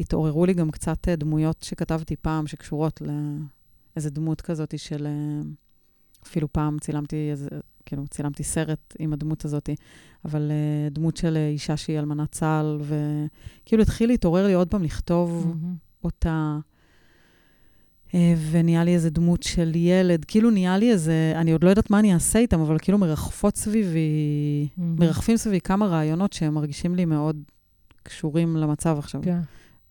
התעוררו 0.00 0.46
לי 0.46 0.54
גם 0.54 0.70
קצת 0.70 1.08
דמויות 1.08 1.62
שכתבתי 1.62 2.16
פעם, 2.16 2.46
שקשורות 2.46 3.02
לאיזה 3.96 4.10
דמות 4.10 4.40
כזאת 4.40 4.78
של... 4.78 5.06
אפילו 6.26 6.52
פעם 6.52 6.78
צילמתי 6.78 7.30
איזה, 7.30 7.48
כאילו, 7.86 8.06
צילמתי 8.06 8.44
סרט 8.44 8.96
עם 8.98 9.12
הדמות 9.12 9.44
הזאת, 9.44 9.70
אבל 10.24 10.50
uh, 10.50 10.94
דמות 10.94 11.16
של 11.16 11.36
אישה 11.36 11.76
שהיא 11.76 11.98
אלמנת 11.98 12.32
צה"ל, 12.32 12.80
וכאילו 12.80 13.82
התחיל 13.82 14.08
להתעורר 14.08 14.46
לי 14.46 14.52
עוד 14.52 14.68
פעם 14.68 14.82
לכתוב 14.82 15.46
מהמם. 15.46 15.74
אותה, 16.04 16.58
ונהיה 18.50 18.84
לי 18.84 18.94
איזה 18.94 19.10
דמות 19.10 19.42
של 19.42 19.72
ילד, 19.76 20.24
כאילו 20.24 20.50
נהיה 20.50 20.78
לי 20.78 20.90
איזה, 20.92 21.32
אני 21.36 21.52
עוד 21.52 21.64
לא 21.64 21.70
יודעת 21.70 21.90
מה 21.90 21.98
אני 21.98 22.14
אעשה 22.14 22.38
איתם, 22.38 22.60
אבל 22.60 22.78
כאילו 22.78 22.98
מרחפות 22.98 23.56
סביבי, 23.56 24.68
מהמם. 24.76 24.96
מרחפים 24.98 25.36
סביבי 25.36 25.60
כמה 25.60 25.86
רעיונות 25.86 26.32
שהם 26.32 26.54
מרגישים 26.54 26.94
לי 26.94 27.04
מאוד 27.04 27.42
קשורים 28.02 28.56
למצב 28.56 28.96
עכשיו, 28.98 29.20
כן. 29.24 29.38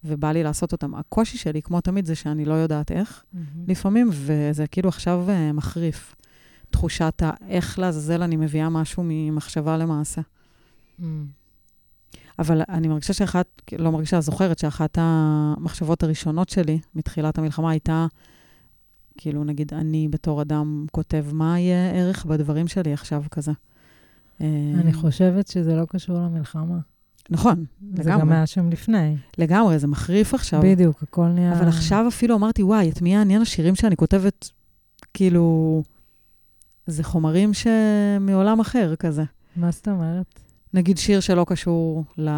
ובא 0.04 0.32
לי 0.32 0.44
לעשות 0.44 0.72
אותם. 0.72 0.96
הקושי 0.96 1.38
שלי, 1.38 1.62
כמו 1.62 1.82
תמיד, 1.82 2.06
זה 2.06 2.16
שאני 2.16 2.46
לא 2.46 2.54
יודעת 2.54 2.92
איך, 2.92 3.24
מהמם. 3.34 3.46
לפעמים, 3.68 4.10
וזה 4.12 4.68
כאילו 4.68 4.90
עכשיו 4.90 5.26
אה, 5.30 5.52
מחריף. 5.52 6.16
תחושת 6.70 7.22
ה... 7.24 7.32
איך 7.48 7.80
לעזאזל 7.80 8.24
אני 8.24 8.36
מביאה 8.36 8.70
משהו 8.70 9.04
ממחשבה 9.06 9.78
למעשה. 9.78 10.22
Mm. 11.00 11.04
אבל 12.40 12.62
אני 12.70 12.88
מרגישה 12.88 13.14
שאחת, 13.14 13.48
לא 13.80 13.92
מרגישה, 13.92 14.22
זוכרת 14.22 14.60
שאחת 14.60 14.98
המחשבות 15.02 16.04
הראשונות 16.04 16.50
שלי 16.50 16.80
מתחילת 16.96 17.38
המלחמה 17.38 17.72
הייתה, 17.72 18.08
כאילו, 19.18 19.44
נגיד, 19.44 19.74
אני 19.74 20.08
בתור 20.08 20.42
אדם 20.42 20.86
כותב, 20.92 21.26
מה 21.32 21.60
יהיה 21.60 21.92
ערך 21.92 22.26
בדברים 22.26 22.68
שלי 22.68 22.94
עכשיו 22.94 23.24
כזה? 23.32 23.52
אני 24.42 24.88
אה, 24.88 24.94
חושבת 24.94 25.48
שזה 25.48 25.76
לא 25.76 25.86
קשור 25.86 26.18
למלחמה. 26.18 26.78
נכון, 27.30 27.66
זה 27.98 28.04
גם 28.04 28.18
לגמרי. 28.18 28.36
היה 28.36 28.46
שם 28.46 28.70
לפני. 28.70 29.18
לגמרי, 29.38 29.80
זה 29.80 29.88
מחריף 29.88 30.34
עכשיו. 30.34 30.62
בדיוק, 30.64 31.04
הכל 31.04 31.28
נהיה... 31.28 31.54
אבל 31.54 31.68
עכשיו 31.68 32.06
אפילו 32.08 32.36
אמרתי, 32.36 32.64
וואי, 32.64 32.90
את 32.90 33.02
מי 33.02 33.14
יעניין 33.14 33.42
השירים 33.42 33.76
שאני 33.76 33.96
כותבת, 33.96 34.50
כאילו, 35.14 35.84
זה 36.88 37.04
חומרים 37.04 37.52
שמעולם 37.54 38.60
אחר 38.60 38.96
כזה. 38.96 39.24
מה 39.56 39.72
זאת 39.72 39.88
אומרת? 39.88 40.40
נגיד 40.74 40.98
שיר 40.98 41.20
שלא 41.20 41.46
קשור 41.48 42.06
ל... 42.18 42.30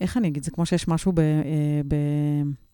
איך 0.00 0.16
אני 0.16 0.28
אגיד? 0.28 0.44
זה 0.44 0.50
כמו 0.50 0.66
שיש 0.66 0.88
משהו 0.88 1.12
ב- 1.12 1.18
אה, 1.20 1.80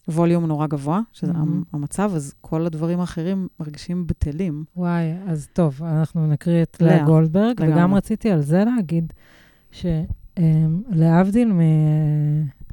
בווליום 0.06 0.46
נורא 0.46 0.66
גבוה, 0.66 1.00
שזה 1.12 1.32
מהמם. 1.32 1.62
המצב, 1.72 2.10
אז 2.14 2.34
כל 2.40 2.66
הדברים 2.66 3.00
האחרים 3.00 3.48
מרגישים 3.60 4.06
בטלים. 4.06 4.64
וואי, 4.76 5.04
אז 5.26 5.48
טוב, 5.52 5.82
אנחנו 5.82 6.26
נקריא 6.26 6.62
את 6.62 6.76
לאה, 6.80 6.96
לאה 6.96 7.04
גולדברג, 7.04 7.62
לגמרי. 7.62 7.74
וגם 7.74 7.94
רציתי 7.94 8.30
על 8.30 8.40
זה 8.40 8.64
להגיד, 8.64 9.12
שלהבדיל 9.70 11.52
מ... 11.52 11.60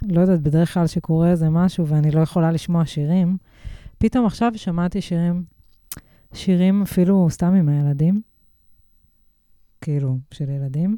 לא 0.01 0.21
יודעת, 0.21 0.41
בדרך 0.41 0.73
כלל 0.73 0.87
שקורה 0.87 1.31
איזה 1.31 1.49
משהו 1.49 1.87
ואני 1.87 2.11
לא 2.11 2.19
יכולה 2.19 2.51
לשמוע 2.51 2.85
שירים, 2.85 3.37
פתאום 3.97 4.25
עכשיו 4.25 4.51
שמעתי 4.55 5.01
שירים, 5.01 5.43
שירים 6.33 6.81
אפילו 6.81 7.27
סתם 7.29 7.53
עם 7.53 7.69
הילדים, 7.69 8.21
כאילו, 9.81 10.17
של 10.31 10.49
ילדים, 10.49 10.97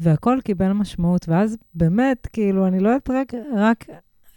והכל 0.00 0.38
קיבל 0.44 0.72
משמעות, 0.72 1.28
ואז 1.28 1.56
באמת, 1.74 2.28
כאילו, 2.32 2.66
אני 2.66 2.80
לא 2.80 2.88
יודעת 2.88 3.10
רק, 3.10 3.32
רק, 3.56 3.84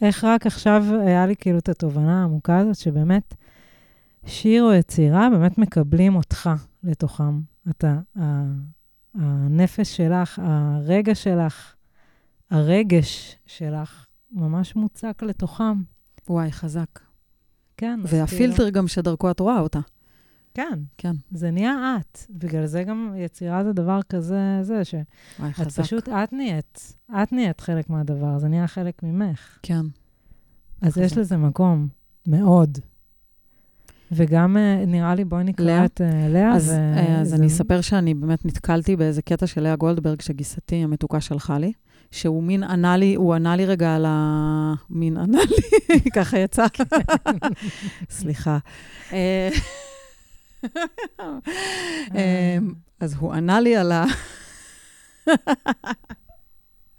איך 0.02 0.24
רק 0.24 0.46
עכשיו 0.46 0.86
היה 1.02 1.28
לי 1.28 1.36
כאילו 1.36 1.58
את 1.58 1.70
התובנה 1.70 2.22
העמוקה 2.22 2.58
הזאת, 2.58 2.76
שבאמת, 2.76 3.36
שיר 4.26 4.64
או 4.64 4.74
יצירה 4.74 5.30
באמת 5.30 5.58
מקבלים 5.58 6.16
אותך 6.16 6.50
לתוכם. 6.84 7.40
אתה, 7.70 8.00
הנפש 9.16 9.98
שלך, 9.98 10.42
הרגע 10.44 11.16
שלך, 11.16 11.76
הרגש 12.52 13.38
שלך, 13.46 14.06
ממש 14.32 14.76
מוצק 14.76 15.24
לתוכם. 15.24 15.82
וואי, 16.30 16.52
חזק. 16.52 17.00
כן. 17.78 18.00
והפילטר 18.04 18.70
גם 18.70 18.88
שדרכו 18.88 19.32
את 19.32 19.40
רואה 19.40 19.60
אותה. 19.60 19.80
כן, 20.54 20.80
כן. 20.98 21.12
זה 21.32 21.52
נהיה 21.52 21.98
את. 22.02 22.20
בגלל 22.30 22.66
זה 22.66 22.84
גם 22.84 23.14
יצירה 23.18 23.64
זה 23.64 23.74
דבר 23.74 24.00
כזה, 24.10 24.40
זה, 24.62 24.84
שאת 24.86 25.06
וואי, 25.40 25.54
חזק. 25.54 25.82
פשוט, 25.84 26.10
את 26.10 26.34
נהיית, 26.34 26.94
את 27.24 27.32
נהיית 27.34 27.62
חלק 27.62 27.90
מהדבר, 27.90 28.40
זה 28.40 28.48
נהיה 28.48 28.68
חלק 28.68 29.04
ממך. 29.04 29.58
כן. 29.64 29.82
אז 30.82 30.98
יש 30.98 31.12
חזק. 31.12 31.18
לזה 31.22 31.38
מקום, 31.38 31.88
מאוד. 32.28 32.78
וגם, 34.12 34.58
אה, 34.58 34.84
נראה 34.88 35.16
לי, 35.16 35.26
בואי 35.26 35.44
נקרא 35.44 35.66
לאה? 35.66 35.86
את 35.86 36.02
אה, 36.02 36.28
לאה. 36.30 36.56
אז, 36.56 36.70
ו- 36.70 36.72
אה, 36.74 37.22
אז 37.22 37.30
זה- 37.30 37.36
אני 37.36 37.48
אספר 37.48 37.82
שאני 37.82 38.14
באמת 38.14 38.46
נתקלתי 38.46 38.96
באיזה 38.96 39.22
קטע 39.22 39.48
של 39.48 39.62
לאה 39.62 39.76
גולדברג, 39.76 40.22
שגיסתי 40.22 40.76
המתוקה 40.76 41.22
שלחה 41.22 41.58
לי, 41.58 41.72
שהוא 42.12 42.44
מין 42.44 42.64
ענה 42.64 42.98
לי, 42.98 43.16
הוא 43.16 43.34
ענה 43.34 43.56
לי 43.56 43.66
רגע 43.66 43.96
על 43.96 44.06
ה... 44.08 44.74
מין 44.90 45.18
ענה 45.18 45.38
לי, 45.38 46.00
ככה 46.16 46.38
יצא. 46.40 46.66
סליחה. 48.10 48.58
אה, 52.16 52.58
אז 53.00 53.16
הוא 53.20 53.34
ענה 53.34 53.60
לי 53.60 53.76
על 53.76 53.92
ה... 53.92 54.06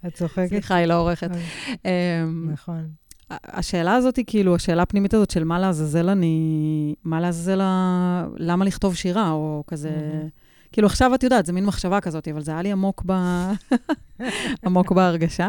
את 0.06 0.14
צוחקת? 0.14 0.48
סליחה, 0.48 0.74
היא 0.74 0.86
לא 0.86 0.98
עורכת. 1.00 1.30
אה, 1.86 2.24
נכון. 2.52 2.88
השאלה 3.30 3.94
הזאת 3.94 4.16
היא 4.16 4.24
כאילו, 4.28 4.54
השאלה 4.54 4.82
הפנימית 4.82 5.14
הזאת 5.14 5.30
של 5.30 5.44
מה 5.44 5.58
לעזאזל 5.58 6.08
אני... 6.08 6.94
מה 7.04 7.20
לעזאזל 7.20 7.60
ה... 7.60 8.26
למה 8.36 8.64
לכתוב 8.64 8.94
שירה, 8.94 9.30
או 9.30 9.64
כזה... 9.66 9.90
כאילו, 10.72 10.86
עכשיו 10.86 11.14
את 11.14 11.22
יודעת, 11.22 11.46
זה 11.46 11.52
מין 11.52 11.66
מחשבה 11.66 12.00
כזאת, 12.00 12.28
אבל 12.28 12.42
זה 12.42 12.50
היה 12.50 12.62
לי 12.62 12.72
עמוק, 12.72 13.02
ב... 13.06 13.12
עמוק 14.66 14.92
בהרגשה. 14.92 15.48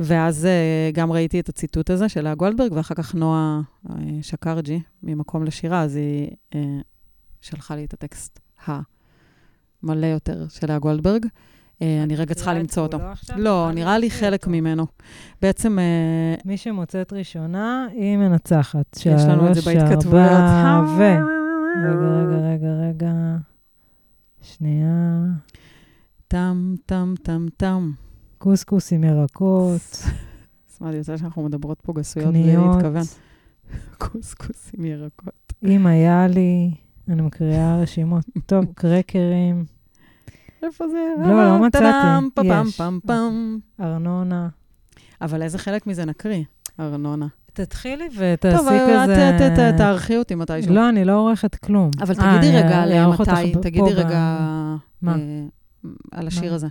ואז 0.00 0.46
אה, 0.46 0.90
גם 0.92 1.12
ראיתי 1.12 1.40
את 1.40 1.48
הציטוט 1.48 1.90
הזה 1.90 2.08
של 2.08 2.20
לאה 2.20 2.34
גולדברג, 2.34 2.72
ואחר 2.72 2.94
כך 2.94 3.14
נועה 3.14 3.60
אה, 3.90 3.94
שקרג'י, 4.22 4.80
ממקום 5.02 5.44
לשירה, 5.44 5.82
אז 5.82 5.96
היא 5.96 6.30
שלחה 7.44 7.76
לי 7.76 7.84
את 7.84 7.94
הטקסט 7.94 8.40
המלא 8.66 10.06
יותר 10.06 10.46
של 10.48 10.66
לאה 10.66 10.78
גולדברג. 10.78 11.26
אה, 11.82 12.02
אני 12.02 12.16
רגע 12.16 12.34
צריכה 12.34 12.54
למצוא 12.54 12.82
אותו. 12.82 12.98
לא, 13.36 13.68
אני 13.68 13.80
נראה 13.80 13.98
לי 13.98 14.10
חלק. 14.10 14.46
ממנו. 14.46 14.86
בעצם... 15.42 15.78
אה, 15.78 16.34
מי 16.44 16.56
שמוצאת 16.56 17.12
ראשונה, 17.12 17.86
היא 17.92 18.16
מנצחת. 18.16 18.96
יש 18.96 19.22
לנו 19.28 19.48
את 19.48 19.54
זה 19.54 19.60
בהתכתבויות. 19.60 20.30
ו... 20.98 21.02
רגע, 21.86 22.06
רגע, 22.06 22.36
רגע, 22.36 22.68
רגע. 22.88 23.12
שנייה. 24.42 25.22
טם, 26.28 26.74
טם, 26.86 27.14
טם, 27.22 27.46
טם. 27.56 27.92
קוסקוס 28.38 28.92
עם 28.92 29.04
ירקות, 29.04 29.80
אז 30.70 30.78
מה, 30.80 30.94
יוצא 30.94 31.16
שאנחנו 31.16 31.42
מדברות 31.42 31.80
פה 31.80 31.92
גסויות 31.92 32.32
בלי 32.32 32.42
קניות. 32.42 32.74
להתכוון. 32.74 33.02
קוסקוס 34.12 34.70
עם 34.78 34.84
ירקות. 34.84 35.52
אם 35.64 35.86
היה 35.86 36.26
לי, 36.28 36.74
אני 37.08 37.22
מקריאה 37.22 37.78
רשימות. 37.82 38.24
טוב, 38.46 38.64
קרקרים, 38.74 39.64
איפה 40.62 40.88
זה? 40.88 40.98
לא, 41.28 41.44
לא 41.48 41.58
מצאתי. 41.58 41.84
יש. 42.46 42.80
ארנונה. 43.80 44.48
אבל 45.20 45.42
איזה 45.42 45.58
חלק 45.58 45.86
מזה 45.86 46.04
נקריא? 46.04 46.42
ארנונה. 46.80 47.26
תתחילי 47.52 48.04
טוב, 48.08 48.16
ותעשי 48.18 48.56
כזה... 48.64 49.30
את- 49.36 49.40
את- 49.52 49.58
את- 49.58 49.76
תערכי 49.76 50.16
אותי 50.16 50.34
מתישהו. 50.34 50.74
לא, 50.74 50.88
אני 50.88 51.04
לא 51.04 51.12
עורכת 51.18 51.54
כלום. 51.54 51.90
אבל 52.00 52.14
אה, 52.20 52.38
תגידי 52.38 52.56
רגע 52.56 53.04
אותך 53.06 53.20
מתי, 53.30 53.52
תגידי 53.62 53.92
רגע 53.94 54.38
מה? 55.02 55.14
אה, 55.14 55.18
על 56.12 56.26
השיר? 56.26 56.54
הזה. 56.54 56.66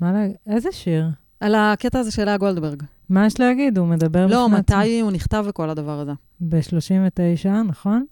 מה? 0.00 0.12
איזה 0.46 0.68
שיר? 0.72 1.08
על 1.40 1.54
הקטע 1.54 1.98
הזה 1.98 2.10
של 2.10 2.24
לאה 2.24 2.36
גולדברג. 2.36 2.82
מה 3.08 3.26
יש 3.26 3.40
להגיד? 3.40 3.78
הוא 3.78 3.86
מדבר 3.86 4.26
לא. 4.26 4.48
מתי 4.48 5.00
הוא 5.00 5.10
נכתב 5.10 5.44
וכל 5.48 5.70
הדבר 5.70 6.00
הזה. 6.00 6.12
ב-39, 6.40 7.48
נכון? 7.68 8.04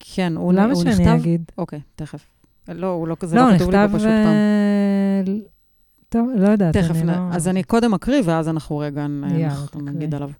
כן, 0.00 0.36
הוא 0.36 0.52
למה 0.52 0.72
הוא 0.72 0.82
שאני 0.82 0.90
נכתב... 0.90 1.18
אגיד? 1.20 1.44
אוקיי, 1.58 1.80
תכף. 1.96 2.26
לא, 2.68 2.86
הוא 2.86 3.08
לא 3.08 3.16
כזה, 3.20 3.36
לא, 3.36 3.50
לא 3.50 3.54
כתוב 3.54 3.70
לי 3.70 3.76
נכתב... 3.76 3.92
פה 3.92 3.98
פשוט 3.98 4.08
פעם. 4.08 4.26
אה, 4.26 5.22
טוב, 6.08 6.28
לא 6.36 6.48
יודעת, 6.48 6.76
תכף, 6.76 6.96
אני 6.96 7.06
לא... 7.06 7.12
אז 7.32 7.48
אני 7.48 7.62
קודם 7.62 7.94
אקריא, 7.94 8.22
ואז 8.24 8.48
אנחנו 8.48 8.78
רגע. 8.78 9.06
נגיד 9.74 10.14
עליו. 10.14 10.30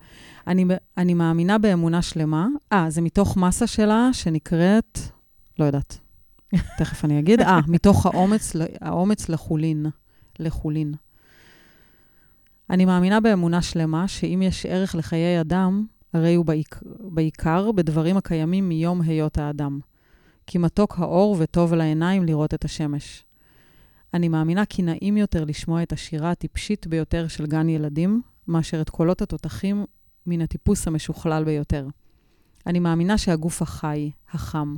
אני, 0.47 0.65
אני 0.97 1.15
מאמינה 1.15 1.59
באמונה 1.59 2.03
שלמה. 2.03 2.47
אה, 2.73 2.87
זה 2.89 3.01
מתוך 3.01 3.37
מסה 3.37 3.67
שלה 3.67 4.09
שנקראת, 4.13 4.99
לא 5.59 5.65
יודעת, 5.65 5.99
תכף 6.79 7.05
אני 7.05 7.19
אגיד. 7.19 7.41
אה, 7.41 7.61
מתוך 7.69 8.07
האומץ, 8.07 8.53
האומץ 8.81 9.29
לחולין. 9.29 9.87
לחולין. 10.39 10.95
אני 12.71 12.85
מאמינה 12.85 13.21
באמונה 13.21 13.63
שלמה 13.63 14.09
שאם 14.09 14.43
יש 14.45 14.67
ערך 14.67 14.95
לחיי 14.95 15.41
אדם, 15.41 15.87
הרי 16.15 16.35
הוא 16.35 16.45
בעיק, 16.45 16.81
בעיקר 17.01 17.73
בדברים 17.73 18.17
הקיימים 18.17 18.69
מיום 18.69 19.01
היות 19.01 19.39
האדם. 19.39 19.81
כי 20.47 20.59
מתוק 20.59 20.99
האור 20.99 21.37
וטוב 21.39 21.75
לעיניים 21.75 22.25
לראות 22.25 22.55
את 22.55 22.65
השמש. 22.65 23.25
אני 24.15 24.29
מאמינה 24.29 24.65
כי 24.65 24.83
נעים 24.83 25.17
יותר 25.17 25.45
לשמוע 25.45 25.83
את 25.83 25.93
השירה 25.93 26.31
הטיפשית 26.31 26.87
ביותר 26.87 27.29
של 27.29 27.47
גן 27.47 27.69
ילדים, 27.69 28.23
מאשר 28.49 28.81
את 28.81 28.91
קולות 28.91 29.23
התותחים 29.23 29.85
מן 30.27 30.41
הטיפוס 30.41 30.87
המשוכלל 30.87 31.45
ביותר. 31.45 31.89
אני 32.67 32.79
מאמינה 32.79 33.19
שהגוף 33.19 33.63
החי, 33.63 34.11
החם, 34.33 34.75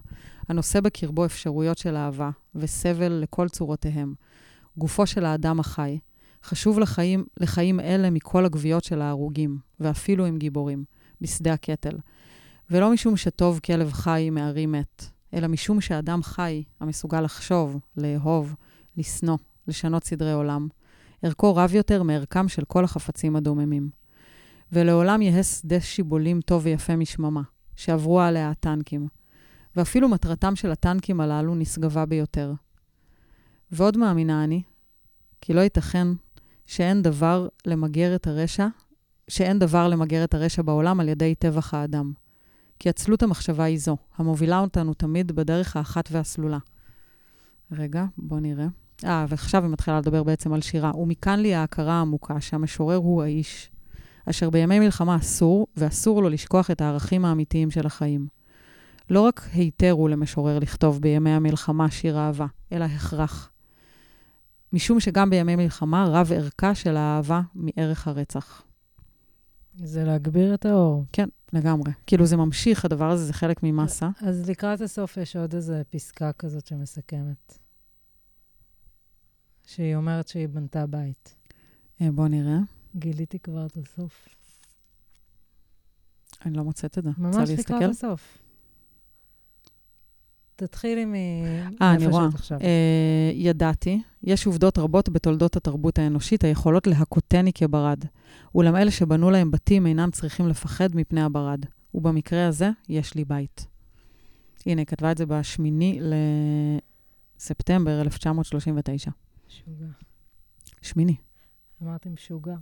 הנושא 0.48 0.80
בקרבו 0.80 1.24
אפשרויות 1.24 1.78
של 1.78 1.96
אהבה 1.96 2.30
וסבל 2.54 3.12
לכל 3.12 3.48
צורותיהם, 3.48 4.14
גופו 4.78 5.06
של 5.06 5.24
האדם 5.24 5.60
החי, 5.60 5.98
חשוב 6.44 6.78
לחיים, 6.78 7.24
לחיים 7.40 7.80
אלה 7.80 8.10
מכל 8.10 8.44
הגוויות 8.44 8.84
של 8.84 9.02
ההרוגים, 9.02 9.58
ואפילו 9.80 10.26
עם 10.26 10.38
גיבורים, 10.38 10.84
בשדה 11.20 11.52
הקטל. 11.52 11.98
ולא 12.70 12.92
משום 12.92 13.16
שטוב 13.16 13.60
כלב 13.64 13.92
חי 13.92 14.30
מארי 14.32 14.66
מת, 14.66 15.04
אלא 15.34 15.46
משום 15.46 15.80
שאדם 15.80 16.22
חי, 16.22 16.62
המסוגל 16.80 17.20
לחשוב, 17.20 17.78
לאהוב, 17.96 18.54
לשנוא, 18.96 19.38
לשנות 19.68 20.04
סדרי 20.04 20.32
עולם. 20.32 20.68
ערכו 21.22 21.56
רב 21.56 21.74
יותר 21.74 22.02
מערכם 22.02 22.48
של 22.48 22.64
כל 22.64 22.84
החפצים 22.84 23.36
הדוממים. 23.36 23.90
ולעולם 24.72 25.22
יהא 25.22 25.42
שדה 25.42 25.80
שיבולים 25.80 26.40
טוב 26.40 26.62
ויפה 26.64 26.96
משממה, 26.96 27.42
שעברו 27.76 28.20
עליה 28.20 28.50
הטנקים. 28.50 29.08
ואפילו 29.76 30.08
מטרתם 30.08 30.56
של 30.56 30.70
הטנקים 30.70 31.20
הללו 31.20 31.54
נשגבה 31.54 32.06
ביותר. 32.06 32.52
ועוד 33.70 33.96
מאמינה 33.96 34.44
אני, 34.44 34.62
כי 35.40 35.52
לא 35.52 35.60
ייתכן 35.60 36.08
שאין 36.66 37.02
דבר 37.02 37.48
למגר 37.66 38.14
את 38.14 38.26
הרשע, 38.26 38.66
שאין 39.28 39.58
דבר 39.58 39.88
למגר 39.88 40.24
את 40.24 40.34
הרשע 40.34 40.62
בעולם 40.62 41.00
על 41.00 41.08
ידי 41.08 41.34
טבח 41.34 41.74
האדם. 41.74 42.12
כי 42.78 42.88
עצלות 42.88 43.22
המחשבה 43.22 43.64
היא 43.64 43.78
זו, 43.78 43.96
המובילה 44.16 44.58
אותנו 44.58 44.94
תמיד 44.94 45.32
בדרך 45.32 45.76
האחת 45.76 46.08
והסלולה. 46.12 46.58
רגע, 47.72 48.04
בוא 48.18 48.40
נראה. 48.40 48.66
אה, 49.04 49.26
ועכשיו 49.28 49.62
היא 49.62 49.70
מתחילה 49.70 49.98
לדבר 49.98 50.22
בעצם 50.22 50.52
על 50.52 50.60
שירה. 50.60 50.96
ומכאן 50.96 51.40
לי 51.40 51.54
ההכרה 51.54 51.92
העמוקה 51.92 52.40
שהמשורר 52.40 52.96
הוא 52.96 53.22
האיש, 53.22 53.70
אשר 54.30 54.50
בימי 54.50 54.78
מלחמה 54.78 55.16
אסור, 55.16 55.66
ואסור 55.76 56.22
לו 56.22 56.28
לשכוח 56.28 56.70
את 56.70 56.80
הערכים 56.80 57.24
האמיתיים 57.24 57.70
של 57.70 57.86
החיים. 57.86 58.26
לא 59.10 59.20
רק 59.20 59.48
היתר 59.52 59.90
הוא 59.90 60.08
למשורר 60.08 60.58
לכתוב 60.58 61.00
בימי 61.00 61.30
המלחמה 61.30 61.90
שיר 61.90 62.18
אהבה, 62.18 62.46
אלא 62.72 62.84
הכרח. 62.84 63.50
משום 64.72 65.00
שגם 65.00 65.30
בימי 65.30 65.56
מלחמה 65.56 66.06
רב 66.08 66.32
ערכה 66.32 66.74
של 66.74 66.96
האהבה 66.96 67.40
מערך 67.54 68.08
הרצח. 68.08 68.65
זה 69.76 70.04
להגביר 70.04 70.54
את 70.54 70.66
האור. 70.66 71.04
כן, 71.12 71.28
לגמרי. 71.52 71.92
כאילו 72.06 72.26
זה 72.26 72.36
ממשיך, 72.36 72.84
הדבר 72.84 73.10
הזה 73.10 73.24
זה 73.24 73.32
חלק 73.32 73.62
ממסה. 73.62 74.08
אז 74.20 74.48
לקראת 74.50 74.80
הסוף 74.80 75.16
יש 75.16 75.36
עוד 75.36 75.54
איזו 75.54 75.74
פסקה 75.90 76.32
כזאת 76.32 76.66
שמסכמת. 76.66 77.58
שהיא 79.66 79.96
אומרת 79.96 80.28
שהיא 80.28 80.48
בנתה 80.48 80.86
בית. 80.86 81.34
אה, 82.00 82.12
בוא 82.12 82.28
נראה. 82.28 82.58
גיליתי 82.96 83.38
כבר 83.38 83.66
את 83.66 83.76
הסוף. 83.76 84.28
אני 86.46 86.56
לא 86.56 86.64
מוצאת 86.64 86.98
את 86.98 87.04
זה. 87.04 87.10
ממש 87.18 87.50
לקראת? 87.50 87.90
הסוף. 87.90 88.38
תתחילי 90.56 91.00
אה, 91.00 91.06
מאיפה 91.06 91.94
אני 91.94 92.06
רואה. 92.06 92.24
שאת 92.30 92.34
עכשיו. 92.34 92.58
אה, 92.60 93.30
ידעתי, 93.34 94.02
יש 94.22 94.46
עובדות 94.46 94.78
רבות 94.78 95.08
בתולדות 95.08 95.56
התרבות 95.56 95.98
האנושית 95.98 96.44
היכולות 96.44 96.86
להכותני 96.86 97.52
כברד, 97.52 98.04
אולם 98.54 98.76
אלה 98.76 98.90
שבנו 98.90 99.30
להם 99.30 99.50
בתים 99.50 99.86
אינם 99.86 100.10
צריכים 100.10 100.48
לפחד 100.48 100.96
מפני 100.96 101.22
הברד, 101.22 101.64
ובמקרה 101.94 102.46
הזה 102.46 102.70
יש 102.88 103.14
לי 103.14 103.24
בית. 103.24 103.66
הנה, 104.66 104.80
היא 104.80 104.86
כתבה 104.86 105.12
את 105.12 105.18
זה 105.18 105.26
בשמיני 105.26 106.00
לספטמבר 107.38 108.00
1939. 108.00 109.10
משוגע. 109.48 109.86
שמיני. 110.82 111.16
אמרתי 111.82 112.08
משוגע. 112.08 112.56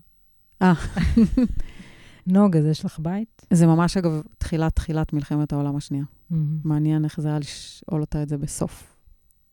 אה. 0.62 0.72
נוג, 2.26 2.56
אז 2.56 2.64
יש 2.64 2.84
לך 2.84 2.98
בית? 2.98 3.46
זה 3.50 3.66
ממש, 3.66 3.96
אגב, 3.96 4.22
תחילת 4.38 4.76
תחילת 4.76 5.12
מלחמת 5.12 5.52
העולם 5.52 5.76
השנייה. 5.76 6.04
מהמם. 6.30 6.58
מעניין 6.64 7.04
איך 7.04 7.20
זה 7.20 7.28
היה 7.28 7.38
לשאול 7.38 8.00
אותה 8.00 8.22
את 8.22 8.28
זה 8.28 8.38
בסוף 8.38 8.96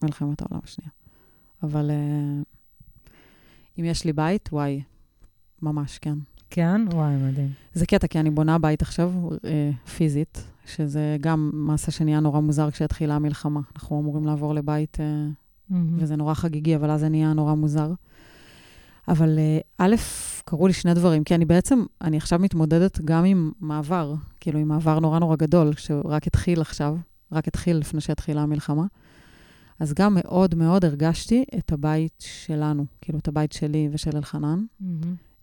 מלחמת 0.04 0.42
העולם 0.42 0.62
השנייה. 0.64 0.92
אבל 1.64 1.90
uh, 1.90 3.12
אם 3.80 3.86
יש 3.86 4.06
לי 4.06 4.14
בית, 4.14 4.50
וואי, 4.52 4.82
ממש, 5.62 5.98
כן. 5.98 6.18
כן? 6.50 6.82
וואי, 6.94 7.16
מדהים. 7.16 7.52
זה 7.74 7.86
קטע, 7.86 8.08
כי 8.08 8.20
אני 8.20 8.30
בונה 8.30 8.58
בית 8.60 8.82
עכשיו, 8.82 9.14
uh, 9.30 9.90
פיזית, 9.90 10.44
שזה 10.66 11.18
גם 11.22 11.50
מעשה 11.54 11.92
שנהיה 11.92 12.20
נורא 12.20 12.40
מוזר 12.40 12.72
כשהתחילה 12.72 13.16
המלחמה. 13.16 13.62
אנחנו 13.76 14.00
אמורים 14.00 14.26
לעבור 14.26 14.56
לבית, 14.56 14.98
uh, 14.98 15.02
מהמם. 15.70 15.98
וזה 16.00 16.16
נורא 16.16 16.34
חגיגי, 16.34 16.76
אבל 16.76 16.92
אז 16.92 17.00
זה 17.00 17.10
נהיה 17.10 17.34
נורא 17.34 17.54
מוזר. 17.54 17.94
אבל 19.08 19.38
uh, 19.38 19.64
א', 19.78 19.96
קרו 20.46 20.68
לי 20.68 20.74
שני 20.74 20.94
דברים, 20.94 21.24
כי 21.24 21.36
אני 21.36 21.46
בעצם, 21.46 21.84
אני 22.02 22.18
עכשיו 22.18 22.40
מתמודדת 22.40 23.02
גם 23.02 23.26
עם 23.26 23.52
מעבר, 23.60 24.14
כאילו 24.40 24.60
עם 24.60 24.68
מעבר 24.68 25.00
נורא 25.00 25.20
נורא 25.20 25.36
גדול, 25.36 25.74
שרק 25.78 26.28
התחיל 26.28 26.62
עכשיו, 26.62 26.98
רק 27.32 27.48
התחיל 27.48 27.78
לפני 27.78 28.02
שהתחילה 28.02 28.42
המלחמה. 28.42 28.86
אז 29.80 29.94
גם 29.94 30.18
מאוד 30.22 30.56
מאוד 30.56 30.86
הרגשתי 30.86 31.46
את 31.58 31.72
הבית 31.72 32.24
שלנו, 32.28 32.86
כאילו 33.02 33.20
את 33.20 33.28
הבית 33.28 33.52
שלי 33.52 33.90
ושל 33.92 34.18
אלחנן. 34.18 34.64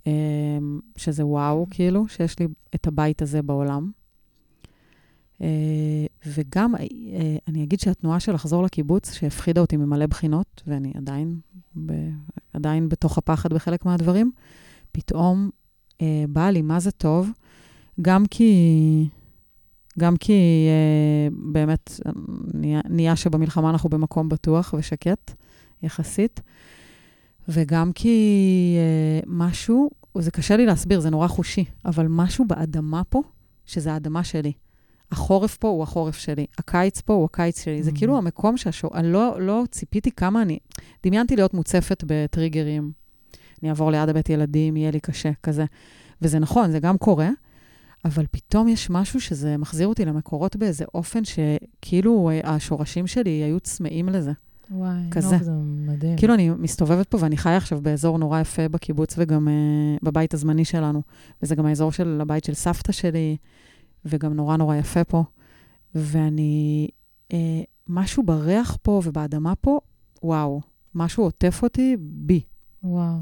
אמ, 0.06 0.80
שזה 0.96 1.26
וואו, 1.26 1.66
כאילו, 1.70 2.08
שיש 2.08 2.38
לי 2.38 2.46
את 2.74 2.86
הבית 2.86 3.22
הזה 3.22 3.42
בעולם. 3.42 3.90
אה, 5.42 6.06
וגם, 6.26 6.74
אה, 6.74 7.36
אני 7.48 7.64
אגיד 7.64 7.80
שהתנועה 7.80 8.20
של 8.20 8.32
לחזור 8.32 8.62
לקיבוץ, 8.62 9.12
שהפחידה 9.12 9.60
אותי 9.60 9.76
ממלא 9.76 10.06
בחינות, 10.06 10.62
ואני 10.66 10.92
עדיין, 10.96 11.38
ב, 11.86 11.92
עדיין 12.52 12.88
בתוך 12.88 13.18
הפחד 13.18 13.52
בחלק 13.52 13.84
מהדברים, 13.84 14.32
פתאום 14.92 15.50
אה, 16.00 16.24
בא 16.28 16.50
לי 16.50 16.62
מה 16.62 16.80
זה 16.80 16.90
טוב, 16.90 17.30
גם 18.02 18.26
כי, 18.26 19.08
גם 19.98 20.16
כי 20.16 20.66
אה, 20.68 21.28
באמת 21.52 22.00
אה, 22.06 22.12
נהיה, 22.54 22.80
נהיה 22.88 23.16
שבמלחמה 23.16 23.70
אנחנו 23.70 23.88
במקום 23.88 24.28
בטוח 24.28 24.74
ושקט, 24.78 25.34
יחסית, 25.82 26.40
וגם 27.48 27.92
כי 27.92 28.76
אה, 28.78 29.20
משהו, 29.26 29.90
זה 30.18 30.30
קשה 30.30 30.56
לי 30.56 30.66
להסביר, 30.66 31.00
זה 31.00 31.10
נורא 31.10 31.28
חושי, 31.28 31.64
אבל 31.84 32.06
משהו 32.08 32.44
באדמה 32.44 33.02
פה, 33.04 33.22
שזה 33.66 33.92
האדמה 33.92 34.24
שלי. 34.24 34.52
החורף 35.12 35.56
פה 35.56 35.68
הוא 35.68 35.82
החורף 35.82 36.16
שלי, 36.16 36.46
הקיץ 36.58 37.00
פה 37.00 37.12
הוא 37.12 37.24
הקיץ 37.24 37.64
שלי. 37.64 37.82
זה 37.82 37.90
Mhm. 37.90 37.94
כאילו 37.94 38.18
המקום 38.18 38.56
שהשור... 38.56 38.90
אני 38.94 39.12
לא, 39.12 39.36
לא 39.40 39.64
ציפיתי 39.70 40.10
כמה 40.10 40.42
אני... 40.42 40.58
דמיינתי 41.06 41.36
להיות 41.36 41.54
מוצפת 41.54 42.04
בטריגרים. 42.06 42.92
אני 43.62 43.70
אעבור 43.70 43.90
ליד 43.90 44.08
הבית 44.08 44.28
ילדים, 44.28 44.76
יהיה 44.76 44.90
לי 44.90 45.00
קשה, 45.00 45.30
כזה. 45.42 45.64
וזה 46.22 46.38
נכון, 46.38 46.70
זה 46.70 46.78
גם 46.78 46.98
קורה, 46.98 47.28
אבל 48.04 48.24
פתאום 48.30 48.68
יש 48.68 48.90
משהו 48.90 49.20
שזה 49.20 49.56
מחזיר 49.56 49.88
אותי 49.88 50.04
למקורות 50.04 50.56
באיזה 50.56 50.84
אופן 50.94 51.20
שכאילו 51.24 52.30
אה, 52.30 52.54
השורשים 52.54 53.06
שלי 53.06 53.30
היו 53.30 53.60
צמאים 53.60 54.08
לזה. 54.08 54.32
וואי, 54.70 54.90
כזה. 55.10 55.34
נוג, 55.36 55.42
זה 55.42 55.52
מדהים. 55.92 56.16
כאילו, 56.16 56.34
אני 56.34 56.50
מסתובבת 56.50 57.08
פה 57.08 57.18
ואני 57.20 57.36
חיה 57.36 57.56
עכשיו 57.56 57.80
באזור 57.80 58.18
נורא 58.18 58.40
יפה 58.40 58.68
בקיבוץ 58.68 59.14
וגם 59.18 59.48
uh, 59.48 59.98
בבית 60.02 60.34
הזמני 60.34 60.64
שלנו. 60.64 61.02
וזה 61.42 61.54
גם 61.54 61.66
האזור 61.66 61.92
של 61.92 62.18
הבית 62.22 62.44
של 62.44 62.54
סבתא 62.54 62.92
שלי, 62.92 63.36
וגם 64.04 64.34
נורא 64.34 64.56
נורא 64.56 64.76
יפה 64.76 65.04
פה. 65.04 65.24
ואני, 65.94 66.88
uh, 67.28 67.34
משהו 67.88 68.22
בריח 68.22 68.76
פה 68.82 69.00
ובאדמה 69.04 69.54
פה, 69.54 69.80
וואו, 70.22 70.60
משהו 70.94 71.24
עוטף 71.24 71.60
אותי 71.62 71.96
בי. 72.00 72.40
וואו. 72.82 73.16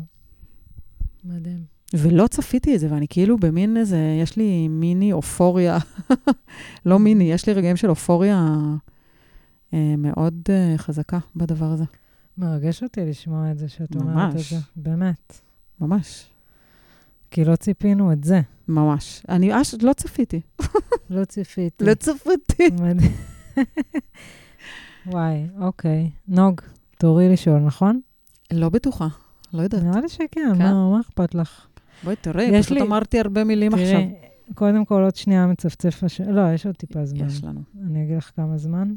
מדהים. 1.24 1.64
ולא 1.94 2.26
צפיתי 2.26 2.74
את 2.74 2.80
זה, 2.80 2.92
ואני 2.92 3.06
כאילו 3.08 3.38
במין 3.38 3.76
איזה, 3.76 4.18
יש 4.22 4.36
לי 4.36 4.68
מיני 4.68 5.12
אופוריה, 5.12 5.78
לא 6.86 6.98
מיני, 6.98 7.24
יש 7.24 7.46
לי 7.46 7.52
רגעים 7.52 7.76
של 7.76 7.90
אופוריה 7.90 8.54
uh, 9.70 9.76
מאוד 9.98 10.42
uh, 10.46 10.78
חזקה 10.78 11.18
בדבר 11.36 11.66
הזה. 11.66 11.84
מרגש 12.38 12.82
אותי 12.82 13.00
לשמוע 13.04 13.50
את 13.50 13.58
זה 13.58 13.68
שאת 13.68 13.96
אומרת 13.96 14.30
את 14.30 14.34
ממש. 14.34 14.52
זה. 14.52 14.58
באמת. 14.76 15.40
ממש, 15.80 16.30
כי 17.36 17.44
לא 17.44 17.56
ציפינו 17.56 18.12
את 18.12 18.24
זה. 18.24 18.40
ממש. 18.68 19.22
אני 19.28 19.60
אש, 19.60 19.74
לא 19.82 19.92
צפיתי. 19.92 20.40
לא 21.10 21.24
ציפיתי. 21.24 21.84
לא 21.84 21.94
צפיתי. 21.94 22.62
וואי, 25.06 25.46
אוקיי. 25.60 26.10
נוג, 26.28 26.60
תורי 26.98 27.28
לשאול, 27.28 27.58
נכון? 27.58 28.00
לא 28.52 28.68
בטוחה, 28.68 29.08
לא 29.52 29.62
יודעת. 29.62 29.82
נראה 29.82 30.00
לי 30.00 30.08
שכן, 30.08 30.52
כן? 30.58 30.60
מה 30.62 30.90
מה 30.90 31.00
אכפת 31.00 31.34
לך? 31.34 31.66
בואי 32.04 32.16
תראי, 32.16 32.62
פשוט 32.62 32.72
לי- 32.72 32.82
אמרתי 32.82 33.20
הרבה 33.20 33.44
מילים 33.44 33.74
עכשיו. 33.74 33.86
תראי, 33.86 34.14
קודם 34.54 34.84
כל 34.84 35.02
עוד 35.02 35.16
שנייה 35.16 35.46
מצפצף 35.46 36.04
הש... 36.04 36.20
לא, 36.20 36.52
יש 36.54 36.66
עוד 36.66 36.74
טיפה 36.74 37.04
זמן. 37.04 37.26
יש 37.26 37.44
לנו. 37.44 37.60
אני 37.86 38.04
אגיד 38.04 38.16
לך 38.16 38.30
כמה 38.36 38.58
זמן. 38.58 38.94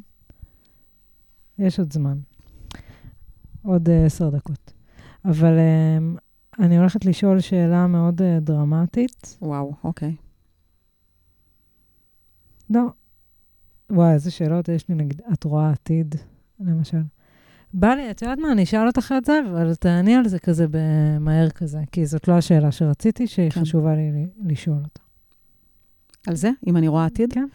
יש 1.59 1.79
עוד 1.79 1.93
זמן. 1.93 2.17
עוד 3.63 3.89
אה, 3.89 4.05
עשר 4.05 4.29
דקות. 4.29 4.73
אבל 5.25 5.53
um, 5.57 6.19
אני 6.59 6.77
הולכת 6.77 7.05
לשאול 7.05 7.39
שאלה 7.39 7.87
מאוד 7.87 8.21
uh, 8.21 8.23
דרמטית. 8.41 9.37
וואו, 9.41 9.73
אוקיי. 9.83 10.15
לא. 12.69 12.81
וואי, 13.89 14.13
איזה 14.13 14.31
שאלות 14.31 14.69
יש 14.69 14.89
לי, 14.89 14.95
נגיד, 14.95 15.21
את 15.33 15.43
רואה 15.43 15.69
עתיד, 15.69 16.15
למשל. 16.59 17.01
בא 17.73 17.87
לי, 17.87 18.11
את 18.11 18.21
יודעת 18.21 18.39
מה, 18.39 18.51
אני 18.51 18.63
אשאל 18.63 18.87
אותך 18.87 19.13
את 19.17 19.25
זה, 19.25 19.39
אבל 19.51 19.75
תעני 19.75 20.15
על 20.15 20.27
זה 20.27 20.39
כזה 20.39 20.65
במהר 20.71 21.49
כזה, 21.49 21.79
כי 21.91 22.05
זאת 22.05 22.27
לא 22.27 22.33
השאלה 22.33 22.71
שרציתי, 22.71 23.27
שהיא 23.27 23.49
כן. 23.49 23.61
חשובה 23.61 23.95
לי 23.95 24.27
לשאול 24.45 24.77
אותה. 24.77 25.01
על 26.27 26.35
זה, 26.35 26.51
אם 26.67 26.77
אני 26.77 26.87
רואה 26.87 27.05
עתיד? 27.05 27.33
כן. 27.33 27.47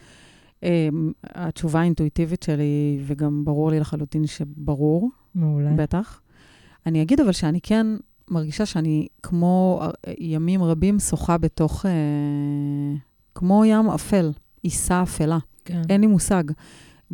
אמ, 0.63 1.13
התשובה 1.25 1.81
האינטואיטיבית 1.81 2.43
שלי, 2.43 3.01
וגם 3.07 3.45
ברור 3.45 3.71
לי 3.71 3.81
לחלוטין 3.81 4.27
שברור, 4.27 5.11
מעולה. 5.35 5.73
בטח. 5.77 6.21
אני 6.87 7.03
אגיד 7.03 7.21
אבל 7.21 7.33
שאני 7.33 7.61
כן 7.61 7.87
מרגישה 8.31 8.67
שאני 8.67 9.07
כמו 9.23 9.81
אה, 9.83 10.13
ימים 10.19 10.63
רבים 10.63 10.99
שוחה 10.99 11.39
בתוך, 11.39 11.87
אה, 11.87 11.91
כמו 13.35 13.65
ים 13.65 13.91
אפל, 13.91 14.33
עיסה 14.63 15.03
אפלה. 15.03 15.39
כן. 15.65 15.83
אין 15.89 16.01
לי 16.01 16.07
מושג. 16.07 16.45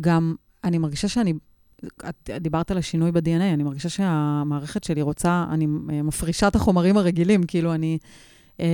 גם, 0.01 0.35
אני 0.63 0.77
מרגישה 0.77 1.07
שאני, 1.07 1.33
את 2.09 2.29
דיברת 2.41 2.71
על 2.71 2.77
השינוי 2.77 3.11
ב-DNA, 3.11 3.53
אני 3.53 3.63
מרגישה 3.63 3.89
שהמערכת 3.89 4.83
שלי 4.83 5.01
רוצה, 5.01 5.45
אני 5.51 5.67
אה, 5.91 6.01
מפרישה 6.01 6.47
את 6.47 6.55
החומרים 6.55 6.97
הרגילים, 6.97 7.43
כאילו 7.43 7.73
אני, 7.73 7.97
אה, 8.59 8.65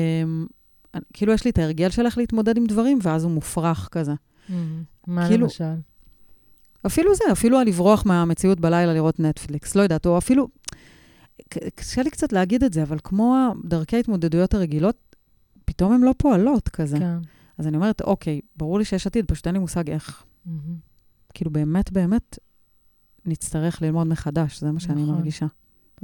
כאילו 1.13 1.33
יש 1.33 1.45
לי 1.45 1.51
את 1.51 1.57
ההרגל 1.57 1.89
של 1.89 2.05
איך 2.05 2.17
להתמודד 2.17 2.57
עם 2.57 2.65
דברים, 2.65 2.99
ואז 3.01 3.23
הוא 3.23 3.31
מופרך 3.31 3.89
כזה. 3.91 4.13
מהמם. 4.49 4.83
מה 5.07 5.27
כאילו- 5.27 5.45
למשל? 5.45 5.73
אפילו 6.85 7.15
זה, 7.15 7.23
אפילו 7.31 7.57
על 7.59 7.67
לברוח 7.67 8.05
מהמציאות 8.05 8.59
בלילה 8.59 8.93
לראות 8.93 9.19
נטפליקס, 9.19 9.75
לא 9.75 9.81
יודעת, 9.81 10.05
או 10.05 10.17
אפילו, 10.17 10.47
קשה 11.75 12.03
לי 12.03 12.11
קצת 12.11 12.33
להגיד 12.33 12.63
את 12.63 12.73
זה, 12.73 12.83
אבל 12.83 12.97
כמו 13.03 13.53
דרכי 13.65 13.95
ההתמודדויות 13.95 14.53
הרגילות, 14.53 15.15
פתאום 15.65 15.93
הן 15.93 16.01
לא 16.01 16.13
פועלות 16.17 16.69
כזה. 16.69 16.97
כן. 16.99 17.17
אז 17.57 17.67
אני 17.67 17.75
אומרת, 17.77 18.01
אוקיי, 18.01 18.41
ברור 18.55 18.79
לי 18.79 18.85
שיש 18.85 19.07
עתיד, 19.07 19.25
פשוט 19.27 19.47
אין 19.47 19.55
לי 19.55 19.59
מושג 19.59 19.89
איך. 19.89 20.23
מהמם. 20.45 20.77
כאילו, 21.33 21.51
באמת, 21.51 21.91
באמת, 21.91 22.39
נצטרך 23.25 23.81
ללמוד 23.81 24.07
מחדש, 24.07 24.59
זה 24.59 24.71
מה 24.71 24.79
שאני 24.79 25.01
נכון. 25.03 25.15
מרגישה. 25.15 25.45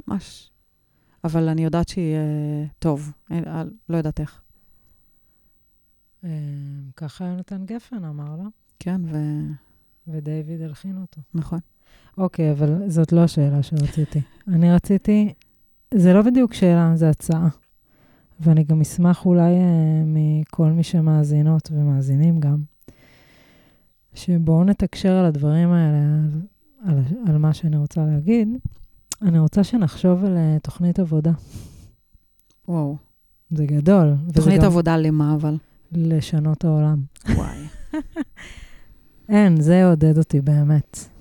ממש. 0.08 0.50
אבל 1.24 1.48
אני 1.48 1.64
יודעת 1.64 1.88
שיהיה 1.88 2.20
טוב, 2.78 3.12
אין- 3.30 3.44
אה, 3.48 3.62
לא 3.88 3.96
יודעת 3.96 4.20
איך. 4.20 4.40
אה, 6.24 6.30
ככה 6.96 7.24
יונתן 7.24 7.64
גפן 7.66 8.04
אמר, 8.04 8.36
לא? 8.36 8.44
כן, 8.78 9.00
ודייוויד 10.08 10.60
הלחין 10.60 10.96
אותו. 11.00 11.20
ונכון. 11.34 11.58
אוקיי, 12.18 12.52
אבל 12.52 12.90
זאת 12.90 13.12
לא 13.12 13.20
השאלה 13.20 13.62
שרציתי. 13.62 14.20
אני 14.48 14.72
רציתי, 14.72 15.32
זה 15.94 16.12
לא 16.12 16.22
בדיוק 16.22 16.54
שאלה, 16.54 16.92
זה 16.94 17.10
הצעה. 17.10 17.48
ואני 18.40 18.64
גם 18.64 18.80
אשמח 18.80 19.26
אולי 19.26 19.54
אה, 19.54 20.02
מכל 20.06 20.66
מי 20.66 20.82
שמאזינות 20.82 21.68
ומאזינים 21.72 22.40
גם, 22.40 22.56
שבואו 24.14 24.64
נתקשר 24.64 25.12
על 25.12 25.24
הדברים 25.24 25.72
האלה, 25.72 25.98
על, 26.84 26.98
על, 26.98 27.02
על 27.28 27.38
מה 27.38 27.54
שאני 27.54 27.76
רוצה 27.76 28.06
להגיד. 28.06 28.48
אני 29.22 29.38
רוצה 29.38 29.64
שנחשוב 29.64 30.24
על 30.24 30.36
אה, 30.36 30.56
תוכנית 30.62 30.98
עבודה. 30.98 31.32
וואו. 32.68 32.96
זה 33.50 33.66
גדול. 33.66 34.14
תוכנית 34.32 34.60
גם 34.60 34.66
עבודה 34.66 34.96
למה, 34.96 35.34
אבל? 35.34 35.56
לשנות 35.92 36.64
העולם. 36.64 37.02
וואי. 37.34 37.58
אין, 39.28 39.60
זה 39.60 39.74
יעודד 39.74 40.18
אותי 40.18 40.40
באמת. 40.40 41.13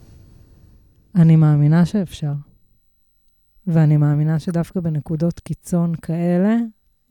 אני 1.16 1.36
מאמינה 1.36 1.86
שאפשר. 1.86 2.34
ואני 3.68 3.98
מאמינה 3.98 4.40
שדווקא 4.40 4.80
בנקודות 4.80 5.40
קיצון 5.40 5.96
כאלה, 5.96 6.56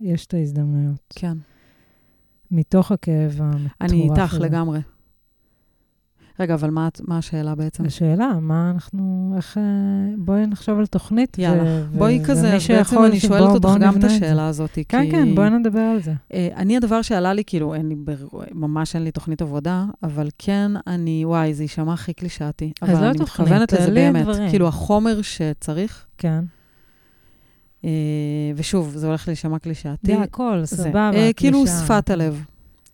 יש 0.00 0.26
את 0.26 0.34
ההזדמנויות. 0.34 1.14
כן. 1.14 1.38
מתוך 2.50 2.92
הכאב 2.92 3.40
המטורף 3.40 3.72
אני 3.80 4.02
איתך 4.02 4.34
הזה. 4.34 4.44
לגמרי. 4.44 4.80
רגע, 6.40 6.54
אבל 6.54 6.70
מה, 6.70 6.88
מה 7.00 7.18
השאלה 7.18 7.54
בעצם? 7.54 7.84
השאלה, 7.84 8.30
מה 8.40 8.70
אנחנו, 8.74 9.32
איך... 9.36 9.58
אה, 9.58 9.62
בואי 10.18 10.46
נחשוב 10.46 10.78
על 10.78 10.86
תוכנית. 10.86 11.38
יאללה. 11.38 11.62
ו- 11.64 11.98
בואי 11.98 12.20
ו- 12.22 12.24
כזה, 12.24 12.58
בעצם 12.68 13.04
אני 13.04 13.20
שואלת 13.20 13.42
אותך 13.54 13.62
בואו 13.68 13.78
גם 13.80 13.96
את. 13.98 14.04
השאלה 14.04 14.46
הזאת, 14.48 14.70
כי... 14.70 14.84
כן, 14.84 15.10
כן, 15.10 15.34
בואי 15.34 15.50
נדבר 15.50 15.80
על 15.80 16.02
זה. 16.02 16.12
אה, 16.32 16.48
אני, 16.56 16.76
הדבר 16.76 17.02
שעלה 17.02 17.32
לי, 17.32 17.44
כאילו, 17.46 17.74
אין 17.74 17.88
לי, 17.88 17.94
בר- 17.94 18.26
ממש 18.52 18.94
אין 18.96 19.04
לי 19.04 19.10
תוכנית 19.10 19.42
עבודה, 19.42 19.84
אבל 20.02 20.28
כן, 20.38 20.72
אני, 20.86 21.24
וואי, 21.24 21.54
זה 21.54 21.64
יישמע 21.64 21.92
הכי 21.92 22.12
קלישאתי. 22.12 22.72
אז 22.82 22.90
אבל 22.90 23.00
לא 23.04 23.10
אני 23.10 23.18
תוכנית, 23.18 23.48
מתכוונת 23.48 23.72
לזה 23.72 23.90
באמת. 23.90 24.22
דברים. 24.22 24.50
כאילו, 24.50 24.68
החומר 24.68 25.22
שצריך, 25.22 26.06
כן. 26.18 26.44
אה, 27.84 27.90
ושוב, 28.56 28.92
זה 28.96 29.06
הולך 29.06 29.28
להישמע 29.28 29.58
קלישאתי. 29.58 30.06
זה 30.16 30.22
הכל. 30.22 30.60
סבבה, 30.64 31.32
כאילו, 31.36 31.58
קלישאה. 31.64 31.84
שפת 31.84 32.10
הלב. 32.10 32.44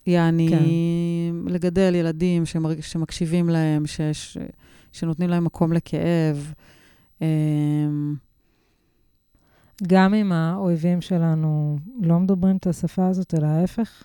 יעני, 0.09 0.47
כן. 0.49 0.63
לגדל 1.51 1.95
ילדים 1.95 2.45
שמרג- 2.45 2.81
שמקשיבים 2.81 3.49
להם, 3.49 3.87
ש, 3.87 4.01
ש, 4.01 4.37
שנותנים 4.91 5.29
להם 5.29 5.43
מקום 5.43 5.73
לכאב. 5.73 6.53
אה, 7.21 7.27
גם 9.87 10.13
אם 10.13 10.31
האויבים 10.31 11.01
שלנו 11.01 11.77
לא 12.01 12.19
מדברים 12.19 12.57
את 12.57 12.67
השפה 12.67 13.07
הזאת, 13.07 13.33
אלא 13.33 13.45
ההפך. 13.47 14.03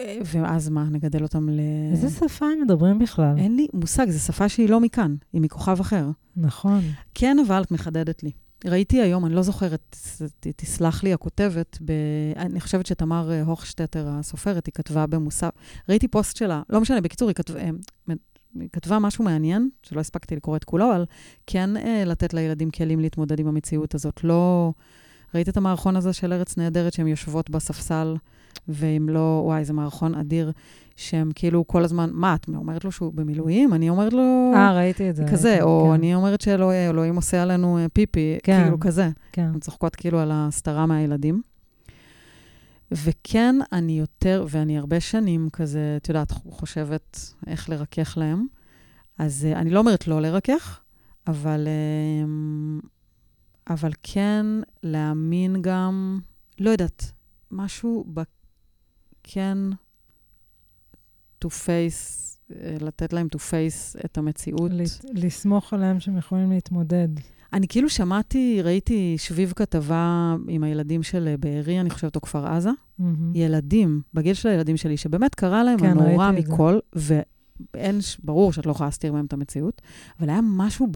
אה, 0.00 0.18
ואז 0.24 0.68
מה, 0.68 0.84
נגדל 0.90 1.22
אותם 1.22 1.48
ל... 1.48 1.60
איזה 1.92 2.10
שפה 2.10 2.46
הם 2.46 2.60
מדברים 2.62 2.98
בכלל? 2.98 3.34
אין 3.38 3.56
לי 3.56 3.66
מושג, 3.74 4.10
זו 4.10 4.18
שפה 4.20 4.48
שהיא 4.48 4.68
לא 4.68 4.80
מכאן, 4.80 5.14
היא 5.32 5.40
מכוכב 5.40 5.80
אחר. 5.80 6.10
נכון. 6.36 6.80
כן, 7.14 7.36
אבל 7.46 7.62
את 7.62 7.70
מחדדת 7.70 8.22
לי. 8.22 8.30
ראיתי 8.66 9.00
היום, 9.00 9.26
אני 9.26 9.34
לא 9.34 9.42
זוכרת, 9.42 9.96
תסלח 10.40 11.02
לי 11.02 11.12
הכותבת, 11.12 11.78
ב... 11.84 11.92
אני 12.36 12.60
חושבת 12.60 12.86
שתמר 12.86 13.30
אה, 13.32 13.42
הוכשטטר, 13.42 14.08
הסופרת, 14.08 14.66
היא 14.66 14.72
כתבה 14.72 15.06
במוסף, 15.06 15.50
ראיתי 15.88 16.08
פוסט 16.08 16.36
שלה, 16.36 16.62
לא 16.70 16.80
משנה, 16.80 17.00
בקיצור, 17.00 17.28
היא, 17.28 17.34
כתב... 17.34 17.56
אה, 17.56 17.70
היא 18.60 18.68
כתבה 18.72 18.98
משהו 18.98 19.24
מעניין, 19.24 19.70
שלא 19.82 20.00
הספקתי 20.00 20.36
לקרוא 20.36 20.56
את 20.56 20.64
כולו, 20.64 20.94
אבל 20.94 21.04
כן 21.46 21.76
אה, 21.76 22.04
לתת 22.06 22.34
לילדים 22.34 22.70
כלים 22.70 23.00
להתמודד 23.00 23.40
עם 23.40 23.46
המציאות 23.46 23.94
הזאת. 23.94 24.24
לא... 24.24 24.72
ראית 25.34 25.48
את 25.48 25.56
המערכון 25.56 25.96
הזה 25.96 26.12
של 26.12 26.32
ארץ 26.32 26.56
נהדרת, 26.56 26.92
שהן 26.92 27.06
יושבות 27.06 27.50
בספסל, 27.50 28.16
ואם 28.68 29.08
לא, 29.08 29.42
וואי, 29.44 29.64
זה 29.64 29.72
מערכון 29.72 30.14
אדיר, 30.14 30.52
שהם 30.96 31.30
כאילו 31.34 31.66
כל 31.66 31.84
הזמן, 31.84 32.10
מה, 32.12 32.34
את 32.34 32.46
אומרת 32.48 32.84
לו 32.84 32.92
שהוא 32.92 33.12
במילואים? 33.14 33.74
אני 33.74 33.90
אומרת 33.90 34.12
לו... 34.12 34.52
אה, 34.54 34.72
ראיתי 34.72 35.10
את 35.10 35.16
זה. 35.16 35.24
כזה, 35.32 35.48
ראיתי, 35.48 35.62
או 35.62 35.84
כן, 35.86 35.92
אני 35.94 36.14
אומרת 36.14 36.40
שאלוהים 36.40 37.16
עושה 37.16 37.42
עלינו 37.42 37.78
אה, 37.78 37.86
פיפי, 37.88 38.38
כן. 38.42 38.62
כאילו 38.62 38.80
כזה. 38.80 39.10
כן. 39.32 39.50
הן 39.54 39.60
צוחקות 39.60 39.96
כאילו 39.96 40.18
על 40.18 40.30
ההסתרה 40.30 40.86
מהילדים. 40.86 41.42
וכן, 42.92 43.56
אני 43.72 43.98
יותר, 43.98 44.46
ואני 44.48 44.78
הרבה 44.78 45.00
שנים 45.00 45.48
כזה, 45.52 45.96
את 45.96 46.08
יודעת, 46.08 46.32
חושבת 46.32 47.34
איך 47.46 47.70
לרכך 47.70 48.18
להם. 48.18 48.46
אז 49.18 49.44
אה, 49.44 49.58
אני 49.58 49.70
לא 49.70 49.78
אומרת 49.78 50.08
לא 50.08 50.22
לרכך, 50.22 50.80
אבל, 51.26 51.68
אה, 51.68 52.28
אבל 53.74 53.90
כן 54.02 54.46
להאמין 54.82 55.62
גם, 55.62 56.20
לא 56.60 56.70
יודעת, 56.70 57.12
משהו 57.50 58.04
ב... 58.14 58.20
כן 59.24 59.58
to 61.44 61.48
face, 61.48 62.38
אה, 62.54 62.76
לתת 62.80 63.12
להם 63.12 63.28
to 63.36 63.38
face 63.38 64.04
את 64.04 64.18
המציאות. 64.18 64.70
לסמוך 65.14 65.72
עליהם 65.72 66.00
שהם 66.00 66.16
יכולים 66.16 66.50
להתמודד. 66.50 67.08
אני 67.52 67.68
כאילו 67.68 67.88
שמעתי, 67.88 68.62
ראיתי 68.62 69.14
שביב 69.18 69.52
כתבה 69.56 70.34
עם 70.48 70.64
הילדים 70.64 71.02
של 71.02 71.28
אה, 71.28 71.36
בארי, 71.36 71.80
אני 71.80 71.90
חושבת, 71.90 72.16
או 72.16 72.20
כפר 72.20 72.46
עזה. 72.46 72.70
מהמם. 72.98 73.32
ילדים, 73.34 74.02
בגיל 74.14 74.34
של 74.34 74.48
הילדים 74.48 74.76
שלי, 74.76 74.96
שבאמת 74.96 75.34
קרה 75.34 75.64
להם 75.64 75.78
כן, 75.78 75.98
הנורא. 75.98 76.30
מכל, 76.30 76.78
ואין, 76.92 77.98
ברור 78.22 78.52
שאת 78.52 78.66
לא 78.66 78.70
יכולה 78.70 78.86
להסתיר 78.86 79.12
מהם 79.12 79.24
את 79.24 79.32
המציאות, 79.32 79.82
אבל 80.20 80.30
היה 80.30 80.40
משהו 80.42 80.88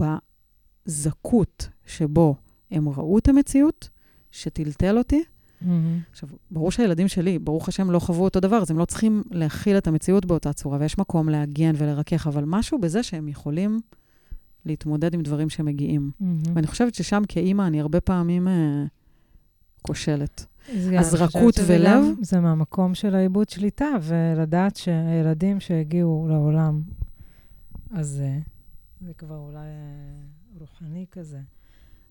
בזכות 0.85 1.69
שבו 1.85 2.35
הם 2.71 2.89
ראו 2.89 3.17
את 3.17 3.27
המציאות, 3.27 3.89
שטלטל 4.31 4.97
אותי. 4.97 5.23
מהמם. 5.61 5.99
עכשיו, 6.11 6.29
ברור 6.51 6.71
שהילדים 6.71 7.07
שלי, 7.07 7.39
ברוך 7.39 7.67
השם, 7.67 7.91
לא 7.91 7.99
חוו 7.99 8.23
אותו 8.23 8.39
דבר, 8.39 8.57
אז 8.57 8.71
הם 8.71 8.77
לא 8.77 8.85
צריכים 8.85 9.23
להכיל 9.31 9.77
את 9.77 9.87
המציאות 9.87 10.25
באותה 10.25 10.53
צורה, 10.53 10.77
ויש 10.81 10.97
מקום 10.97 11.29
להגן 11.29 11.71
ולרכך, 11.77 12.27
אבל 12.27 12.43
משהו 12.47 12.79
בזה 12.79 13.03
שהם 13.03 13.27
יכולים 13.27 13.79
להתמודד 14.65 15.13
עם 15.13 15.21
דברים 15.21 15.49
שמגיעים. 15.49 16.11
מהמם. 16.19 16.41
ואני 16.53 16.67
חושבת 16.67 16.95
ששם 16.95 17.21
כאימא 17.27 17.67
אני 17.67 17.81
הרבה 17.81 18.01
פעמים 18.01 18.47
אה, 18.47 18.85
כושלת. 19.81 20.45
אז 20.99 21.15
רכות 21.15 21.55
ולב? 21.67 22.03
זה 22.21 22.39
מהמקום 22.39 22.95
של 22.95 23.15
העיבוד 23.15 23.49
שליטה, 23.49 23.89
ולדעת 24.01 24.75
שהילדים 24.75 25.59
שהגיעו 25.59 26.27
לעולם, 26.29 26.81
אז 27.91 28.07
זה, 28.07 28.39
זה 29.01 29.13
כבר 29.13 29.37
אולי 29.37 29.57
אה, 29.57 30.59
רוחני 30.59 31.05
כזה. 31.11 31.39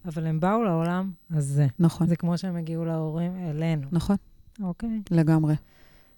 אבל 0.06 0.26
הם 0.26 0.40
באו 0.40 0.62
לעולם, 0.62 1.10
אז 1.30 1.44
זה. 1.44 1.66
נכון, 1.78 2.06
זה 2.06 2.16
כמו 2.16 2.38
שהם 2.38 2.56
הגיעו 2.56 2.84
להורים, 2.84 3.36
אלינו, 3.36 3.86
נכון, 3.92 4.16
אוקיי? 4.62 5.02
לגמרי. 5.10 5.54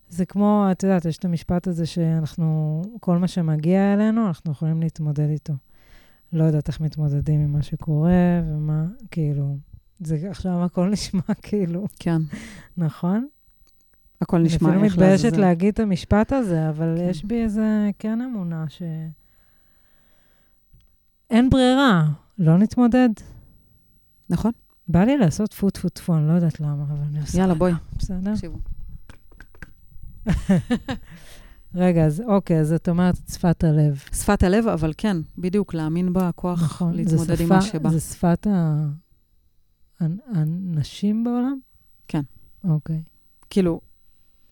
זה 0.09 0.26
כמו, 0.26 0.68
את 0.72 0.82
יודעת, 0.82 1.05
יש 1.05 1.18
את 1.18 1.24
המשפט 1.24 1.66
הזה 1.66 1.86
שאנחנו, 1.86 2.82
כל 3.01 3.18
מה 3.18 3.28
שמגיע 3.28 3.95
אלינו, 3.95 4.26
אנחנו 4.26 4.53
יכולים 4.53 4.80
להתמודד 4.80 5.28
איתו. 5.30 5.55
לא 6.32 6.45
יודעת 6.45 6.68
איך 6.68 6.80
מתמודדים 6.80 7.41
עם 7.41 7.53
מה 7.53 7.62
שקורה, 7.62 8.43
ומה, 8.47 8.84
כאילו, 9.11 9.57
זה 10.01 10.18
עכשיו 10.30 10.64
הכל 10.64 10.89
נשמע 10.93 11.34
כאילו, 11.43 11.86
כן, 11.99 12.22
נכון? 12.76 13.26
הכל 14.20 14.39
נשמע 14.39 14.68
אני 14.68 14.76
אפילו 14.76 14.84
איך 14.84 14.93
מתביישת 14.93 15.24
לעזאזל. 15.24 15.41
להגיד 15.41 15.74
את 15.74 15.80
המשפט 15.80 16.32
הזה, 16.32 16.68
אבל 16.68 16.95
כן. 16.99 17.07
יש 17.11 17.24
בי 17.24 17.43
איזה 17.43 17.91
כן 17.99 18.20
אמונה 18.20 18.64
ש... 18.68 18.82
אין 21.30 21.51
ברירה, 21.51 22.09
לא 22.39 22.59
נתמודד. 22.59 23.09
נכון, 24.30 24.52
בא 24.88 25.04
לי 25.04 25.18
לעשות 25.18 25.50
טפו 25.50 25.70
טפו 25.70 25.88
טפו, 25.88 26.16
אני 26.16 26.28
לא 26.28 26.32
יודעת 26.32 26.60
למה, 26.60 26.82
אבל 26.88 27.00
אני 27.10 27.20
עושה. 27.20 27.38
יאללה, 27.38 27.54
בואי, 27.54 27.72
בסדר? 27.98 28.34
תקשיבו. 28.34 28.58
רגע, 31.74 32.04
אז 32.06 32.22
אוקיי, 32.26 32.60
אז 32.60 32.72
את 32.72 32.88
אומרת 32.88 33.14
את 33.24 33.28
שפת 33.28 33.64
הלב. 33.64 34.02
שפת 34.12 34.42
הלב, 34.42 34.66
אבל 34.68 34.92
כן, 34.98 35.16
בדיוק, 35.38 35.74
להאמין 35.74 36.12
בכוח 36.12 36.62
נכון. 36.62 36.94
להתמודד 36.94 37.40
עם 37.40 37.48
מה 37.48 37.62
שבא. 37.62 37.90
זה 37.90 38.00
שפת 38.00 38.46
ה- 38.46 38.86
הנ- 40.00 40.20
הנשים 40.34 41.24
בעולם? 41.24 41.58
כן. 42.08 42.22
אוקיי. 42.64 43.02
כאילו, 43.50 43.80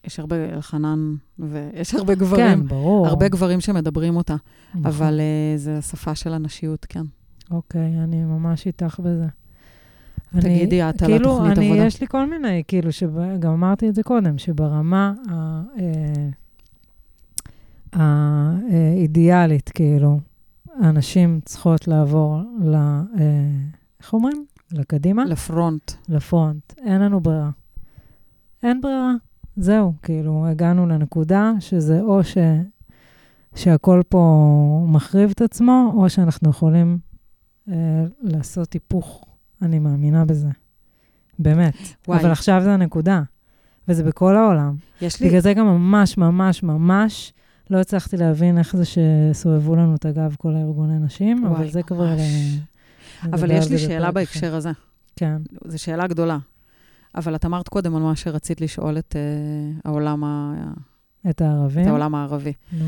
יש 0.04 0.20
הרבה, 0.20 0.36
אלחנן, 0.54 1.14
ויש 1.38 1.94
הרבה 1.94 2.14
גברים, 2.14 2.46
כן, 2.62 2.68
ברור. 2.68 3.06
הרבה 3.06 3.28
גברים 3.28 3.60
שמדברים 3.60 4.16
אותה, 4.16 4.36
נכון. 4.70 4.86
אבל 4.86 5.20
uh, 5.20 5.58
זה 5.58 5.78
השפה 5.78 6.14
של 6.14 6.32
הנשיות, 6.32 6.86
כן. 6.88 7.04
אוקיי, 7.50 7.98
אני 8.04 8.24
ממש 8.24 8.66
איתך 8.66 9.00
בזה. 9.00 9.26
תגידי 10.40 10.82
את 10.82 11.02
על 11.02 11.08
כאילו, 11.08 11.32
התוכנית 11.34 11.58
אני, 11.58 11.66
עבודה. 11.66 11.86
יש 11.86 12.00
לי 12.00 12.06
כל 12.06 12.26
מיני, 12.30 12.62
כאילו, 12.68 12.92
שב, 12.92 13.10
גם 13.38 13.52
אמרתי 13.52 13.88
את 13.88 13.94
זה 13.94 14.02
קודם, 14.02 14.38
שברמה 14.38 15.12
ה- 15.30 15.62
אה, 15.78 16.28
האידיאלית, 17.92 19.68
כאילו, 19.68 20.20
הנשים 20.74 21.40
צריכות 21.44 21.88
לעבור 21.88 22.40
ל... 22.60 22.74
אה, 22.74 23.00
איך 24.00 24.12
אומרים? 24.12 24.44
לקדימה? 24.72 25.24
לפרונט. 25.24 25.92
לפרונט. 26.08 26.72
אין 26.78 27.00
לנו 27.02 27.20
ברירה. 27.20 27.50
אין 28.62 28.80
ברירה. 28.80 29.12
זהו, 29.56 29.92
כאילו, 30.02 30.46
הגענו 30.46 30.86
לנקודה 30.86 31.52
שזה 31.60 32.00
או 32.00 32.24
ש... 32.24 32.36
שהכל 33.54 34.02
פה 34.08 34.86
מחריב 34.88 35.30
את 35.30 35.40
עצמו, 35.40 35.92
או 35.96 36.10
שאנחנו 36.10 36.50
יכולים 36.50 36.98
אה, 37.70 37.74
לעשות 38.20 38.72
היפוך. 38.72 39.24
אני 39.62 39.78
מאמינה 39.78 40.24
בזה. 40.24 40.48
באמת. 41.38 41.74
וואי. 42.08 42.20
אבל 42.20 42.30
עכשיו 42.30 42.60
זה 42.64 42.74
הנקודה, 42.74 43.22
וזה 43.88 44.04
בכל 44.04 44.36
העולם. 44.36 44.76
יש 45.02 45.20
לי... 45.20 45.28
בגלל 45.28 45.40
זה 45.40 45.54
גם 45.54 45.66
ממש, 45.66 46.18
ממש, 46.18 46.62
ממש 46.62 47.32
לא 47.70 47.80
הצלחתי 47.80 48.16
להבין 48.16 48.58
איך 48.58 48.76
זה 48.76 48.84
שסובבו 48.84 49.76
לנו 49.76 49.94
את 49.94 50.04
הגב 50.04 50.34
כל 50.38 50.54
הארגוני 50.54 50.98
נשים, 50.98 51.46
אבל 51.46 51.54
וואי, 51.54 51.70
זה 51.70 51.82
כבר... 51.82 52.10
ממש. 52.10 52.20
אה, 53.24 53.28
אבל 53.32 53.50
יש 53.50 53.70
לי 53.70 53.78
זה 53.78 53.84
שאלה 53.86 54.10
בהקשר 54.10 54.54
הזה. 54.54 54.70
כן. 55.16 55.36
זו 55.64 55.82
שאלה 55.82 56.06
גדולה. 56.06 56.38
אבל 57.14 57.34
את 57.34 57.44
אמרת 57.44 57.68
קודם 57.68 57.96
על 57.96 58.02
מה 58.02 58.16
שרצית 58.16 58.60
לשאול 58.60 58.98
את 58.98 59.16
uh, 59.16 59.88
העולם, 59.88 60.24
ה... 60.24 60.54
את 61.30 61.40
הערבים. 61.40 61.82
את 61.82 61.88
העולם 61.88 62.14
הערבי. 62.14 62.52
נו. 62.72 62.84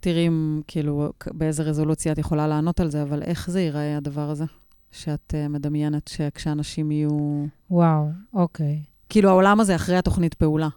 תראי 0.00 0.26
אם, 0.26 0.60
כאילו, 0.66 1.12
באיזה 1.32 1.62
רזולוציה 1.62 2.12
את 2.12 2.18
יכולה 2.18 2.46
לענות 2.46 2.80
על 2.80 2.90
זה, 2.90 3.02
אבל 3.02 3.22
איך 3.22 3.50
זה 3.50 3.60
ייראה, 3.60 3.96
הדבר 3.96 4.30
הזה? 4.30 4.44
שאת 4.94 5.34
uh, 5.34 5.48
מדמיינת 5.48 6.08
שכשאנשים 6.08 6.90
יהיו... 6.90 7.44
וואו, 7.70 8.08
אוקיי. 8.34 8.82
כאילו, 9.08 9.28
העולם 9.28 9.60
הזה 9.60 9.76
אחרי 9.76 9.96
התוכנית 9.96 10.34
פעולה. 10.34 10.68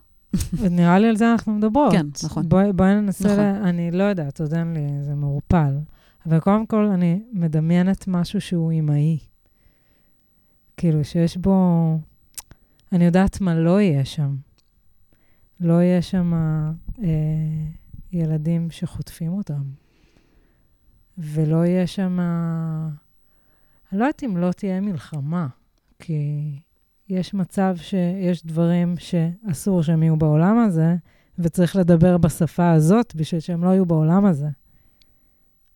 נראה 0.71 0.99
לי 0.99 1.07
על 1.07 1.15
זה 1.15 1.31
אנחנו 1.31 1.53
מדברות. 1.53 1.91
כן, 1.91 2.05
נכון. 2.23 2.49
בואי 2.49 2.73
בואי 2.73 2.95
ננסה, 2.95 3.27
נכון. 3.27 3.39
ל... 3.39 3.67
אני 3.67 3.91
לא 3.91 4.03
יודעת, 4.03 4.41
עוד 4.41 4.53
אין 4.53 4.73
לי, 4.73 5.03
זה 5.03 5.15
מעורפל. 5.15 5.77
אבל 6.25 6.39
קודם 6.39 6.65
כל, 6.65 6.85
אני 6.85 7.21
מדמיינת 7.31 8.07
משהו 8.07 8.41
שהוא 8.41 8.73
אמאי. 8.73 9.19
כאילו, 10.77 11.03
שיש 11.03 11.37
בו... 11.37 11.99
אני 12.91 13.05
יודעת 13.05 13.41
מה 13.41 13.55
לא 13.55 13.81
יהיה 13.81 14.05
שם. 14.05 14.35
לא 15.59 15.73
יהיה 15.81 16.01
שם 16.01 16.33
אה, 17.03 17.07
ילדים 18.11 18.71
שחוטפים 18.71 19.33
אותם. 19.33 19.63
ולא 21.17 21.65
יהיה 21.65 21.87
שם... 21.87 22.19
אני 23.91 23.99
לא 23.99 24.05
יודעת 24.05 24.23
אם 24.23 24.37
לא 24.37 24.51
תהיה 24.51 24.81
מלחמה, 24.81 25.47
כי 25.99 26.51
יש 27.09 27.33
מצב 27.33 27.75
שיש 27.77 28.45
דברים 28.45 28.95
שאסור 28.97 29.83
שהם 29.83 30.03
יהיו 30.03 30.17
בעולם 30.17 30.59
הזה, 30.59 30.95
וצריך 31.39 31.75
לדבר 31.75 32.17
בשפה 32.17 32.71
הזאת 32.71 33.15
בשביל 33.15 33.41
שהם 33.41 33.63
לא 33.63 33.69
יהיו 33.69 33.85
בעולם 33.85 34.25
הזה. 34.25 34.47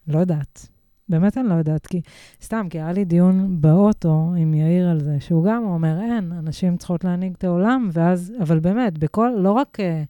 לא 0.08 0.20
יודעת. 0.20 0.68
באמת 1.10 1.38
אני 1.38 1.50
לא 1.50 1.54
יודעת, 1.54 1.88
כי 1.88 2.02
סתם, 2.42 2.68
כי 2.70 2.78
היה 2.80 2.92
לי 2.92 3.06
דיון 3.06 3.62
באוטו 3.62 4.34
עם 4.38 4.54
יאיר 4.54 4.90
על 4.90 5.00
זה, 5.00 5.20
שהוא 5.20 5.46
גם 5.46 5.64
אומר, 5.64 6.00
אין, 6.02 6.32
הנשים 6.32 6.78
צריכות 6.78 7.04
להנהיג 7.04 7.34
את 7.38 7.44
העולם, 7.44 7.90
ואז, 7.94 8.34
אבל 8.42 8.60
באמת, 8.60 8.98
בכל, 8.98 9.32
לא 9.38 9.52
רק 9.52 9.80
אה, 9.80 10.04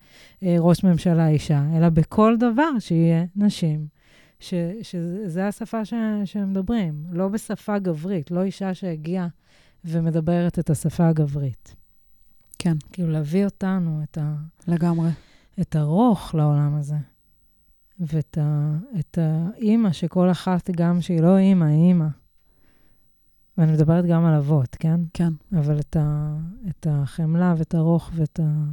אה, 0.43 0.55
ראש 0.59 0.83
ממשלה 0.83 1.27
אישה, 1.27 1.63
אלא 1.77 1.89
בכל 1.89 2.35
דבר 2.39 2.79
שיהיה 2.79 3.25
נשים, 3.35 3.87
ש, 4.41 4.53
שזה 4.81 5.47
השפה 5.47 5.85
ש, 5.85 5.93
שהם 6.25 6.51
מדברים, 6.51 7.05
לא 7.11 7.27
בשפה 7.27 7.79
גברית, 7.79 8.31
לא 8.31 8.43
אישה 8.43 8.73
שהגיעה 8.73 9.27
ומדברת 9.85 10.59
את 10.59 10.69
השפה 10.69 11.07
הגברית. 11.07 11.75
כן, 12.59 12.77
כאילו, 12.91 13.11
להביא 13.11 13.45
אותנו, 13.45 14.03
את, 14.03 14.17
ה, 14.17 14.35
לגמרי. 14.67 15.09
את 15.61 15.75
הרוך 15.75 16.35
לעולם 16.35 16.75
הזה. 16.75 16.95
ואת 17.99 18.37
ה, 18.41 18.75
את 18.99 19.17
האימא, 19.21 19.91
שכל 19.91 20.31
אחת, 20.31 20.69
גם 20.69 21.01
שהיא 21.01 21.21
לא 21.21 21.37
אימא, 21.37 21.65
היא 21.65 21.87
אימא. 21.87 22.07
ואני 23.57 23.71
מדברת 23.71 24.05
גם 24.05 24.25
על 24.25 24.33
אבות, 24.33 24.75
כן? 24.79 24.99
כן. 25.13 25.33
אבל 25.57 25.79
את, 25.79 25.95
ה, 25.99 26.35
את 26.69 26.87
החמלה 26.89 27.53
ואת 27.57 27.75
הרוך 27.75 28.11
ואת 28.15 28.39
ה... 28.39 28.63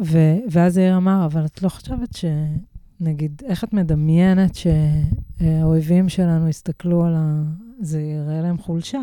ו, 0.00 0.18
ואז 0.50 0.78
יאיר 0.78 0.96
אמר, 0.96 1.24
אבל 1.24 1.44
את 1.44 1.62
לא 1.62 1.68
חושבת 1.68 2.16
ש... 2.16 2.24
נגיד, 3.02 3.42
איך 3.44 3.64
את 3.64 3.72
מדמיינת 3.72 4.54
שהאויבים 4.54 6.08
שלנו 6.08 6.48
יסתכלו 6.48 7.04
על 7.04 7.14
ה... 7.16 7.42
זה 7.80 8.00
יראה 8.00 8.40
להם 8.40 8.58
חולשה. 8.58 9.00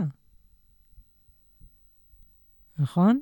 נכון? 2.79 3.19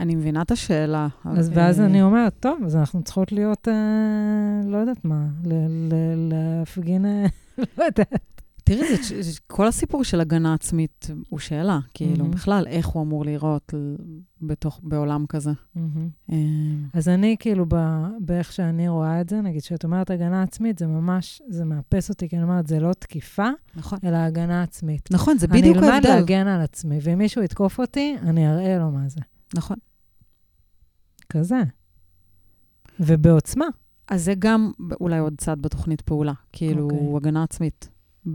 אני 0.00 0.14
מבינה 0.14 0.42
את 0.42 0.50
השאלה. 0.50 1.08
אז 1.24 1.50
אה, 1.50 1.54
ואז 1.56 1.80
אני 1.80 2.02
אומרת, 2.02 2.34
טוב, 2.40 2.58
אז 2.64 2.76
אנחנו 2.76 3.02
צריכות 3.02 3.32
להיות, 3.32 3.68
אה, 3.68 4.60
לא 4.64 4.76
יודעת 4.76 5.04
מה, 5.04 5.26
להפגין, 6.16 7.06
אה, 7.06 7.26
לא 7.78 7.84
יודעת. 7.84 8.37
תראי, 8.68 8.96
כל 9.46 9.66
הסיפור 9.66 10.04
של 10.04 10.20
הגנה 10.20 10.54
עצמית 10.54 11.06
הוא 11.28 11.38
שאלה. 11.38 11.78
כאילו, 11.94 12.16
מהמם. 12.16 12.30
בכלל, 12.30 12.66
איך 12.66 12.86
הוא 12.86 13.02
אמור 13.02 13.24
להיראות 13.24 13.74
בתוך, 14.42 14.80
בעולם 14.82 15.26
כזה. 15.28 15.50
אה, 16.32 16.36
אז 16.94 17.08
אני, 17.08 17.36
כאילו, 17.38 17.66
באיך 18.20 18.52
שאני 18.52 18.88
רואה 18.88 19.20
את 19.20 19.28
זה, 19.28 19.40
נגיד, 19.40 19.62
כשאת 19.62 19.84
אומרת 19.84 20.10
הגנה 20.10 20.42
עצמית, 20.42 20.78
זה 20.78 20.86
ממש, 20.86 21.42
זה 21.48 21.64
מאפס 21.64 22.08
אותי, 22.08 22.28
כי 22.28 22.36
אני 22.36 22.44
אומרת, 22.44 22.66
זה 22.66 22.80
לא 22.80 22.92
תקיפה, 22.92 23.48
נכון. 23.74 23.98
אלא 24.04 24.16
הגנה 24.16 24.62
עצמית. 24.62 25.08
נכון, 25.12 25.38
זה 25.38 25.46
בדיוק 25.46 25.76
אני 25.76 25.86
אלמד 25.86 25.92
ההבדל. 25.92 26.08
להגן 26.08 26.46
על 26.46 26.60
עצמי, 26.60 26.98
ואם 27.02 27.18
מישהו 27.18 27.42
יתקוף 27.42 27.80
אותי, 27.80 28.16
אני 28.22 28.48
אראה 28.50 28.78
לו 28.78 28.90
מה 28.90 29.08
זה. 29.08 29.20
נכון. 29.54 29.76
כזה. 31.28 31.62
ובעוצמה. 33.00 33.66
אז 34.08 34.24
זה 34.24 34.34
גם 34.38 34.72
אולי 35.00 35.18
עוד 35.18 35.34
צד 35.38 35.56
בתוכנית 35.60 36.00
פעולה. 36.00 36.32
כאילו, 36.52 36.84
אוקיי. 36.84 37.16
הגנה 37.16 37.42
עצמית 37.42 37.88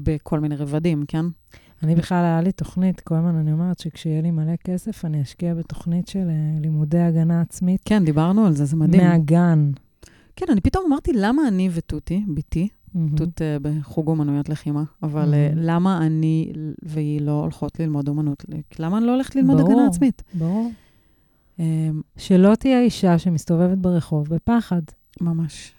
בכל 0.04 0.40
מיני 0.40 0.56
רבדים, 0.56 1.04
כן? 1.08 1.26
אני 1.84 1.96
בכלל, 1.96 2.24
היה 2.24 2.42
לי 2.42 2.52
תוכנית, 2.52 3.00
כל 3.00 3.16
הזמן 3.16 3.36
אני 3.36 3.52
אומרת 3.52 3.80
שכשיהיה 3.80 4.22
לי 4.22 4.32
מלא 4.32 4.56
כסף, 4.56 5.06
אני 5.06 5.22
אשקיע 5.22 5.54
בתוכנית 5.54 6.08
של 6.08 6.30
אה, 6.30 6.60
לימודי 6.62 7.00
הגנה 7.00 7.42
עצמית 7.42 7.82
כן, 7.86 8.06
דיברנו 8.06 8.46
על 8.46 8.54
זה, 8.54 8.66
זה 8.66 8.76
מדהים. 8.76 9.04
מהגן. 9.04 9.72
כן, 10.36 10.46
אני 10.50 10.62
פתאום 10.62 10.86
אמרתי, 10.88 11.12
למה 11.14 11.48
אני 11.48 11.70
ותותי, 11.74 12.24
בתי. 12.28 12.68
תות 13.16 13.42
אה, 13.42 13.58
בחוג 13.62 14.08
אומנויות 14.08 14.50
לחימה, 14.50 14.84
אבל 15.04 15.30
מהמם. 15.30 15.58
למה 15.58 16.06
אני 16.06 16.54
והיא 16.84 17.22
לא 17.22 17.32
הולכות 17.32 17.80
ללמוד 17.80 18.08
אומנות? 18.08 18.46
למה 18.80 18.98
אני 18.98 19.06
לא 19.06 19.12
הולכת 19.12 19.36
ללמוד 19.36 19.58
ברור. 19.58 19.72
הגנה 19.72 19.88
עצמית? 19.88 20.24
ברור. 20.34 20.72
אה, 21.60 21.90
שלא 22.18 22.56
תהיה 22.56 22.82
אישה 22.82 23.18
שמסתובבת 23.18 23.78
ברחוב 23.78 24.28
בפחד. 24.30 24.82
ממש. 25.22 25.74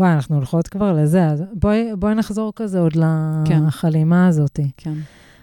וואי, 0.00 0.12
אנחנו 0.12 0.36
הולכות 0.36 0.68
כבר 0.68 0.92
לזה, 0.92 1.26
אז 1.26 1.44
בואי, 1.52 1.90
בואי 1.98 2.14
נחזור 2.14 2.52
כזה 2.56 2.80
עוד 2.80 2.92
כן. 3.44 3.64
לחלימה 3.66 4.26
הזאת. 4.26 4.60
כן. 4.76 4.94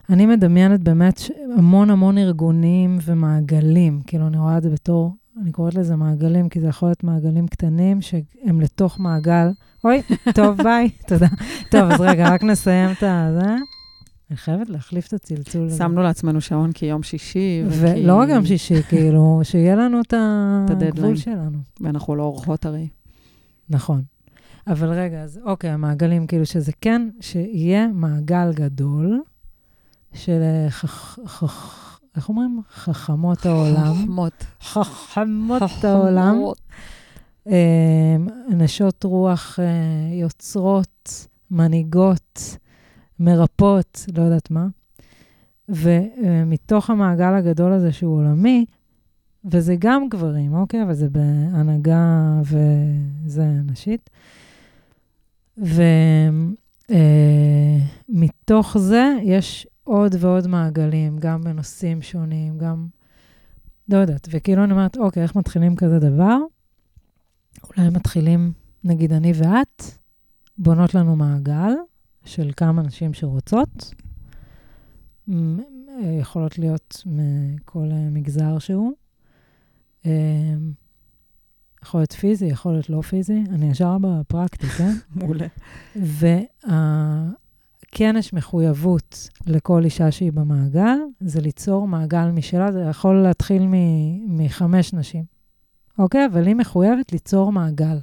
אני 0.09 0.25
מדמיינת 0.25 0.79
באמת 0.79 1.21
המון 1.57 1.89
המון 1.89 2.17
ארגונים 2.17 2.97
ומעגלים, 3.05 4.01
כאילו 4.07 4.27
אני 4.27 4.37
רואה 4.37 4.57
את 4.57 4.63
זה 4.63 4.69
בתור, 4.69 5.15
אני 5.41 5.51
קוראת 5.51 5.75
לזה 5.75 5.95
מעגלים, 5.95 6.49
כי 6.49 6.59
זה 6.59 6.67
יכול 6.67 6.89
להיות 6.89 7.03
מעגלים 7.03 7.47
קטנים 7.47 8.01
שהם 8.01 8.61
לתוך 8.61 8.99
מעגל. 8.99 9.47
אוי, 9.83 10.01
טוב, 10.33 10.57
ביי, 10.63 10.89
תודה. 11.07 11.27
טוב, 11.71 11.91
אז 11.91 12.01
רגע, 12.01 12.29
רק 12.33 12.43
נסיים 12.43 12.89
את 12.91 12.99
זה. 12.99 13.55
אני 14.29 14.37
חייבת 14.37 14.69
להחליף 14.69 15.07
את 15.07 15.13
הצלצול 15.13 15.65
הזה. 15.65 15.77
שמנו 15.77 16.01
לעצמנו 16.01 16.41
שעון 16.41 16.71
כי 16.71 16.85
יום 16.85 17.03
שישי, 17.03 17.63
וכי... 17.67 18.03
ולא 18.03 18.15
רק 18.15 18.29
יום 18.29 18.45
שישי, 18.45 18.83
כאילו, 18.83 19.39
שיהיה 19.43 19.75
לנו 19.75 20.01
את 20.01 20.13
הגבול. 20.13 21.15
שלנו. 21.15 21.57
ואנחנו 21.81 22.15
לא 22.15 22.23
אורחות 22.23 22.65
הרי. 22.65 22.87
נכון. 23.69 24.01
אבל 24.67 24.89
רגע, 24.89 25.21
אז 25.21 25.39
אוקיי, 25.43 25.69
המעגלים, 25.69 26.27
כאילו 26.27 26.45
שזה 26.45 26.71
כן, 26.81 27.09
שיהיה 27.21 27.87
מעגל 27.87 28.53
גדול 28.53 29.21
של 30.13 30.41
אה, 30.41 30.69
חכ... 30.69 31.19
חכ... 31.25 31.99
איך 32.15 32.29
אומרים? 32.29 32.61
חכמות 32.73 33.45
העולם. 33.45 33.93
חכמות. 33.93 34.45
חכמות 34.61 35.83
העולם. 35.83 36.35
אה, 37.47 38.15
נשות 38.49 39.03
רוח 39.03 39.59
אה, 39.59 39.65
יוצרות, 40.13 41.27
מנהיגות, 41.51 42.57
מרפאות, 43.19 44.05
לא 44.17 44.21
יודעת 44.21 44.51
מה. 44.51 44.67
ומתוך 45.69 46.89
המעגל 46.89 47.33
הגדול 47.33 47.71
הזה 47.71 47.91
שהוא 47.91 48.17
עולמי, 48.17 48.65
וזה 49.51 49.75
גם 49.79 50.09
גברים, 50.09 50.53
אוקיי? 50.53 50.83
אבל 50.83 50.93
זה 50.93 51.09
בהנהגה 51.09 52.33
וזה 52.43 53.45
נשית. 53.45 54.09
ומתוך 58.09 58.77
זה 58.77 59.13
יש 59.23 59.67
עוד 59.83 60.15
ועוד 60.19 60.47
מעגלים, 60.47 61.17
גם 61.17 61.41
בנושאים 61.41 62.01
שונים, 62.01 62.57
גם... 62.57 62.87
לא 63.89 63.97
יודעת. 63.97 64.27
וכאילו 64.31 64.63
אני 64.63 64.71
אומרת, 64.71 64.97
אוקיי, 64.97 65.23
איך 65.23 65.35
מתחילים 65.35 65.75
כזה 65.75 65.99
דבר? 65.99 66.37
אולי 67.63 67.89
מתחילים, 67.89 68.51
נגיד 68.83 69.13
אני 69.13 69.31
ואת, 69.35 69.83
בונות 70.57 70.93
לנו 70.93 71.15
מעגל 71.15 71.73
של 72.25 72.51
כמה 72.57 72.81
נשים 72.81 73.13
שרוצות. 73.13 73.93
אה, 75.29 75.35
יכולות 76.19 76.59
להיות 76.59 77.03
מכל 77.05 77.87
אה, 77.91 78.09
מגזר 78.11 78.59
שהוא. 78.59 78.93
יכול 81.87 81.99
להיות 81.99 82.11
פיזי, 82.13 82.45
יכול 82.45 82.71
להיות 82.71 82.89
לא 82.89 83.01
פיזי. 83.01 83.43
אני 83.49 83.69
ישר 83.69 83.97
בפרקטי, 84.01 84.67
כן? 84.67 84.93
מעולה. 85.15 85.47
וכן 85.95 86.35
יש 88.19 88.33
מחויבות 88.33 89.29
לכל 89.45 89.85
אישה 89.85 90.11
שהיא 90.11 90.31
במעגל, 90.31 90.97
זה 91.19 91.41
ליצור 91.41 91.87
מעגל 91.87 92.31
משלה, 92.31 92.71
זה 92.71 92.79
יכול 92.79 93.15
להתחיל 93.15 93.63
מ- 93.67 94.37
מחמש 94.37 94.93
נשים, 94.93 95.23
אוקיי? 95.99 96.25
אבל 96.25 96.47
היא 96.47 96.55
מחויבת 96.55 97.11
ליצור 97.11 97.51
מעגל. 97.51 97.99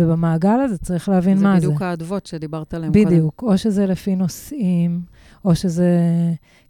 ובמעגל 0.00 0.60
הזה 0.60 0.78
צריך 0.78 1.08
להבין 1.08 1.38
מה 1.42 1.54
זה. 1.54 1.60
זה 1.60 1.66
בדיוק 1.66 1.82
האדוות 1.82 2.26
שדיברת 2.26 2.74
עליהן 2.74 2.92
קודם. 2.92 3.06
בדיוק, 3.06 3.42
או 3.42 3.58
שזה 3.58 3.86
לפי 3.86 4.16
נושאים, 4.16 5.02
או 5.44 5.54
שזה... 5.54 5.98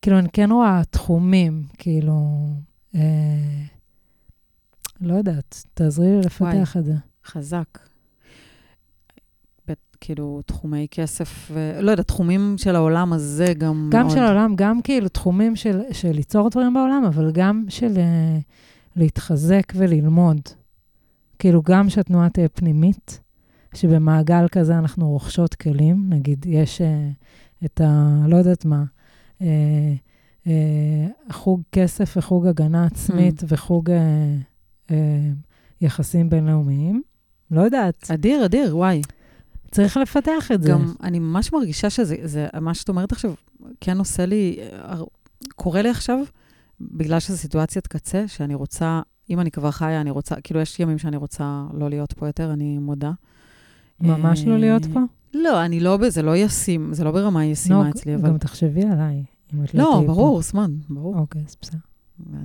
כאילו, 0.03 0.19
אני 0.19 0.29
כן 0.33 0.51
רואה 0.53 0.83
תחומים, 0.91 1.63
כאילו... 1.79 2.47
אה, 2.95 3.01
לא 5.01 5.15
יודעת, 5.15 5.65
תעזרי 5.75 6.07
לי 6.11 6.21
לפתח 6.21 6.77
את 6.77 6.85
זה. 6.85 6.95
חזק. 7.25 7.79
כאילו, 10.01 10.43
תחומי 10.47 10.87
כסף, 10.91 11.51
ו... 11.51 11.79
לא 11.81 11.91
יודעת, 11.91 12.07
תחומים 12.07 12.55
של 12.59 12.77
העולם 12.77 13.13
הזה 13.13 13.55
גם 13.59 13.89
גם 13.93 14.07
מאוד. 14.07 14.17
של 14.17 14.23
העולם, 14.23 14.53
גם 14.57 14.83
כאילו 14.83 15.09
תחומים 15.09 15.57
של, 15.57 15.81
של 15.93 16.11
ליצור 16.13 16.51
דברים 16.51 16.75
בעולם, 16.75 17.05
אבל 17.07 17.33
גם 17.33 17.65
של 17.69 17.95
uh, 17.95 18.43
להתחזק 18.97 19.73
וללמוד. 19.77 20.41
כאילו, 21.39 21.63
גם 21.63 21.91
שהתנועה 21.91 22.29
תהיה 22.29 22.49
פנימית, 22.49 23.21
שבמעגל 23.75 24.49
כזה 24.53 24.79
אנחנו 24.79 25.09
רוכשות 25.09 25.55
כלים, 25.55 26.07
נגיד, 26.09 26.47
יש 26.49 26.81
uh, 26.81 27.65
את 27.65 27.81
ה... 27.81 28.17
לא 28.29 28.37
יודעת 28.37 28.65
מה, 28.65 28.85
uh, 29.39 29.43
uh, 30.45 30.49
חוג 31.33 31.63
כסף 31.73 32.15
וחוג 32.17 32.47
הגנה 32.47 32.87
עצמית 32.87 33.43
mm. 33.43 33.47
וחוג 33.49 33.91
uh, 33.91 33.93
יחסים 35.81 36.31
בינלאומיים. 36.31 37.03
לא 37.51 37.61
יודעת. 37.61 38.11
אדיר, 38.11 38.45
אדיר, 38.45 38.77
וואי. 38.77 39.03
צריך 39.71 39.97
לפתח 39.97 40.51
את 40.55 40.63
זה. 40.63 40.71
גם 40.71 40.93
אני 41.03 41.19
ממש 41.19 41.53
מרגישה 41.53 41.91
שזה, 41.91 42.17
זה, 42.23 42.47
מה 42.61 42.75
שאת 42.75 42.89
אומרת 42.89 43.13
עכשיו, 43.13 43.35
כן 43.81 43.99
עושה 43.99 44.27
לי, 44.27 44.59
קורה 45.57 45.83
לי 45.83 45.91
עכשיו, 45.91 46.19
בגלל 46.81 47.21
שזו 47.21 47.37
סיטואציית 47.37 47.87
קצה, 47.87 48.29
שאני 48.29 48.55
רוצה, 48.55 49.01
אם 49.31 49.41
אני 49.41 49.51
כבר 49.51 49.71
חיה, 49.71 50.01
אני 50.01 50.11
רוצה, 50.11 50.35
כאילו, 50.41 50.61
יש 50.61 50.81
ימים 50.81 50.99
שאני 50.99 51.17
רוצה 51.17 51.65
לא 51.73 51.91
להיות 51.91 52.13
פה 52.13 52.27
יותר, 52.27 52.53
אני 52.53 52.79
מודה. 52.79 53.13
ממש 54.01 54.45
לא 54.45 54.59
להיות 54.59 54.87
פה? 54.87 55.01
לא, 55.35 55.65
אני 55.65 55.81
לא, 55.81 55.99
זה 56.09 56.23
לא 56.23 56.37
ישים, 56.37 56.95
זה 56.95 57.05
לא 57.05 57.11
ברמה 57.11 57.45
ישימה 57.45 57.91
אצלי, 57.91 58.15
אבל... 58.15 58.29
גם 58.29 58.39
תחשבי 58.39 58.83
עליי, 58.83 59.25
אם 59.55 59.65
את 59.65 59.75
לא 59.75 59.83
תהיי 59.83 59.95
פה. 59.95 60.01
לא, 60.01 60.07
ברור, 60.07 60.43
זמן, 60.43 60.71
ברור. 60.89 61.19
אוקיי, 61.19 61.43
אז 61.49 61.57
בסדר. 61.63 61.79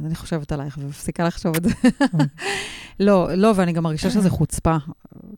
אני 0.06 0.16
חושבת 0.16 0.52
עלייך 0.52 0.78
ומפסיקה 0.82 1.28
לחשוב 1.28 1.56
את 1.56 1.64
זה. 1.64 1.70
לא, 3.00 3.34
לא, 3.34 3.54
ואני 3.56 3.74
גם 3.74 3.84
מרגישה 3.84 4.10
שזה 4.10 4.30
חוצפה, 4.30 4.78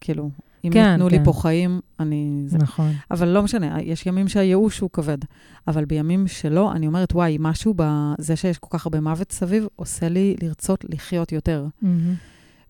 כאילו, 0.01 0.29
אם 0.65 0.71
כן, 0.73 0.89
ייתנו 0.91 1.09
כן. 1.09 1.11
לי 1.11 1.25
פה 1.25 1.33
חיים, 1.33 1.81
אני... 1.99 2.43
זה... 2.47 2.57
נכון. 2.57 2.91
אבל 3.11 3.27
לא 3.27 3.43
משנה, 3.43 3.81
יש 3.81 4.05
ימים 4.05 4.27
שהייאוש 4.27 4.79
הוא 4.79 4.89
כבד. 4.93 5.17
אבל 5.67 5.85
בימים 5.85 6.27
שלא, 6.27 6.71
אני 6.71 6.87
אומרת, 6.87 7.13
וואי, 7.13 7.37
משהו 7.39 7.73
בזה 7.77 8.35
שיש 8.35 8.57
כל 8.57 8.77
כך 8.77 8.85
הרבה 8.85 8.99
מוות 8.99 9.31
סביב, 9.31 9.67
עושה 9.75 10.09
לי 10.09 10.35
לרצות 10.41 10.85
לחיות 10.89 11.31
יותר. 11.31 11.65
Mm-hmm. 11.83 11.87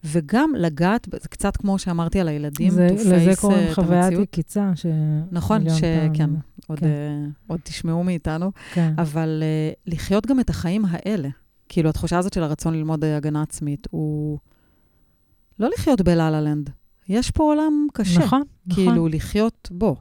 וגם 0.04 0.52
לגעת, 0.58 1.08
זה 1.22 1.30
קצת 1.30 1.58
כמו 1.58 1.80
שאמרתי 1.80 2.20
על 2.20 2.28
הילדים, 2.28 2.70
זה, 2.70 2.88
to 2.88 2.92
face 2.92 3.08
לזה 3.08 3.32
קוראים 3.42 3.74
חוויית 3.74 4.20
יקיצה, 4.20 4.72
ש... 4.76 4.86
נכון, 5.32 5.70
שכן, 5.70 6.30
עוד, 6.68 6.80
כן. 6.80 6.88
Uh, 6.88 7.32
עוד 7.48 7.60
תשמעו 7.64 8.04
מאיתנו. 8.04 8.52
כן. 8.74 8.94
אבל 8.98 9.44
uh, 9.44 9.92
לחיות 9.94 10.26
גם 10.26 10.40
את 10.40 10.50
החיים 10.50 10.86
האלה. 10.90 11.30
כאילו, 11.70 11.90
התחושה 11.90 12.18
הזאת 12.18 12.34
של 12.34 12.44
הרצון 12.44 12.74
ללמוד 12.74 13.04
הגנה 13.04 13.42
עצמית, 13.42 13.88
הוא 13.92 14.40
לא 15.60 15.70
לחיות 15.74 16.02
בלה-לה 16.02 16.42
לנד. 16.42 16.70
יש 17.10 17.32
פה 17.32 17.44
עולם 17.44 17.88
קשה. 17.94 18.20
נכון, 18.20 18.44
נכון. 18.66 18.86
כאילו, 18.86 19.08
לחיות 19.08 19.70
בו. 19.72 19.96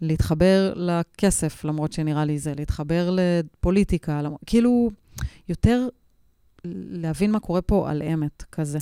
להתחבר 0.00 0.72
לכסף, 0.76 1.64
למרות 1.64 1.92
שנראה 1.92 2.24
לי 2.24 2.38
זה, 2.38 2.52
להתחבר 2.56 3.16
לפוליטיקה, 3.16 4.22
למ... 4.22 4.32
כאילו, 4.46 4.90
יותר 5.48 5.88
להבין 6.64 7.30
מה 7.30 7.40
קורה 7.40 7.62
פה 7.62 7.90
על 7.90 8.02
אמת, 8.02 8.44
כזה. 8.52 8.78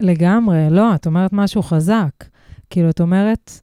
לגמרי, 0.00 0.70
לא, 0.70 0.94
את 0.94 1.06
אומרת 1.06 1.32
משהו 1.32 1.62
חזק. 1.62 2.24
כאילו, 2.70 2.90
את 2.90 3.00
אומרת, 3.00 3.60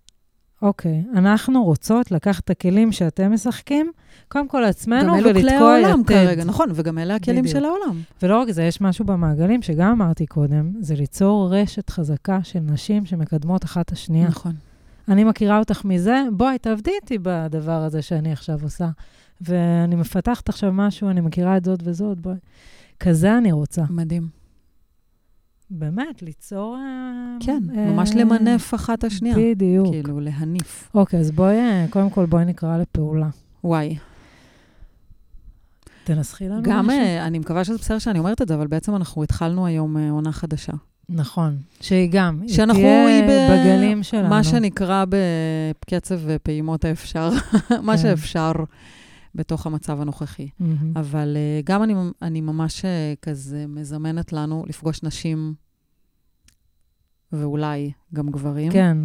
אוקיי, 0.65 1.03
אנחנו 1.13 1.63
רוצות 1.63 2.11
לקחת 2.11 2.43
את 2.43 2.49
הכלים 2.49 2.91
שאתם 2.91 3.33
משחקים, 3.33 3.91
קודם 4.27 4.47
כל 4.47 4.59
לעצמנו 4.59 5.13
ולתקוע 5.13 5.19
יתד. 5.19 5.27
גם 5.27 5.35
אלו 5.35 5.41
כלי 5.41 5.51
העולם 5.55 6.03
כרגע, 6.03 6.43
נכון, 6.43 6.69
וגם 6.73 6.97
אלה 6.97 7.15
הכלים 7.15 7.41
בדיוק. 7.41 7.57
של 7.57 7.65
העולם. 7.65 8.01
ולא 8.21 8.39
רק 8.41 8.51
זה, 8.51 8.63
יש 8.63 8.81
משהו 8.81 9.05
במעגלים 9.05 9.61
שגם 9.61 9.91
אמרתי 9.91 10.25
קודם, 10.25 10.71
זה 10.79 10.95
ליצור 10.95 11.53
רשת 11.53 11.89
חזקה 11.89 12.39
של 12.43 12.59
נשים 12.59 13.05
שמקדמות 13.05 13.65
אחת 13.65 13.85
את 13.85 13.91
השנייה. 13.91 14.27
נכון. 14.27 14.53
אני 15.07 15.23
מכירה 15.23 15.59
אותך 15.59 15.85
מזה, 15.85 16.23
בואי, 16.31 16.57
תעבדי 16.57 16.91
איתי 17.01 17.17
בדבר 17.21 17.83
הזה 17.83 18.01
שאני 18.01 18.31
עכשיו 18.31 18.59
עושה. 18.63 18.89
ואני 19.41 19.95
מפתחת 19.95 20.49
עכשיו 20.49 20.71
משהו, 20.73 21.09
אני 21.09 21.21
מכירה 21.21 21.57
את 21.57 21.65
זאת 21.65 21.79
וזאת, 21.83 22.19
בואי. 22.19 22.35
כזה 22.99 23.37
אני 23.37 23.51
רוצה. 23.51 23.81
מדהים. 23.89 24.44
באמת, 25.69 26.21
ליצור... 26.21 26.77
אה, 26.77 27.37
כן, 27.39 27.63
אה, 27.77 27.91
ממש 27.91 28.11
למנף 28.15 28.73
אחת 28.73 29.03
השנייה. 29.03 29.35
בדיוק. 29.37 29.87
כאילו, 29.91 30.19
להניף. 30.19 30.91
אוקיי, 30.93 31.19
אז 31.19 31.31
בואי, 31.31 31.55
אה, 31.55 31.85
קודם 31.89 32.09
כל 32.09 32.25
בואי 32.25 32.45
נקרא 32.45 32.77
לפעולה. 32.77 33.27
וואי. 33.63 33.97
תנסחי 36.03 36.49
לנו 36.49 36.63
גם, 36.63 36.87
משהו. 36.87 36.99
גם, 36.99 37.25
אני 37.25 37.39
מקווה 37.39 37.63
שזה 37.63 37.77
בסדר 37.77 37.99
שאני 37.99 38.19
אומרת 38.19 38.41
את 38.41 38.47
זה, 38.47 38.55
אבל 38.55 38.67
בעצם 38.67 38.95
אנחנו 38.95 39.23
התחלנו 39.23 39.65
היום 39.65 39.97
עונה 39.97 40.31
חדשה. 40.31 40.73
נכון, 41.09 41.57
שהיא 41.81 42.09
גם, 42.11 42.41
שאנחנו, 42.47 42.81
היא 42.81 43.25
תהיה 43.25 43.49
ב... 43.49 43.61
בגלים 43.61 44.03
שלנו. 44.03 44.29
מה 44.29 44.43
שנקרא 44.43 45.05
בקצב 45.09 46.19
ופעימות 46.25 46.85
האפשר, 46.85 47.29
מה 47.83 47.93
כן. 47.93 47.97
שאפשר 47.97 48.51
בתוך 49.35 49.65
המצב 49.65 50.01
הנוכחי. 50.01 50.47
Mm-hmm. 50.47 50.63
אבל 50.99 51.37
uh, 51.37 51.65
גם 51.65 51.83
אני, 51.83 51.93
אני 52.21 52.41
ממש 52.41 52.81
uh, 52.81 52.85
כזה 53.21 53.65
מזמנת 53.67 54.33
לנו 54.33 54.63
לפגוש 54.67 55.03
נשים, 55.03 55.53
ואולי 57.31 57.91
גם 58.13 58.31
גברים. 58.31 58.71
כן, 58.71 58.97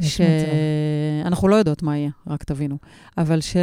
שאנחנו 0.00 1.48
לא 1.48 1.56
יודעות 1.56 1.82
מה 1.82 1.96
יהיה, 1.96 2.10
רק 2.26 2.44
תבינו. 2.44 2.78
אבל 3.18 3.40
ש... 3.40 3.56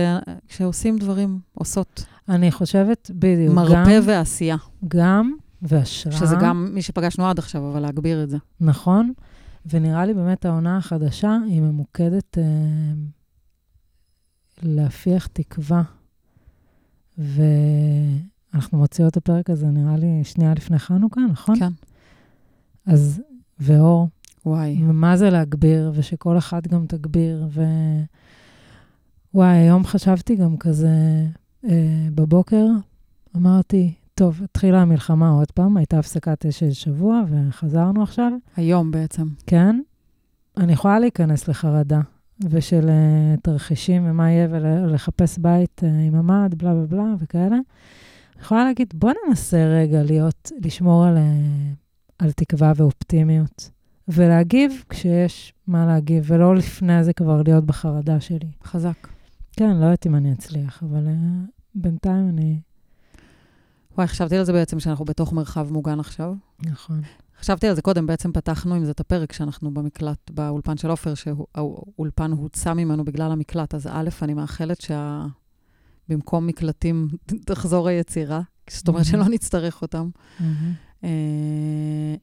שעושים 0.47 0.97
דברים, 0.97 1.39
עושות. 1.54 2.06
אני 2.30 2.52
חושבת, 2.52 3.12
בדיוק. 3.14 3.56
מרפא 3.56 3.99
גם, 3.99 4.04
ועשייה. 4.06 4.58
גם, 4.88 5.34
והשראה. 5.62 6.16
שזה 6.16 6.36
גם 6.41 6.70
מי 6.74 6.82
שפגשנו 6.82 7.28
עד 7.28 7.39
עכשיו, 7.39 7.72
אבל 7.72 7.80
להגביר 7.80 8.24
את 8.24 8.30
זה. 8.30 8.38
נכון, 8.60 9.14
ונראה 9.66 10.06
לי 10.06 10.14
באמת 10.14 10.45
העונה 10.45 10.78
החדשה 10.78 11.38
היא 11.47 11.62
ממוקדת 11.62 12.38
אה, 12.38 12.43
להפיח 14.64 15.28
תקווה. 15.28 15.84
ואנחנו 17.18 18.78
מוציאות 18.78 19.12
את 19.12 19.18
הפרק 19.18 19.49
הזה, 19.49 19.68
נראה 19.68 19.97
לי, 19.97 20.24
שנייה 20.24 20.53
לפני 20.53 20.80
חנוכה, 20.80 21.22
נכון? 21.32 21.59
כן. 21.59 21.72
אז, 22.86 23.22
ואור. 23.59 24.07
וואי. 24.45 24.78
ומה 24.88 25.18
זה 25.18 25.30
להגביר, 25.30 25.91
ושכל 25.95 26.38
אחד 26.38 26.68
גם 26.68 26.86
תגביר, 26.88 27.47
ו... 27.49 27.64
וואי, 29.34 29.57
היום 29.57 29.84
חשבתי 29.86 30.36
גם 30.36 30.57
כזה, 30.57 31.26
אה, 31.70 32.07
בבוקר, 32.16 32.66
אמרתי, 33.36 33.93
טוב, 34.14 34.41
התחילה 34.43 34.82
המלחמה 34.82 35.30
עוד 35.30 35.51
פעם, 35.51 35.78
הייתה 35.78 35.99
הפסקת 35.99 36.45
אש 36.45 36.59
של 36.59 36.72
שבוע, 36.72 37.22
וחזרנו 37.30 38.03
עכשיו. 38.03 38.32
היום 38.57 38.91
בעצם. 38.91 39.28
כן. 39.47 39.82
אני 40.57 40.74
יכולה 40.74 40.99
להיכנס 40.99 41.47
לחרדה, 41.47 42.01
ושל 42.50 42.89
uh, 42.89 43.42
תרחישים 43.42 44.04
ומה 44.06 44.32
יהיה, 44.32 44.48
ולחפש 44.52 45.38
בית 45.38 45.82
uh, 45.84 45.86
עם 45.86 46.16
ממ"ד, 46.16 46.56
בלה 46.56 46.74
בלה 46.74 46.86
בלה 46.86 47.14
וכאלה. 47.20 47.56
אני 47.56 48.42
יכולה 48.42 48.64
להגיד, 48.64 48.94
בוא 48.96 49.12
ננסה 49.28 49.66
רגע 49.66 50.04
להיות, 50.04 50.52
לשמור 50.66 51.06
על, 51.06 51.18
uh, 51.18 51.20
על 52.20 52.32
תקווה 52.32 52.74
ואופטימיות, 52.76 53.72
ולהגיב 54.08 54.84
כשיש 54.89 55.54
מה 55.68 55.86
להגיב, 55.86 56.24
ולא 56.28 56.56
לפני 56.56 57.04
זה 57.04 57.14
כבר 57.14 57.42
להיות 57.46 57.66
בחרדה 57.66 58.20
שלי. 58.20 58.52
חזק. 58.64 59.08
כן, 59.52 59.78
לא 59.78 59.86
יודעת 59.86 60.08
אם 60.08 60.16
אני 60.16 60.34
אצליח, 60.34 60.84
אבל 60.84 61.08
uh, 61.08 61.12
בינתיים 61.76 62.30
אני... 62.30 62.60
וואי, 63.98 64.08
חשבתי 64.08 64.38
על 64.38 64.44
זה 64.44 64.54
בעצם 64.54 64.80
שאנחנו 64.80 65.06
בתוך 65.06 65.34
מרחב 65.34 65.72
מוגן 65.72 66.00
עכשיו. 66.00 66.34
נכון. 66.60 67.02
חשבתי 67.39 67.68
על 67.68 67.76
זה 67.76 67.82
קודם, 67.82 68.08
בעצם 68.08 68.32
פתחנו 68.32 68.76
עם 68.76 68.86
זה 68.86 68.92
את 68.92 69.00
הפרק 69.00 69.34
שאנחנו 69.34 69.74
במקלט, 69.74 70.32
באולפן 70.32 70.78
של 70.78 70.89
עופר, 70.89 71.14
שהאולפן 71.14 72.32
הוצא 72.32 72.74
ממנו 72.74 73.06
בגלל 73.06 73.32
המקלט. 73.32 73.76
אז 73.76 73.88
א', 73.92 74.10
אני 74.22 74.34
מאחלת 74.34 74.82
שבמקום 74.82 76.48
מקלטים 76.48 77.08
תחזור 77.48 77.88
היצירה, 77.88 78.42
זאת 78.70 78.88
אומרת 78.88 79.06
שלא 79.06 79.26
נצטרך 79.30 79.82
אותם. 79.82 80.10
אה, 81.04 82.16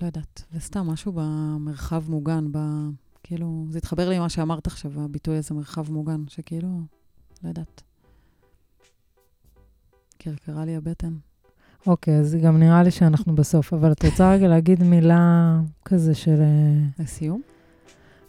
לא 0.00 0.06
יודעת, 0.06 0.44
וסתם 0.52 0.86
משהו 0.86 1.12
במרחב 1.14 2.10
מוגן, 2.10 2.46
ב... 2.52 2.58
כאילו, 3.22 3.66
זה 3.70 3.78
התחבר 3.78 4.08
לי 4.08 4.18
מה 4.18 4.28
שאמרת 4.28 4.66
עכשיו, 4.66 5.00
הביטוי 5.00 5.36
הזה, 5.36 5.54
מרחב 5.54 5.92
מוגן, 5.92 6.24
שכאילו, 6.28 6.80
לא 7.42 7.48
יודעת. 7.48 7.82
קרקרה 10.20 10.64
לי 10.64 10.76
הבטן. 10.76 11.12
אוקיי, 11.86 12.14
אז 12.14 12.36
גם 12.42 12.58
נראה 12.58 12.82
לי 12.82 12.90
שאנחנו 12.90 13.34
בסוף, 13.34 13.72
אבל 13.72 13.92
את 13.92 14.04
רוצה 14.04 14.32
רגע 14.32 14.48
להגיד 14.48 14.82
מילה 14.82 15.56
כזה 15.84 16.14
של... 16.14 16.40
אה, 16.40 17.04
לסיום? 17.04 17.40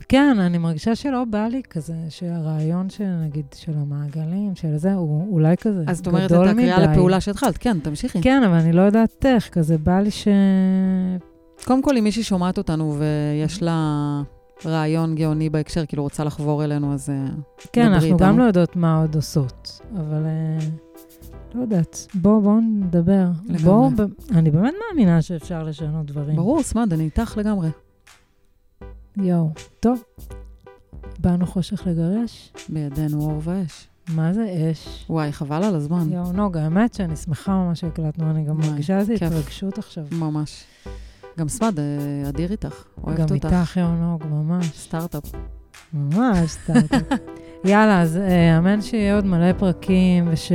כן, 0.09 0.39
אני 0.39 0.57
מרגישה 0.57 0.95
שלא 0.95 1.23
בא 1.23 1.47
לי 1.47 1.61
כזה, 1.69 1.93
שהרעיון 2.09 2.89
של, 2.89 3.15
נגיד, 3.23 3.45
של 3.55 3.71
המעגלים, 3.75 4.55
של 4.55 4.77
זה, 4.77 4.93
הוא 4.93 5.33
אולי 5.33 5.57
כזה 5.57 5.69
גדול 5.69 5.83
מדי. 5.83 5.91
אז 5.91 5.97
זאת 5.97 6.07
אומרת, 6.07 6.31
את 6.31 6.37
הקריאה 6.47 6.79
לפעולה 6.79 7.21
שהתחלת, 7.21 7.57
כן, 7.57 7.79
תמשיכי. 7.79 8.21
כן, 8.21 8.43
אבל 8.43 8.53
אני 8.53 8.71
לא 8.71 8.81
יודעת 8.81 9.25
איך, 9.25 9.49
כזה 9.49 9.77
בא 9.77 9.99
לי 9.99 10.11
ש... 10.11 10.27
קודם 11.65 11.81
כל, 11.81 11.97
אם 11.97 12.03
מישהי 12.03 12.23
שומעת 12.23 12.57
אותנו 12.57 12.95
ויש 12.99 13.63
לה 13.63 14.21
רעיון 14.65 15.15
גאוני 15.15 15.49
בהקשר, 15.49 15.85
כאילו 15.85 16.03
רוצה 16.03 16.23
לחבור 16.23 16.63
אלינו, 16.63 16.93
אז 16.93 17.09
אה, 17.09 17.15
כן, 17.73 17.85
אנחנו 17.85 18.07
איתנו. 18.07 18.19
גם 18.19 18.39
לא 18.39 18.43
יודעות 18.43 18.75
מה 18.75 19.01
עוד 19.01 19.15
עושות, 19.15 19.81
אבל 19.95 20.25
אה, 20.25 20.57
לא 21.55 21.61
יודעת. 21.61 22.07
בואו, 22.13 22.41
בואו 22.41 22.59
נדבר. 22.61 23.27
לגמרי. 23.45 23.63
בואו, 23.63 23.89
ב- 23.89 24.31
אני 24.35 24.51
באמת 24.51 24.73
מאמינה 24.89 25.21
שאפשר 25.21 25.63
לשנות 25.63 26.05
דברים. 26.05 26.35
ברור, 26.35 26.63
סמד, 26.63 26.93
אני 26.93 27.03
איתך 27.03 27.37
לגמרי. 27.37 27.69
יואו, 29.17 29.49
טוב. 29.79 30.03
באנו 31.19 31.47
חושך 31.47 31.87
לגרש? 31.87 32.53
בידינו 32.69 33.21
אור 33.21 33.41
ואש. 33.43 33.87
מה 34.15 34.33
זה 34.33 34.69
אש? 34.71 35.05
וואי, 35.09 35.31
חבל 35.31 35.63
על 35.63 35.75
הזמן. 35.75 36.09
יואו, 36.11 36.31
נוגה, 36.31 36.63
האמת 36.63 36.93
שאני 36.93 37.15
שמחה 37.15 37.51
ממש 37.55 37.79
שהקלטנו, 37.79 38.31
אני 38.31 38.43
גם 38.45 38.57
מרגישה 38.57 38.97
איזה. 38.99 39.13
התרגשות 39.13 39.77
עכשיו. 39.77 40.03
ממש. 40.11 40.63
גם 41.39 41.49
סמד, 41.49 41.79
אה, 41.79 42.29
אדיר 42.29 42.51
איתך. 42.51 42.83
אוהבת 43.03 43.17
גם 43.19 43.35
אותך. 43.35 43.45
איתך, 43.45 43.77
יואו, 43.77 43.95
נוג, 43.95 44.23
ממש. 44.29 44.65
סטארט-אפ. 44.79 45.23
ממש 45.93 46.49
סטארט-אפ. 46.51 47.01
יאללה, 47.63 48.01
אז 48.01 48.17
אה, 48.17 48.57
אמן 48.57 48.81
שיהיה 48.81 49.15
עוד 49.15 49.25
מלא 49.25 49.53
פרקים, 49.53 50.27
וש... 50.31 50.51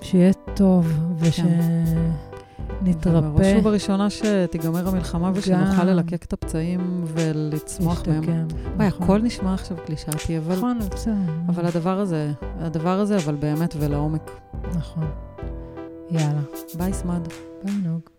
שיהיה 0.00 0.32
טוב, 0.54 0.92
ושנתרפא. 1.18 3.20
בראש 3.20 3.46
ובראשונה 3.58 4.10
שתיגמר 4.10 4.88
המלחמה 4.88 5.30
ושנוכל. 5.34 5.84
ללקק 5.84 6.24
את 6.24 6.32
הפצעים 6.32 7.04
ולצמוח 7.06 8.08
מהם. 8.08 8.16
להשתקם. 8.16 8.46
וואי, 8.76 8.88
נכון. 8.88 9.02
הכל 9.02 9.22
נשמע 9.22 9.54
עכשיו 9.54 9.76
קלישאתי, 9.86 10.38
אבל... 10.38 10.56
נכון, 10.56 10.78
בסדר. 10.78 11.12
אבל 11.48 11.66
הדבר 11.66 11.98
הזה, 11.98 12.32
הדבר 12.60 13.00
הזה, 13.00 13.16
אבל 13.16 13.34
באמת 13.34 13.74
ולעומק. 13.78 14.30
נכון. 14.76 15.04
יאללה, 16.10 16.40
ביי, 16.74 16.92
סמד. 16.92 17.28
ביי 17.64 17.74
נוג. 17.84 18.17